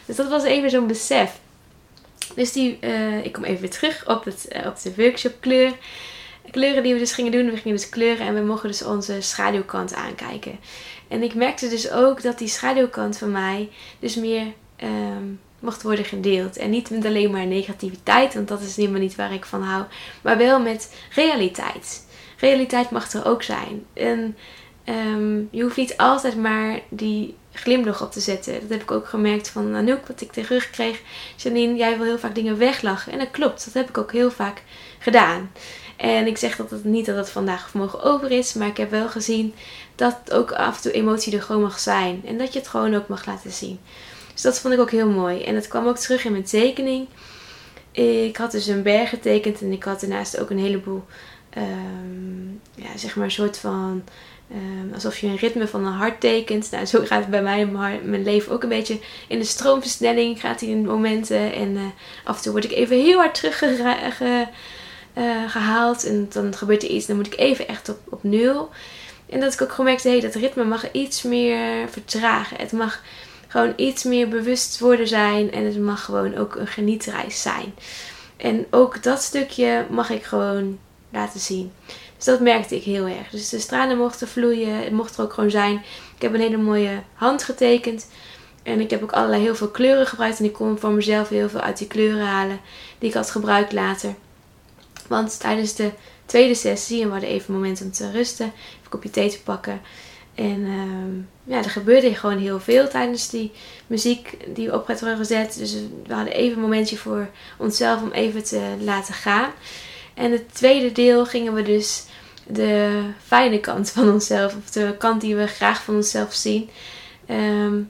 Dus 0.06 0.16
dat 0.16 0.28
was 0.28 0.44
even 0.44 0.70
zo'n 0.70 0.86
besef. 0.86 1.40
Dus 2.34 2.52
die, 2.52 2.78
uh, 2.80 3.24
ik 3.24 3.32
kom 3.32 3.44
even 3.44 3.60
weer 3.60 3.70
terug 3.70 4.08
op, 4.08 4.24
het, 4.24 4.48
uh, 4.56 4.66
op 4.66 4.82
de 4.82 4.92
workshop 4.96 5.34
kleur. 5.40 5.72
Kleuren 6.50 6.82
die 6.82 6.92
we 6.92 6.98
dus 6.98 7.12
gingen 7.12 7.32
doen. 7.32 7.50
We 7.50 7.56
gingen 7.56 7.76
dus 7.76 7.88
kleuren 7.88 8.26
en 8.26 8.34
we 8.34 8.40
mochten 8.40 8.68
dus 8.68 8.84
onze 8.84 9.20
schaduwkant 9.20 9.94
aankijken. 9.94 10.58
En 11.08 11.22
ik 11.22 11.34
merkte 11.34 11.68
dus 11.68 11.90
ook 11.90 12.22
dat 12.22 12.38
die 12.38 12.48
schaduwkant 12.48 13.18
van 13.18 13.30
mij 13.30 13.68
dus 13.98 14.14
meer 14.16 14.46
um, 14.82 15.40
mocht 15.60 15.82
worden 15.82 16.04
gedeeld. 16.04 16.56
En 16.56 16.70
niet 16.70 16.90
met 16.90 17.04
alleen 17.04 17.30
maar 17.30 17.46
negativiteit, 17.46 18.34
want 18.34 18.48
dat 18.48 18.60
is 18.60 18.76
helemaal 18.76 19.00
niet 19.00 19.14
waar 19.14 19.32
ik 19.32 19.44
van 19.44 19.62
hou. 19.62 19.84
Maar 20.22 20.38
wel 20.38 20.60
met 20.60 20.94
realiteit. 21.14 22.06
Realiteit 22.36 22.90
mag 22.90 23.12
er 23.12 23.26
ook 23.26 23.42
zijn. 23.42 23.84
En 23.92 24.36
um, 24.84 25.48
je 25.50 25.62
hoeft 25.62 25.76
niet 25.76 25.96
altijd 25.96 26.36
maar 26.36 26.80
die 26.88 27.34
glimlach 27.52 28.02
op 28.02 28.12
te 28.12 28.20
zetten. 28.20 28.60
Dat 28.60 28.70
heb 28.70 28.82
ik 28.82 28.90
ook 28.90 29.08
gemerkt 29.08 29.48
van 29.48 29.74
Anouk, 29.74 30.06
wat 30.06 30.20
ik 30.20 30.32
terug 30.32 30.70
kreeg. 30.70 31.00
Janine, 31.36 31.76
jij 31.76 31.96
wil 31.96 32.04
heel 32.04 32.18
vaak 32.18 32.34
dingen 32.34 32.58
weglachen. 32.58 33.12
En 33.12 33.18
dat 33.18 33.30
klopt, 33.30 33.64
dat 33.64 33.74
heb 33.74 33.88
ik 33.88 33.98
ook 33.98 34.12
heel 34.12 34.30
vaak 34.30 34.62
gedaan. 34.98 35.50
En 35.96 36.26
ik 36.26 36.38
zeg 36.38 36.56
dat 36.56 36.70
het 36.70 36.84
niet 36.84 37.06
dat 37.06 37.16
het 37.16 37.30
vandaag 37.30 37.74
of 37.74 37.94
over 37.94 38.30
is, 38.30 38.52
maar 38.52 38.68
ik 38.68 38.76
heb 38.76 38.90
wel 38.90 39.08
gezien 39.08 39.54
dat 39.94 40.32
ook 40.32 40.52
af 40.52 40.76
en 40.76 40.82
toe 40.82 40.92
emotie 40.92 41.36
er 41.36 41.42
gewoon 41.42 41.62
mag 41.62 41.78
zijn. 41.78 42.22
En 42.26 42.38
dat 42.38 42.52
je 42.52 42.58
het 42.58 42.68
gewoon 42.68 42.94
ook 42.94 43.08
mag 43.08 43.26
laten 43.26 43.52
zien. 43.52 43.80
Dus 44.32 44.42
dat 44.42 44.60
vond 44.60 44.74
ik 44.74 44.80
ook 44.80 44.90
heel 44.90 45.08
mooi. 45.08 45.42
En 45.42 45.54
dat 45.54 45.68
kwam 45.68 45.86
ook 45.86 45.98
terug 45.98 46.24
in 46.24 46.32
mijn 46.32 46.44
tekening. 46.44 47.06
Ik 47.92 48.36
had 48.36 48.50
dus 48.50 48.66
een 48.66 48.82
berg 48.82 49.08
getekend 49.08 49.60
en 49.60 49.72
ik 49.72 49.84
had 49.84 50.00
daarnaast 50.00 50.38
ook 50.40 50.50
een 50.50 50.58
heleboel, 50.58 51.04
um, 51.56 52.60
ja, 52.74 52.96
zeg 52.96 53.16
maar, 53.16 53.24
een 53.24 53.30
soort 53.30 53.58
van 53.58 54.02
Um, 54.54 54.90
alsof 54.94 55.18
je 55.18 55.26
een 55.26 55.36
ritme 55.36 55.68
van 55.68 55.86
een 55.86 55.92
hart 55.92 56.20
tekent. 56.20 56.70
Nou, 56.70 56.86
zo 56.86 57.04
gaat 57.04 57.20
het 57.20 57.30
bij 57.30 57.42
mij 57.42 57.66
mijn 58.02 58.22
leven 58.22 58.52
ook 58.52 58.62
een 58.62 58.68
beetje 58.68 58.98
in 59.28 59.38
de 59.38 59.44
stroomversnelling. 59.44 60.40
Gaat 60.40 60.60
hij 60.60 60.68
in 60.68 60.84
momenten. 60.84 61.52
En 61.52 61.70
uh, 61.70 61.82
af 62.24 62.36
en 62.36 62.42
toe 62.42 62.52
word 62.52 62.64
ik 62.64 62.72
even 62.72 62.96
heel 62.96 63.18
hard 63.18 63.34
teruggehaald. 63.34 66.04
Uh, 66.04 66.10
en 66.10 66.26
dan 66.28 66.54
gebeurt 66.54 66.82
er 66.82 66.88
iets. 66.88 67.06
Dan 67.06 67.16
moet 67.16 67.26
ik 67.26 67.38
even 67.38 67.68
echt 67.68 67.88
op, 67.88 67.98
op 68.08 68.22
nul. 68.22 68.70
En 69.28 69.40
dat 69.40 69.52
ik 69.52 69.62
ook 69.62 69.88
heb, 69.88 70.02
hey, 70.02 70.20
dat 70.20 70.34
ritme 70.34 70.64
mag 70.64 70.92
iets 70.92 71.22
meer 71.22 71.88
vertragen. 71.88 72.56
Het 72.56 72.72
mag 72.72 73.02
gewoon 73.48 73.72
iets 73.76 74.02
meer 74.02 74.28
bewust 74.28 74.78
worden 74.78 75.08
zijn. 75.08 75.52
En 75.52 75.64
het 75.64 75.80
mag 75.80 76.04
gewoon 76.04 76.36
ook 76.36 76.56
een 76.56 76.66
genietreis 76.66 77.42
zijn. 77.42 77.74
En 78.36 78.66
ook 78.70 79.02
dat 79.02 79.22
stukje 79.22 79.86
mag 79.90 80.10
ik 80.10 80.22
gewoon 80.22 80.78
laten 81.12 81.40
zien. 81.40 81.72
Dus 82.16 82.24
dat 82.24 82.40
merkte 82.40 82.76
ik 82.76 82.82
heel 82.82 83.06
erg. 83.06 83.30
Dus 83.30 83.48
de 83.48 83.58
stralen 83.58 83.98
mochten 83.98 84.28
vloeien. 84.28 84.82
Het 84.82 84.92
mocht 84.92 85.16
er 85.16 85.24
ook 85.24 85.32
gewoon 85.32 85.50
zijn. 85.50 85.82
Ik 86.16 86.22
heb 86.22 86.34
een 86.34 86.40
hele 86.40 86.56
mooie 86.56 87.02
hand 87.14 87.42
getekend. 87.42 88.06
En 88.62 88.80
ik 88.80 88.90
heb 88.90 89.02
ook 89.02 89.12
allerlei 89.12 89.42
heel 89.42 89.54
veel 89.54 89.70
kleuren 89.70 90.06
gebruikt. 90.06 90.38
En 90.38 90.44
ik 90.44 90.52
kon 90.52 90.78
voor 90.78 90.90
mezelf 90.90 91.28
heel 91.28 91.48
veel 91.48 91.60
uit 91.60 91.78
die 91.78 91.86
kleuren 91.86 92.26
halen. 92.26 92.60
Die 92.98 93.08
ik 93.08 93.14
had 93.14 93.30
gebruikt 93.30 93.72
later. 93.72 94.14
Want 95.08 95.40
tijdens 95.40 95.74
de 95.74 95.90
tweede 96.26 96.54
sessie, 96.54 97.00
en 97.00 97.06
we 97.06 97.12
hadden 97.12 97.30
even 97.30 97.54
een 97.54 97.60
moment 97.60 97.82
om 97.82 97.92
te 97.92 98.10
rusten. 98.10 98.46
Even 98.46 98.82
een 98.82 98.88
kopje 98.88 99.10
thee 99.10 99.30
te 99.30 99.42
pakken. 99.42 99.80
En 100.34 100.60
uh, 100.60 101.54
ja, 101.54 101.56
er 101.56 101.70
gebeurde 101.70 102.14
gewoon 102.14 102.38
heel 102.38 102.60
veel 102.60 102.88
tijdens 102.88 103.30
die 103.30 103.52
muziek 103.86 104.36
die 104.54 104.74
op 104.74 104.86
werd 104.86 105.02
gezet. 105.16 105.58
Dus 105.58 105.74
we 106.06 106.14
hadden 106.14 106.34
even 106.34 106.56
een 106.56 106.62
momentje 106.62 106.96
voor 106.96 107.28
onszelf 107.56 108.02
om 108.02 108.10
even 108.10 108.44
te 108.44 108.74
laten 108.80 109.14
gaan. 109.14 109.50
En 110.14 110.32
het 110.32 110.54
tweede 110.54 110.92
deel 110.92 111.26
gingen 111.26 111.54
we 111.54 111.62
dus 111.62 112.04
de 112.46 113.02
fijne 113.26 113.60
kant 113.60 113.90
van 113.90 114.12
onszelf, 114.12 114.54
of 114.56 114.70
de 114.70 114.94
kant 114.98 115.20
die 115.20 115.36
we 115.36 115.46
graag 115.46 115.82
van 115.82 115.94
onszelf 115.94 116.34
zien, 116.34 116.70
ehm, 117.26 117.80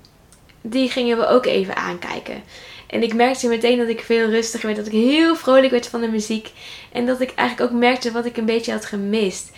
die 0.61 0.90
gingen 0.90 1.16
we 1.16 1.26
ook 1.26 1.46
even 1.46 1.76
aankijken. 1.76 2.42
En 2.87 3.02
ik 3.02 3.14
merkte 3.14 3.48
meteen 3.48 3.78
dat 3.78 3.88
ik 3.88 4.00
veel 4.00 4.30
rustiger 4.30 4.66
werd, 4.66 4.78
dat 4.78 4.94
ik 4.94 5.00
heel 5.00 5.37
vrolijk 5.37 5.70
werd 5.70 5.87
van 5.87 6.00
de 6.00 6.08
muziek. 6.08 6.50
En 6.92 7.06
dat 7.06 7.20
ik 7.20 7.32
eigenlijk 7.35 7.72
ook 7.72 7.78
merkte 7.78 8.12
wat 8.12 8.24
ik 8.24 8.37
een 8.37 8.44
beetje 8.44 8.72
had 8.72 8.85
gemist. 8.85 9.50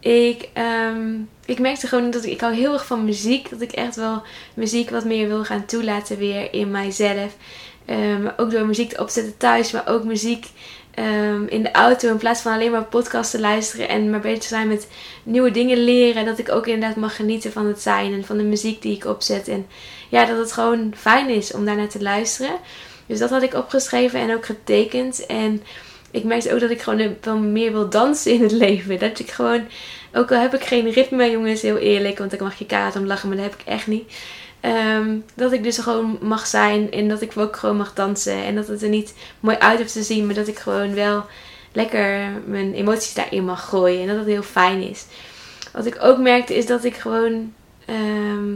Ik, 0.00 0.48
ehm, 0.52 1.14
ik 1.44 1.58
merkte 1.58 1.86
gewoon 1.86 2.10
dat 2.10 2.24
ik, 2.24 2.32
ik 2.32 2.40
hou 2.40 2.54
heel 2.54 2.72
erg 2.72 2.86
van 2.86 3.04
muziek. 3.04 3.50
Dat 3.50 3.60
ik 3.60 3.72
echt 3.72 3.96
wel 3.96 4.22
muziek 4.54 4.90
wat 4.90 5.04
meer 5.04 5.28
wil 5.28 5.44
gaan 5.44 5.64
toelaten 5.64 6.18
weer 6.18 6.52
in 6.52 6.70
mijzelf. 6.70 7.36
Um, 7.90 8.32
ook 8.36 8.50
door 8.50 8.66
muziek 8.66 8.92
te 8.92 9.00
opzetten 9.00 9.36
thuis, 9.36 9.70
maar 9.70 9.88
ook 9.88 10.04
muziek 10.04 10.46
Ehm, 10.96 11.46
in 11.46 11.62
de 11.62 11.70
auto 11.70 12.08
in 12.08 12.16
plaats 12.16 12.40
van 12.40 12.52
alleen 12.52 12.70
maar 12.70 12.84
podcasts 12.84 13.30
te 13.30 13.40
luisteren 13.40 13.88
en 13.88 14.10
maar 14.10 14.20
bezig 14.20 14.42
zijn 14.42 14.68
met 14.68 14.88
nieuwe 15.22 15.50
dingen 15.50 15.78
leren. 15.78 16.24
Dat 16.24 16.38
ik 16.38 16.52
ook 16.52 16.66
inderdaad 16.66 16.96
mag 16.96 17.16
genieten 17.16 17.52
van 17.52 17.66
het 17.66 17.80
zijn 17.80 18.12
en 18.12 18.24
van 18.24 18.36
de 18.36 18.42
muziek 18.42 18.82
die 18.82 18.96
ik 18.96 19.04
opzet. 19.04 19.48
En 19.48 19.66
ja, 20.08 20.24
dat 20.24 20.38
het 20.38 20.52
gewoon 20.52 20.92
fijn 20.96 21.28
is 21.28 21.52
om 21.52 21.64
daarnaar 21.64 21.88
te 21.88 22.02
luisteren. 22.02 22.56
Dus 23.06 23.18
dat 23.18 23.30
had 23.30 23.42
ik 23.42 23.54
opgeschreven 23.54 24.20
en 24.20 24.34
ook 24.34 24.46
getekend. 24.46 25.26
En 25.26 25.62
ik 26.10 26.24
merkte 26.24 26.54
ook 26.54 26.60
dat 26.60 26.70
ik 26.70 26.82
gewoon 26.82 27.16
wel 27.20 27.38
meer 27.38 27.72
wil 27.72 27.88
dansen 27.88 28.32
in 28.32 28.42
het 28.42 28.52
leven. 28.66 28.98
Dat 28.98 29.18
ik 29.18 29.30
gewoon, 29.30 29.66
ook 30.12 30.32
al 30.32 30.40
heb 30.40 30.54
ik 30.54 30.64
geen 30.64 30.90
ritme, 30.90 31.30
jongens, 31.30 31.62
heel 31.62 31.78
eerlijk, 31.78 32.18
want 32.18 32.32
ik 32.32 32.40
mag 32.40 32.58
je 32.58 32.66
kaart 32.66 32.96
om 32.96 33.06
lachen, 33.06 33.28
maar 33.28 33.36
dat 33.36 33.46
heb 33.46 33.60
ik 33.60 33.66
echt 33.66 33.86
niet. 33.86 34.12
Ehm, 34.60 35.16
dat 35.34 35.52
ik 35.52 35.62
dus 35.62 35.78
gewoon 35.78 36.18
mag 36.20 36.46
zijn 36.46 36.90
en 36.90 37.08
dat 37.08 37.20
ik 37.20 37.32
ook 37.36 37.56
gewoon 37.56 37.76
mag 37.76 37.94
dansen. 37.94 38.44
En 38.44 38.54
dat 38.54 38.68
het 38.68 38.82
er 38.82 38.88
niet 38.88 39.14
mooi 39.40 39.56
uit 39.56 39.78
hoeft 39.78 39.92
te 39.92 40.02
zien, 40.02 40.26
maar 40.26 40.34
dat 40.34 40.48
ik 40.48 40.58
gewoon 40.58 40.94
wel 40.94 41.24
lekker 41.72 42.30
mijn 42.46 42.74
emoties 42.74 43.14
daarin 43.14 43.44
mag 43.44 43.68
gooien. 43.68 44.00
En 44.00 44.06
dat 44.06 44.16
het 44.16 44.26
heel 44.26 44.42
fijn 44.42 44.82
is. 44.82 45.06
Wat 45.72 45.86
ik 45.86 45.98
ook 46.00 46.18
merkte 46.18 46.56
is 46.56 46.66
dat 46.66 46.84
ik 46.84 46.96
gewoon. 46.96 47.52
Ehm, 47.84 48.52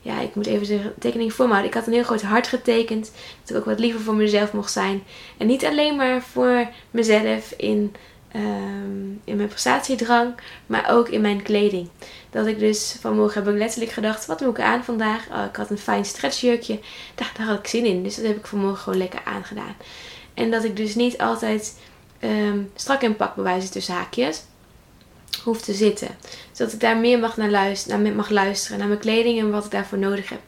ja, 0.00 0.20
ik 0.20 0.34
moet 0.34 0.46
even 0.46 0.66
de 0.66 0.92
tekening 0.98 1.32
voor 1.32 1.44
me 1.44 1.50
houden. 1.50 1.70
Ik 1.70 1.76
had 1.78 1.86
een 1.86 1.92
heel 1.92 2.02
groot 2.02 2.22
hart 2.22 2.46
getekend. 2.46 3.12
Dat 3.40 3.50
ik 3.50 3.56
ook 3.56 3.64
wat 3.64 3.78
liever 3.78 4.00
voor 4.00 4.14
mezelf 4.14 4.52
mocht 4.52 4.72
zijn. 4.72 5.02
En 5.36 5.46
niet 5.46 5.64
alleen 5.64 5.96
maar 5.96 6.22
voor 6.22 6.68
mezelf 6.90 7.54
in 7.56 7.94
Ehm, 8.38 9.16
in 9.24 9.36
mijn 9.36 9.48
prestatiedrang, 9.48 10.34
maar 10.66 10.90
ook 10.90 11.08
in 11.08 11.20
mijn 11.20 11.42
kleding. 11.42 11.88
Dat 12.30 12.46
ik 12.46 12.58
dus 12.58 12.96
vanmorgen 13.00 13.44
heb 13.44 13.52
ik 13.52 13.58
letterlijk 13.58 13.92
gedacht, 13.92 14.26
wat 14.26 14.38
doe 14.38 14.50
ik 14.50 14.60
aan 14.60 14.84
vandaag? 14.84 15.28
Oh, 15.30 15.44
ik 15.48 15.56
had 15.56 15.70
een 15.70 15.78
fijn 15.78 16.04
stretchjurkje, 16.04 16.80
daar, 17.14 17.32
had 17.38 17.58
ik 17.58 17.66
zin 17.66 17.84
in. 17.84 18.02
Dus 18.02 18.16
dat 18.16 18.24
heb 18.24 18.36
ik 18.36 18.46
vanmorgen 18.46 18.78
gewoon 18.78 18.98
lekker 18.98 19.20
aangedaan. 19.24 19.76
En 20.34 20.50
dat 20.50 20.64
ik 20.64 20.76
dus 20.76 20.94
niet 20.94 21.18
altijd 21.18 21.78
um, 22.20 22.70
strak 22.74 23.02
in 23.02 23.16
pak 23.16 23.34
bewijzen 23.34 23.70
tussen 23.70 23.94
haakjes 23.94 24.42
hoef 25.44 25.60
te 25.60 25.72
zitten. 25.72 26.08
Zodat 26.52 26.72
ik 26.72 26.80
daar 26.80 26.96
meer 26.96 27.18
mag 27.18 27.36
naar, 27.36 27.50
luisteren, 27.50 28.02
naar 28.02 28.12
mag 28.12 28.30
luisteren, 28.30 28.78
naar 28.78 28.88
mijn 28.88 29.00
kleding 29.00 29.38
en 29.38 29.50
wat 29.50 29.64
ik 29.64 29.70
daarvoor 29.70 29.98
nodig 29.98 30.28
heb. 30.28 30.40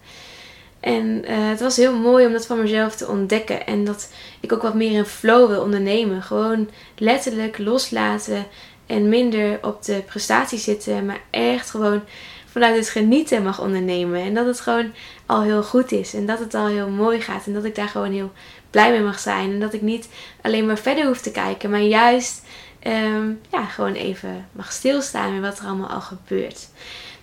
En 0.80 1.04
uh, 1.06 1.48
het 1.48 1.60
was 1.60 1.76
heel 1.76 1.96
mooi 1.96 2.26
om 2.26 2.32
dat 2.32 2.46
van 2.46 2.60
mezelf 2.60 2.96
te 2.96 3.08
ontdekken. 3.08 3.66
En 3.66 3.84
dat 3.84 4.12
ik 4.40 4.52
ook 4.52 4.62
wat 4.62 4.74
meer 4.74 4.92
in 4.92 5.04
flow 5.04 5.48
wil 5.48 5.62
ondernemen. 5.62 6.22
Gewoon 6.22 6.70
letterlijk 6.96 7.58
loslaten. 7.58 8.46
En 8.86 9.08
minder 9.08 9.58
op 9.62 9.84
de 9.84 10.02
prestatie 10.06 10.58
zitten. 10.58 11.06
Maar 11.06 11.20
echt 11.30 11.70
gewoon 11.70 12.02
vanuit 12.46 12.76
het 12.76 12.88
genieten 12.88 13.42
mag 13.42 13.60
ondernemen. 13.60 14.20
En 14.20 14.34
dat 14.34 14.46
het 14.46 14.60
gewoon 14.60 14.92
al 15.26 15.42
heel 15.42 15.62
goed 15.62 15.92
is. 15.92 16.14
En 16.14 16.26
dat 16.26 16.38
het 16.38 16.54
al 16.54 16.66
heel 16.66 16.88
mooi 16.88 17.20
gaat. 17.20 17.46
En 17.46 17.54
dat 17.54 17.64
ik 17.64 17.74
daar 17.74 17.88
gewoon 17.88 18.12
heel 18.12 18.32
blij 18.70 18.90
mee 18.90 19.02
mag 19.02 19.18
zijn. 19.18 19.50
En 19.50 19.60
dat 19.60 19.72
ik 19.72 19.82
niet 19.82 20.08
alleen 20.42 20.66
maar 20.66 20.78
verder 20.78 21.06
hoef 21.06 21.20
te 21.20 21.30
kijken. 21.30 21.70
Maar 21.70 21.80
juist 21.80 22.42
um, 22.86 23.40
ja, 23.50 23.64
gewoon 23.64 23.92
even 23.92 24.48
mag 24.52 24.72
stilstaan 24.72 25.40
met 25.40 25.50
wat 25.50 25.58
er 25.58 25.66
allemaal 25.66 25.88
al 25.88 26.00
gebeurt. 26.00 26.68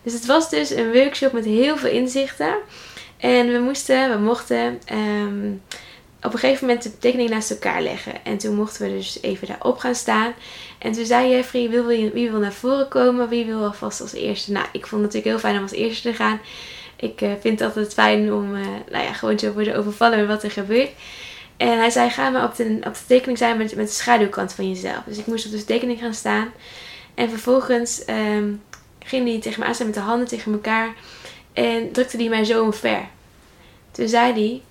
Dus 0.04 0.14
het 0.14 0.26
was 0.26 0.50
dus 0.50 0.70
een 0.70 0.94
workshop 0.94 1.32
met 1.32 1.46
heel 1.46 1.78
veel 1.78 1.90
inzichten. 1.90 2.56
En 3.18 3.52
we 3.52 3.60
moesten, 3.60 4.10
we 4.10 4.18
mochten 4.18 4.80
ehm, 4.86 5.52
op 6.22 6.34
een 6.34 6.40
gegeven 6.40 6.68
moment 6.68 6.84
de 6.84 6.98
tekening 6.98 7.30
naast 7.30 7.52
elkaar 7.52 7.82
leggen. 7.82 8.26
En 8.26 8.38
toen 8.38 8.56
mochten 8.56 8.86
we 8.86 8.98
dus 8.98 9.18
even 9.22 9.48
daarop 9.48 9.78
gaan 9.78 9.96
staan. 9.96 10.34
En 10.78 10.92
toen 10.92 11.06
zei 11.06 11.30
Jeffrey, 11.30 11.70
wie 11.70 11.82
wil, 11.82 12.12
wie 12.12 12.32
wil 12.32 12.40
naar 12.40 12.54
voren 12.54 12.88
komen? 12.88 13.30
Wie 13.30 13.46
wil 13.46 13.64
alvast 13.64 14.02
als 14.02 14.14
eerste? 14.14 14.52
Nou, 14.52 14.66
ik 14.72 14.88
vond 14.88 15.04
het 15.04 15.14
natuurlijk 15.14 15.26
heel 15.26 15.40
fijn 15.40 15.56
om 15.56 15.62
als 15.62 15.72
eerste 15.72 16.10
te 16.10 16.16
gaan. 16.16 16.40
Ik 16.96 17.22
uh, 17.22 17.32
vind 17.40 17.60
het 17.60 17.68
altijd 17.68 17.94
fijn 17.94 18.34
om 18.34 18.56
uh, 18.56 18.66
nou 18.92 19.04
ja, 19.04 19.14
gewoon 19.14 19.36
te 19.36 19.54
worden 19.54 19.76
overvallen 19.76 20.20
met 20.20 20.28
wat 20.28 20.44
er 20.44 20.52
gebeurt. 20.52 20.90
En 21.58 21.78
hij 21.78 21.90
zei, 21.90 22.10
ga 22.10 22.30
maar 22.30 22.44
op 22.44 22.56
de, 22.56 22.78
op 22.84 22.94
de 22.94 23.06
tekening 23.08 23.38
zijn 23.38 23.58
met, 23.58 23.76
met 23.76 23.88
de 23.88 23.94
schaduwkant 23.94 24.54
van 24.54 24.70
jezelf. 24.70 25.04
Dus 25.06 25.18
ik 25.18 25.26
moest 25.26 25.46
op 25.46 25.52
de 25.52 25.66
tekening 25.66 26.00
gaan 26.00 26.14
staan. 26.14 26.52
En 27.16 27.30
vervolgens 27.30 28.04
um, 28.10 28.62
ging 29.00 29.28
hij 29.28 29.40
tegen 29.40 29.60
me 29.60 29.66
aanstaan 29.66 29.86
met 29.86 29.96
de 29.96 30.02
handen 30.02 30.28
tegen 30.28 30.52
elkaar. 30.52 30.96
En 31.58 31.92
drukte 31.92 32.18
hij 32.18 32.30
mij 32.30 32.44
zo 32.44 32.64
omver. 32.64 33.08
Toen 33.92 34.08
zei 34.08 34.34
hij: 34.34 34.62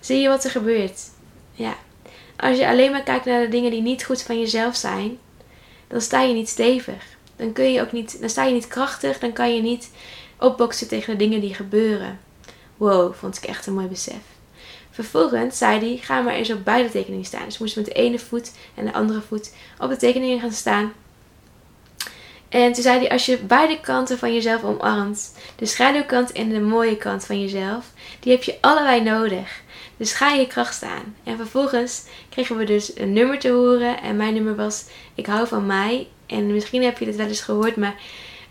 Zie 0.00 0.20
je 0.20 0.28
wat 0.28 0.44
er 0.44 0.50
gebeurt? 0.50 1.00
Ja. 1.52 1.76
Als 2.36 2.58
je 2.58 2.68
alleen 2.68 2.90
maar 2.90 3.02
kijkt 3.02 3.24
naar 3.24 3.40
de 3.40 3.48
dingen 3.48 3.70
die 3.70 3.82
niet 3.82 4.04
goed 4.04 4.22
van 4.22 4.40
jezelf 4.40 4.76
zijn, 4.76 5.18
dan 5.86 6.00
sta 6.00 6.22
je 6.22 6.34
niet 6.34 6.48
stevig. 6.48 7.04
Dan, 7.36 7.52
kun 7.52 7.72
je 7.72 7.80
ook 7.80 7.92
niet, 7.92 8.20
dan 8.20 8.28
sta 8.28 8.44
je 8.44 8.52
niet 8.52 8.66
krachtig, 8.66 9.18
dan 9.18 9.32
kan 9.32 9.54
je 9.54 9.62
niet 9.62 9.90
opboksen 10.38 10.88
tegen 10.88 11.12
de 11.12 11.18
dingen 11.18 11.40
die 11.40 11.54
gebeuren. 11.54 12.20
Wow, 12.76 13.14
vond 13.14 13.36
ik 13.36 13.44
echt 13.44 13.66
een 13.66 13.74
mooi 13.74 13.86
besef. 13.86 14.22
Vervolgens 14.90 15.58
zei 15.58 15.78
hij: 15.78 15.96
Ga 15.96 16.20
maar 16.20 16.34
eens 16.34 16.50
op 16.50 16.64
beide 16.64 16.90
tekeningen 16.90 17.24
staan. 17.24 17.44
Dus 17.44 17.58
moest 17.58 17.76
met 17.76 17.84
de 17.84 17.92
ene 17.92 18.18
voet 18.18 18.52
en 18.74 18.84
de 18.84 18.92
andere 18.92 19.20
voet 19.20 19.54
op 19.78 19.88
de 19.88 19.96
tekeningen 19.96 20.40
gaan 20.40 20.52
staan. 20.52 20.92
En 22.56 22.72
toen 22.72 22.82
zei 22.82 22.98
hij, 22.98 23.10
als 23.10 23.26
je 23.26 23.38
beide 23.38 23.80
kanten 23.80 24.18
van 24.18 24.34
jezelf 24.34 24.64
omarmt, 24.64 25.34
de 25.56 25.66
schaduwkant 25.66 26.32
en 26.32 26.48
de 26.48 26.60
mooie 26.60 26.96
kant 26.96 27.24
van 27.24 27.40
jezelf, 27.40 27.86
die 28.20 28.32
heb 28.32 28.42
je 28.42 28.56
allebei 28.60 29.02
nodig. 29.02 29.62
Dus 29.96 30.12
ga 30.12 30.30
je 30.30 30.46
kracht 30.46 30.74
staan. 30.74 31.14
En 31.24 31.36
vervolgens 31.36 32.02
kregen 32.28 32.56
we 32.56 32.64
dus 32.64 32.98
een 32.98 33.12
nummer 33.12 33.38
te 33.38 33.48
horen. 33.48 34.02
En 34.02 34.16
mijn 34.16 34.34
nummer 34.34 34.56
was 34.56 34.84
Ik 35.14 35.26
hou 35.26 35.46
van 35.46 35.66
mij. 35.66 36.06
En 36.26 36.52
misschien 36.52 36.82
heb 36.82 36.98
je 36.98 37.04
dit 37.04 37.16
wel 37.16 37.26
eens 37.26 37.40
gehoord, 37.40 37.76
maar 37.76 37.94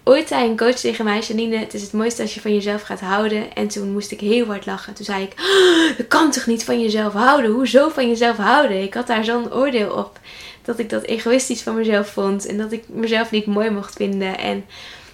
ooit 0.03 0.27
zei 0.27 0.49
een 0.49 0.57
coach 0.57 0.75
tegen 0.75 1.05
mij, 1.05 1.19
Janine, 1.19 1.57
het 1.57 1.73
is 1.73 1.81
het 1.81 1.93
mooiste 1.93 2.21
als 2.21 2.33
je 2.33 2.41
van 2.41 2.53
jezelf 2.53 2.81
gaat 2.81 3.01
houden. 3.01 3.55
En 3.55 3.67
toen 3.67 3.91
moest 3.91 4.11
ik 4.11 4.19
heel 4.19 4.45
hard 4.45 4.65
lachen. 4.65 4.93
Toen 4.93 5.05
zei 5.05 5.23
ik, 5.23 5.33
oh, 5.39 5.97
je 5.97 6.05
kan 6.07 6.31
toch 6.31 6.45
niet 6.45 6.63
van 6.63 6.81
jezelf 6.81 7.13
houden? 7.13 7.51
Hoezo 7.51 7.89
van 7.89 8.07
jezelf 8.07 8.37
houden? 8.37 8.83
Ik 8.83 8.93
had 8.93 9.07
daar 9.07 9.23
zo'n 9.23 9.53
oordeel 9.53 9.91
op 9.91 10.19
dat 10.65 10.79
ik 10.79 10.89
dat 10.89 11.03
egoïstisch 11.03 11.61
van 11.61 11.75
mezelf 11.75 12.09
vond. 12.09 12.45
En 12.45 12.57
dat 12.57 12.71
ik 12.71 12.83
mezelf 12.87 13.31
niet 13.31 13.45
mooi 13.45 13.69
mocht 13.69 13.95
vinden. 13.95 14.37
En 14.37 14.65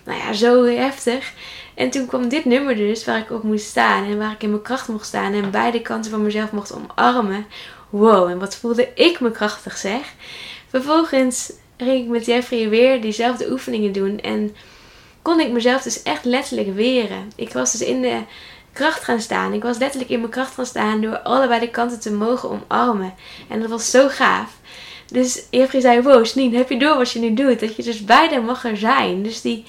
nou 0.03 0.19
ja, 0.19 0.33
zo 0.33 0.63
heftig. 0.65 1.33
En 1.73 1.89
toen 1.89 2.05
kwam 2.05 2.29
dit 2.29 2.45
nummer 2.45 2.75
dus 2.75 3.05
waar 3.05 3.19
ik 3.19 3.31
op 3.31 3.43
moest 3.43 3.65
staan. 3.65 4.05
En 4.05 4.17
waar 4.17 4.31
ik 4.31 4.43
in 4.43 4.49
mijn 4.49 4.61
kracht 4.61 4.87
mocht 4.87 5.05
staan. 5.05 5.33
En 5.33 5.51
beide 5.51 5.81
kanten 5.81 6.11
van 6.11 6.23
mezelf 6.23 6.51
mocht 6.51 6.73
omarmen. 6.73 7.45
Wow, 7.89 8.29
en 8.29 8.39
wat 8.39 8.55
voelde 8.55 8.89
ik 8.95 9.19
me 9.19 9.31
krachtig 9.31 9.77
zeg. 9.77 10.13
Vervolgens 10.67 11.53
ging 11.77 12.03
ik 12.03 12.09
met 12.09 12.25
Jeffrey 12.25 12.69
weer 12.69 13.01
diezelfde 13.01 13.51
oefeningen 13.51 13.91
doen. 13.91 14.19
En 14.19 14.55
kon 15.21 15.39
ik 15.39 15.51
mezelf 15.51 15.81
dus 15.81 16.03
echt 16.03 16.25
letterlijk 16.25 16.75
weren. 16.75 17.31
Ik 17.35 17.53
was 17.53 17.71
dus 17.71 17.81
in 17.81 18.01
de 18.01 18.19
kracht 18.73 19.03
gaan 19.03 19.21
staan. 19.21 19.53
Ik 19.53 19.63
was 19.63 19.77
letterlijk 19.77 20.11
in 20.11 20.19
mijn 20.19 20.31
kracht 20.31 20.53
gaan 20.53 20.65
staan 20.65 21.01
door 21.01 21.19
allebei 21.19 21.59
de 21.59 21.69
kanten 21.69 21.99
te 21.99 22.11
mogen 22.11 22.49
omarmen. 22.49 23.13
En 23.47 23.59
dat 23.59 23.69
was 23.69 23.91
zo 23.91 24.07
gaaf. 24.07 24.59
Dus 25.11 25.43
Jeffrey 25.49 25.81
zei, 25.81 26.01
wow 26.01 26.25
Snien, 26.25 26.55
heb 26.55 26.69
je 26.69 26.79
door 26.79 26.97
wat 26.97 27.11
je 27.11 27.19
nu 27.19 27.33
doet? 27.33 27.59
Dat 27.59 27.75
je 27.75 27.83
dus 27.83 28.05
beide 28.05 28.39
mag 28.39 28.65
er 28.65 28.77
zijn. 28.77 29.23
Dus 29.23 29.41
die, 29.41 29.65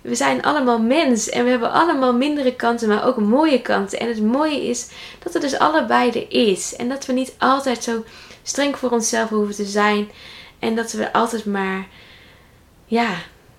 we 0.00 0.14
zijn 0.14 0.42
allemaal 0.42 0.78
mens 0.78 1.28
en 1.28 1.44
we 1.44 1.50
hebben 1.50 1.72
allemaal 1.72 2.14
mindere 2.14 2.54
kanten, 2.54 2.88
maar 2.88 3.06
ook 3.06 3.16
mooie 3.16 3.62
kanten. 3.62 4.00
En 4.00 4.08
het 4.08 4.22
mooie 4.22 4.66
is 4.68 4.88
dat 5.22 5.32
het 5.32 5.42
dus 5.42 5.58
allebei 5.58 6.10
er 6.10 6.26
is. 6.30 6.76
En 6.76 6.88
dat 6.88 7.06
we 7.06 7.12
niet 7.12 7.34
altijd 7.38 7.84
zo 7.84 8.04
streng 8.42 8.76
voor 8.78 8.90
onszelf 8.90 9.28
hoeven 9.28 9.54
te 9.54 9.64
zijn. 9.64 10.10
En 10.58 10.76
dat 10.76 10.92
we 10.92 11.12
altijd 11.12 11.44
maar, 11.44 11.86
ja, 12.86 13.14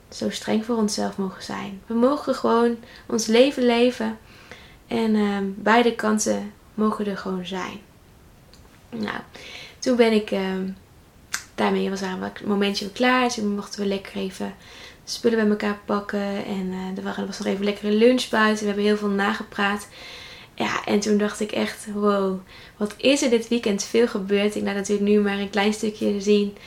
zo 0.10 0.30
streng 0.30 0.66
voor 0.66 0.76
onszelf 0.76 1.18
mogen 1.18 1.44
zijn. 1.44 1.82
We 1.88 1.94
mogen 1.94 2.36
gewoon 2.36 2.78
ons 3.06 3.26
leven 3.26 3.66
leven. 3.66 4.18
En 4.88 5.16
ehm, 5.16 5.46
beide 5.48 5.96
kanten 5.96 6.54
mogen 6.74 7.06
er 7.06 7.18
gewoon 7.18 7.46
zijn. 7.46 7.80
Nou, 8.90 9.20
toen 9.80 9.96
ben 9.96 10.12
ik... 10.12 10.32
Ehm, 10.32 10.70
daarmee 11.56 11.90
was 11.90 12.02
een 12.02 12.32
momentje 12.46 12.92
klaar. 12.92 13.24
Dus 13.24 13.36
mochten 13.36 13.82
we 13.82 13.88
lekker 13.88 14.16
even 14.16 14.56
spullen 15.04 15.40
bij 15.40 15.50
elkaar 15.50 15.80
pakken. 15.86 16.46
En 16.46 16.72
uh, 16.72 16.98
er 17.18 17.26
was 17.26 17.38
nog 17.38 17.48
even 17.48 17.66
lekkere 17.66 17.92
lunch 17.92 18.30
buiten. 18.30 18.60
We 18.60 18.66
hebben 18.66 18.86
heel 18.86 18.98
veel 18.98 19.08
nagepraat. 19.08 19.88
Ja, 20.56 20.86
en 20.86 21.00
toen 21.00 21.18
dacht 21.18 21.40
ik 21.40 21.52
echt, 21.52 21.88
wow, 21.94 22.40
wat 22.78 22.94
is 22.98 23.22
er 23.22 23.30
dit 23.30 23.48
weekend 23.48 23.84
veel 23.84 24.08
gebeurd. 24.08 24.56
Ik 24.56 24.64
laat 24.64 24.76
natuurlijk 24.76 25.10
nu 25.10 25.20
maar 25.20 25.40
een 25.40 25.50
klein 25.50 25.74
stukje 25.74 26.22
zien. 26.22 26.58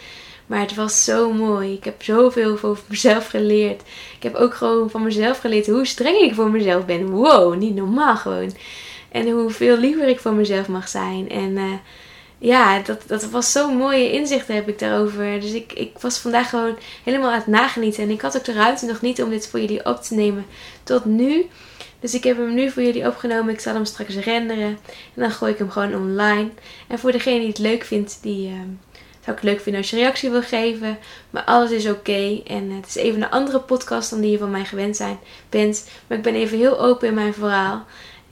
Maar 0.46 0.60
het 0.60 0.74
was 0.74 1.04
zo 1.04 1.32
mooi. 1.32 1.72
Ik 1.72 1.84
heb 1.84 2.02
zoveel 2.02 2.50
over 2.50 2.78
mezelf 2.88 3.28
geleerd. 3.28 3.82
Ik 4.16 4.22
heb 4.22 4.34
ook 4.34 4.54
gewoon 4.54 4.90
van 4.90 5.02
mezelf 5.02 5.38
geleerd 5.38 5.66
hoe 5.66 5.86
streng 5.86 6.16
ik 6.16 6.34
voor 6.34 6.50
mezelf 6.50 6.84
ben. 6.84 7.10
Wow, 7.10 7.56
niet 7.56 7.74
normaal 7.74 8.16
gewoon. 8.16 8.52
En 9.08 9.30
hoeveel 9.30 9.76
liever 9.76 10.08
ik 10.08 10.20
voor 10.20 10.32
mezelf 10.32 10.68
mag 10.68 10.88
zijn. 10.88 11.28
En 11.28 11.50
uh, 11.50 11.72
ja, 12.38 12.78
dat, 12.78 13.02
dat 13.06 13.24
was 13.30 13.52
zo'n 13.52 13.76
mooie 13.76 14.12
inzichten 14.12 14.54
heb 14.54 14.68
ik 14.68 14.78
daarover. 14.78 15.40
Dus 15.40 15.52
ik, 15.52 15.72
ik 15.72 15.98
was 15.98 16.18
vandaag 16.18 16.48
gewoon 16.48 16.78
helemaal 17.04 17.30
aan 17.30 17.38
het 17.38 17.46
nagenieten. 17.46 18.02
En 18.02 18.10
ik 18.10 18.20
had 18.20 18.36
ook 18.36 18.44
de 18.44 18.52
ruimte 18.52 18.86
nog 18.86 19.00
niet 19.00 19.22
om 19.22 19.30
dit 19.30 19.48
voor 19.48 19.60
jullie 19.60 19.86
op 19.86 20.02
te 20.02 20.14
nemen 20.14 20.46
tot 20.82 21.04
nu. 21.04 21.46
Dus 22.00 22.14
ik 22.14 22.24
heb 22.24 22.36
hem 22.36 22.54
nu 22.54 22.70
voor 22.70 22.82
jullie 22.82 23.06
opgenomen. 23.06 23.54
Ik 23.54 23.60
zal 23.60 23.74
hem 23.74 23.84
straks 23.84 24.14
renderen. 24.14 24.78
En 25.14 25.22
dan 25.22 25.30
gooi 25.30 25.52
ik 25.52 25.58
hem 25.58 25.70
gewoon 25.70 25.94
online. 25.94 26.50
En 26.88 26.98
voor 26.98 27.12
degene 27.12 27.38
die 27.38 27.48
het 27.48 27.58
leuk 27.58 27.84
vindt, 27.84 28.18
die 28.22 28.48
uh, 28.48 28.54
Zou 29.24 29.36
ik 29.36 29.42
leuk 29.42 29.60
vinden 29.60 29.80
als 29.80 29.90
je 29.90 29.96
reactie 29.96 30.30
wil 30.30 30.42
geven. 30.42 30.98
Maar 31.30 31.44
alles 31.44 31.70
is 31.70 31.88
oké. 31.88 32.42
En 32.46 32.70
het 32.70 32.86
is 32.86 32.94
even 32.94 33.22
een 33.22 33.30
andere 33.30 33.60
podcast 33.60 34.10
dan 34.10 34.20
die 34.20 34.30
je 34.30 34.38
van 34.38 34.50
mij 34.50 34.64
gewend 34.64 34.96
zijn, 34.96 35.18
bent. 35.48 35.88
Maar 36.06 36.18
ik 36.18 36.24
ben 36.24 36.34
even 36.34 36.58
heel 36.58 36.80
open 36.80 37.08
in 37.08 37.14
mijn 37.14 37.34
verhaal. 37.34 37.84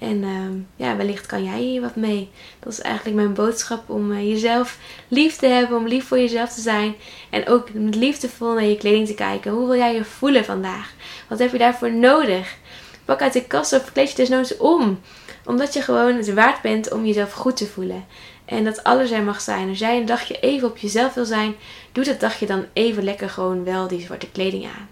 En 0.04 0.24
ehm, 0.24 0.52
ja, 0.76 0.96
wellicht 0.96 1.26
kan 1.26 1.44
jij 1.44 1.60
hier 1.60 1.80
wat 1.80 1.96
mee. 1.96 2.30
Dat 2.58 2.72
is 2.72 2.80
eigenlijk 2.80 3.16
mijn 3.16 3.34
boodschap 3.34 3.90
om 3.90 4.10
uh, 4.10 4.28
jezelf 4.28 4.78
lief 5.08 5.36
te 5.36 5.46
hebben, 5.46 5.76
om 5.76 5.88
lief 5.88 6.06
voor 6.06 6.18
jezelf 6.18 6.54
te 6.54 6.60
zijn. 6.60 6.94
En 7.30 7.48
ook 7.48 7.72
met 7.72 7.94
liefdevol 7.94 8.54
naar 8.54 8.64
je 8.64 8.76
kleding 8.76 9.06
te 9.06 9.14
kijken. 9.14 9.52
Hoe 9.52 9.66
wil 9.66 9.76
jij 9.76 9.94
je 9.94 10.04
voelen 10.04 10.44
vandaag? 10.44 10.92
Wat 11.28 11.38
heb 11.38 11.52
je 11.52 11.58
daarvoor 11.58 11.92
nodig? 11.92 12.56
Pak 13.04 13.22
uit 13.22 13.32
de 13.32 13.44
kast 13.44 13.72
of 13.72 13.92
kleed 13.92 14.10
je 14.10 14.16
desnoods 14.16 14.56
om. 14.56 15.00
Omdat 15.44 15.72
je 15.72 15.82
gewoon 15.82 16.16
het 16.16 16.34
waard 16.34 16.62
bent 16.62 16.92
om 16.92 17.06
jezelf 17.06 17.32
goed 17.32 17.56
te 17.56 17.66
voelen. 17.66 18.04
En 18.44 18.64
dat 18.64 18.84
alles 18.84 19.10
er 19.10 19.22
mag 19.22 19.40
zijn. 19.40 19.68
Als 19.68 19.78
jij 19.78 19.96
een 19.96 20.06
dagje 20.06 20.40
even 20.40 20.68
op 20.68 20.76
jezelf 20.76 21.14
wil 21.14 21.24
zijn, 21.24 21.54
doe 21.92 22.04
dat 22.04 22.20
dagje 22.20 22.46
dan 22.46 22.64
even 22.72 23.04
lekker 23.04 23.30
gewoon 23.30 23.64
wel 23.64 23.88
die 23.88 24.00
zwarte 24.00 24.30
kleding 24.30 24.64
aan. 24.64 24.88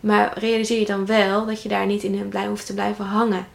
Maar 0.00 0.38
realiseer 0.38 0.78
je 0.78 0.86
dan 0.86 1.06
wel 1.06 1.46
dat 1.46 1.62
je 1.62 1.68
daar 1.68 1.86
niet 1.86 2.02
in 2.02 2.28
blij 2.28 2.46
hoeft 2.46 2.66
te 2.66 2.74
blijven 2.74 3.04
hangen. 3.04 3.46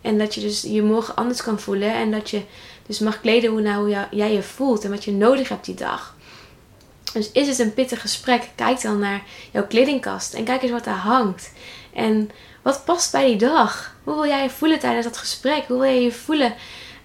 En 0.00 0.18
dat 0.18 0.34
je 0.34 0.40
dus 0.40 0.62
je 0.62 0.82
morgen 0.82 1.16
anders 1.16 1.42
kan 1.42 1.60
voelen. 1.60 1.92
En 1.92 2.10
dat 2.10 2.30
je 2.30 2.42
dus 2.86 2.98
mag 2.98 3.20
kleden 3.20 3.50
hoe, 3.50 3.60
nou, 3.60 3.80
hoe 3.80 4.06
jij 4.10 4.32
je 4.32 4.42
voelt 4.42 4.84
en 4.84 4.90
wat 4.90 5.04
je 5.04 5.12
nodig 5.12 5.48
hebt 5.48 5.64
die 5.64 5.74
dag. 5.74 6.16
Dus 7.12 7.32
is 7.32 7.48
het 7.48 7.58
een 7.58 7.74
pittig 7.74 8.00
gesprek, 8.00 8.48
kijk 8.54 8.82
dan 8.82 8.98
naar 8.98 9.22
jouw 9.50 9.66
kledingkast 9.66 10.34
en 10.34 10.44
kijk 10.44 10.62
eens 10.62 10.70
wat 10.70 10.84
daar 10.84 10.94
hangt. 10.94 11.52
En 11.92 12.30
wat 12.62 12.84
past 12.84 13.12
bij 13.12 13.26
die 13.26 13.36
dag? 13.36 13.94
Hoe 14.04 14.14
wil 14.14 14.26
jij 14.26 14.42
je 14.42 14.50
voelen 14.50 14.78
tijdens 14.78 15.06
dat 15.06 15.16
gesprek? 15.16 15.64
Hoe 15.66 15.78
wil 15.78 15.90
jij 15.90 16.02
je 16.02 16.12
voelen 16.12 16.54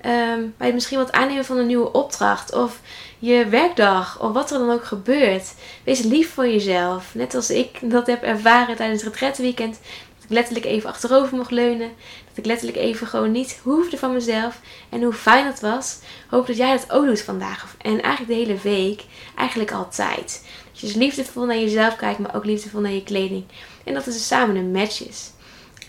um, 0.06 0.54
bij 0.58 0.74
misschien 0.74 0.98
wat 0.98 1.12
aannemen 1.12 1.46
van 1.46 1.58
een 1.58 1.68
nieuwe 1.68 1.92
opdracht? 1.92 2.54
Of 2.54 2.80
je 3.20 3.46
werkdag? 3.48 4.20
Of 4.22 4.32
wat 4.32 4.52
er 4.52 4.58
dan 4.58 4.72
ook 4.72 4.86
gebeurt. 4.86 5.54
Wees 5.84 6.02
lief 6.02 6.34
voor 6.34 6.48
jezelf. 6.48 7.16
Net 7.16 7.36
als 7.36 7.50
ik 7.50 7.80
dat 7.82 8.08
heb 8.08 8.24
ervaren 8.24 8.76
tijdens 8.76 9.04
het 9.04 9.16
rettenweekend 9.16 9.80
ik 10.13 10.13
letterlijk 10.34 10.66
even 10.66 10.90
achterover 10.90 11.38
mocht 11.38 11.52
leunen. 11.52 11.92
Dat 12.28 12.38
ik 12.38 12.46
letterlijk 12.46 12.78
even 12.78 13.08
gewoon 13.08 13.32
niet 13.32 13.60
hoefde 13.64 13.98
van 13.98 14.14
mezelf. 14.14 14.60
En 14.90 15.02
hoe 15.02 15.14
fijn 15.14 15.46
dat 15.46 15.60
was. 15.60 16.00
Hoop 16.30 16.48
dat 16.48 16.58
jij 16.58 16.72
dat 16.78 16.92
ook 16.92 17.06
doet 17.06 17.22
vandaag. 17.22 17.76
En 17.82 18.02
eigenlijk 18.02 18.28
de 18.28 18.46
hele 18.46 18.60
week. 18.62 19.06
Eigenlijk 19.36 19.72
altijd. 19.72 20.46
Dat 20.72 20.80
je 20.80 20.88
dus 20.88 20.96
liefdevol 20.96 21.46
naar 21.46 21.58
jezelf 21.58 21.96
kijkt, 21.96 22.20
maar 22.20 22.36
ook 22.36 22.46
liefdevol 22.46 22.82
naar 22.82 22.92
je 22.92 23.04
kleding. 23.04 23.46
En 23.84 23.94
dat 23.94 24.06
het 24.06 24.14
dus 24.14 24.28
samen 24.28 24.56
een 24.56 24.72
match 24.72 25.08
is. 25.08 25.32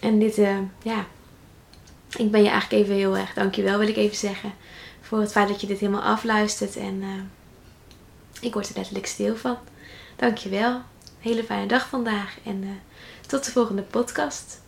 En 0.01 0.19
dit, 0.19 0.39
uh, 0.39 0.59
ja. 0.83 1.07
Ik 2.17 2.31
ben 2.31 2.43
je 2.43 2.49
eigenlijk 2.49 2.83
even 2.83 2.95
heel 2.95 3.17
erg 3.17 3.33
dankjewel, 3.33 3.79
wil 3.79 3.89
ik 3.89 3.97
even 3.97 4.17
zeggen. 4.17 4.53
Voor 5.01 5.21
het 5.21 5.33
feit 5.33 5.49
dat 5.49 5.61
je 5.61 5.67
dit 5.67 5.79
helemaal 5.79 6.03
afluistert. 6.03 6.77
En 6.77 6.95
uh, 7.03 7.09
ik 8.41 8.53
word 8.53 8.69
er 8.69 8.77
letterlijk 8.77 9.07
stil 9.07 9.37
van. 9.37 9.57
Dankjewel. 10.17 10.81
Hele 11.19 11.45
fijne 11.45 11.67
dag 11.67 11.89
vandaag. 11.89 12.37
En 12.45 12.63
uh, 12.63 12.71
tot 13.35 13.45
de 13.45 13.51
volgende 13.51 13.83
podcast. 13.83 14.61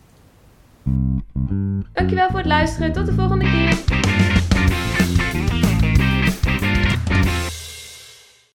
Dankjewel 1.92 2.28
voor 2.28 2.38
het 2.38 2.46
luisteren. 2.46 2.92
Tot 2.92 3.06
de 3.06 3.12
volgende 3.12 3.44
keer. 3.44 4.85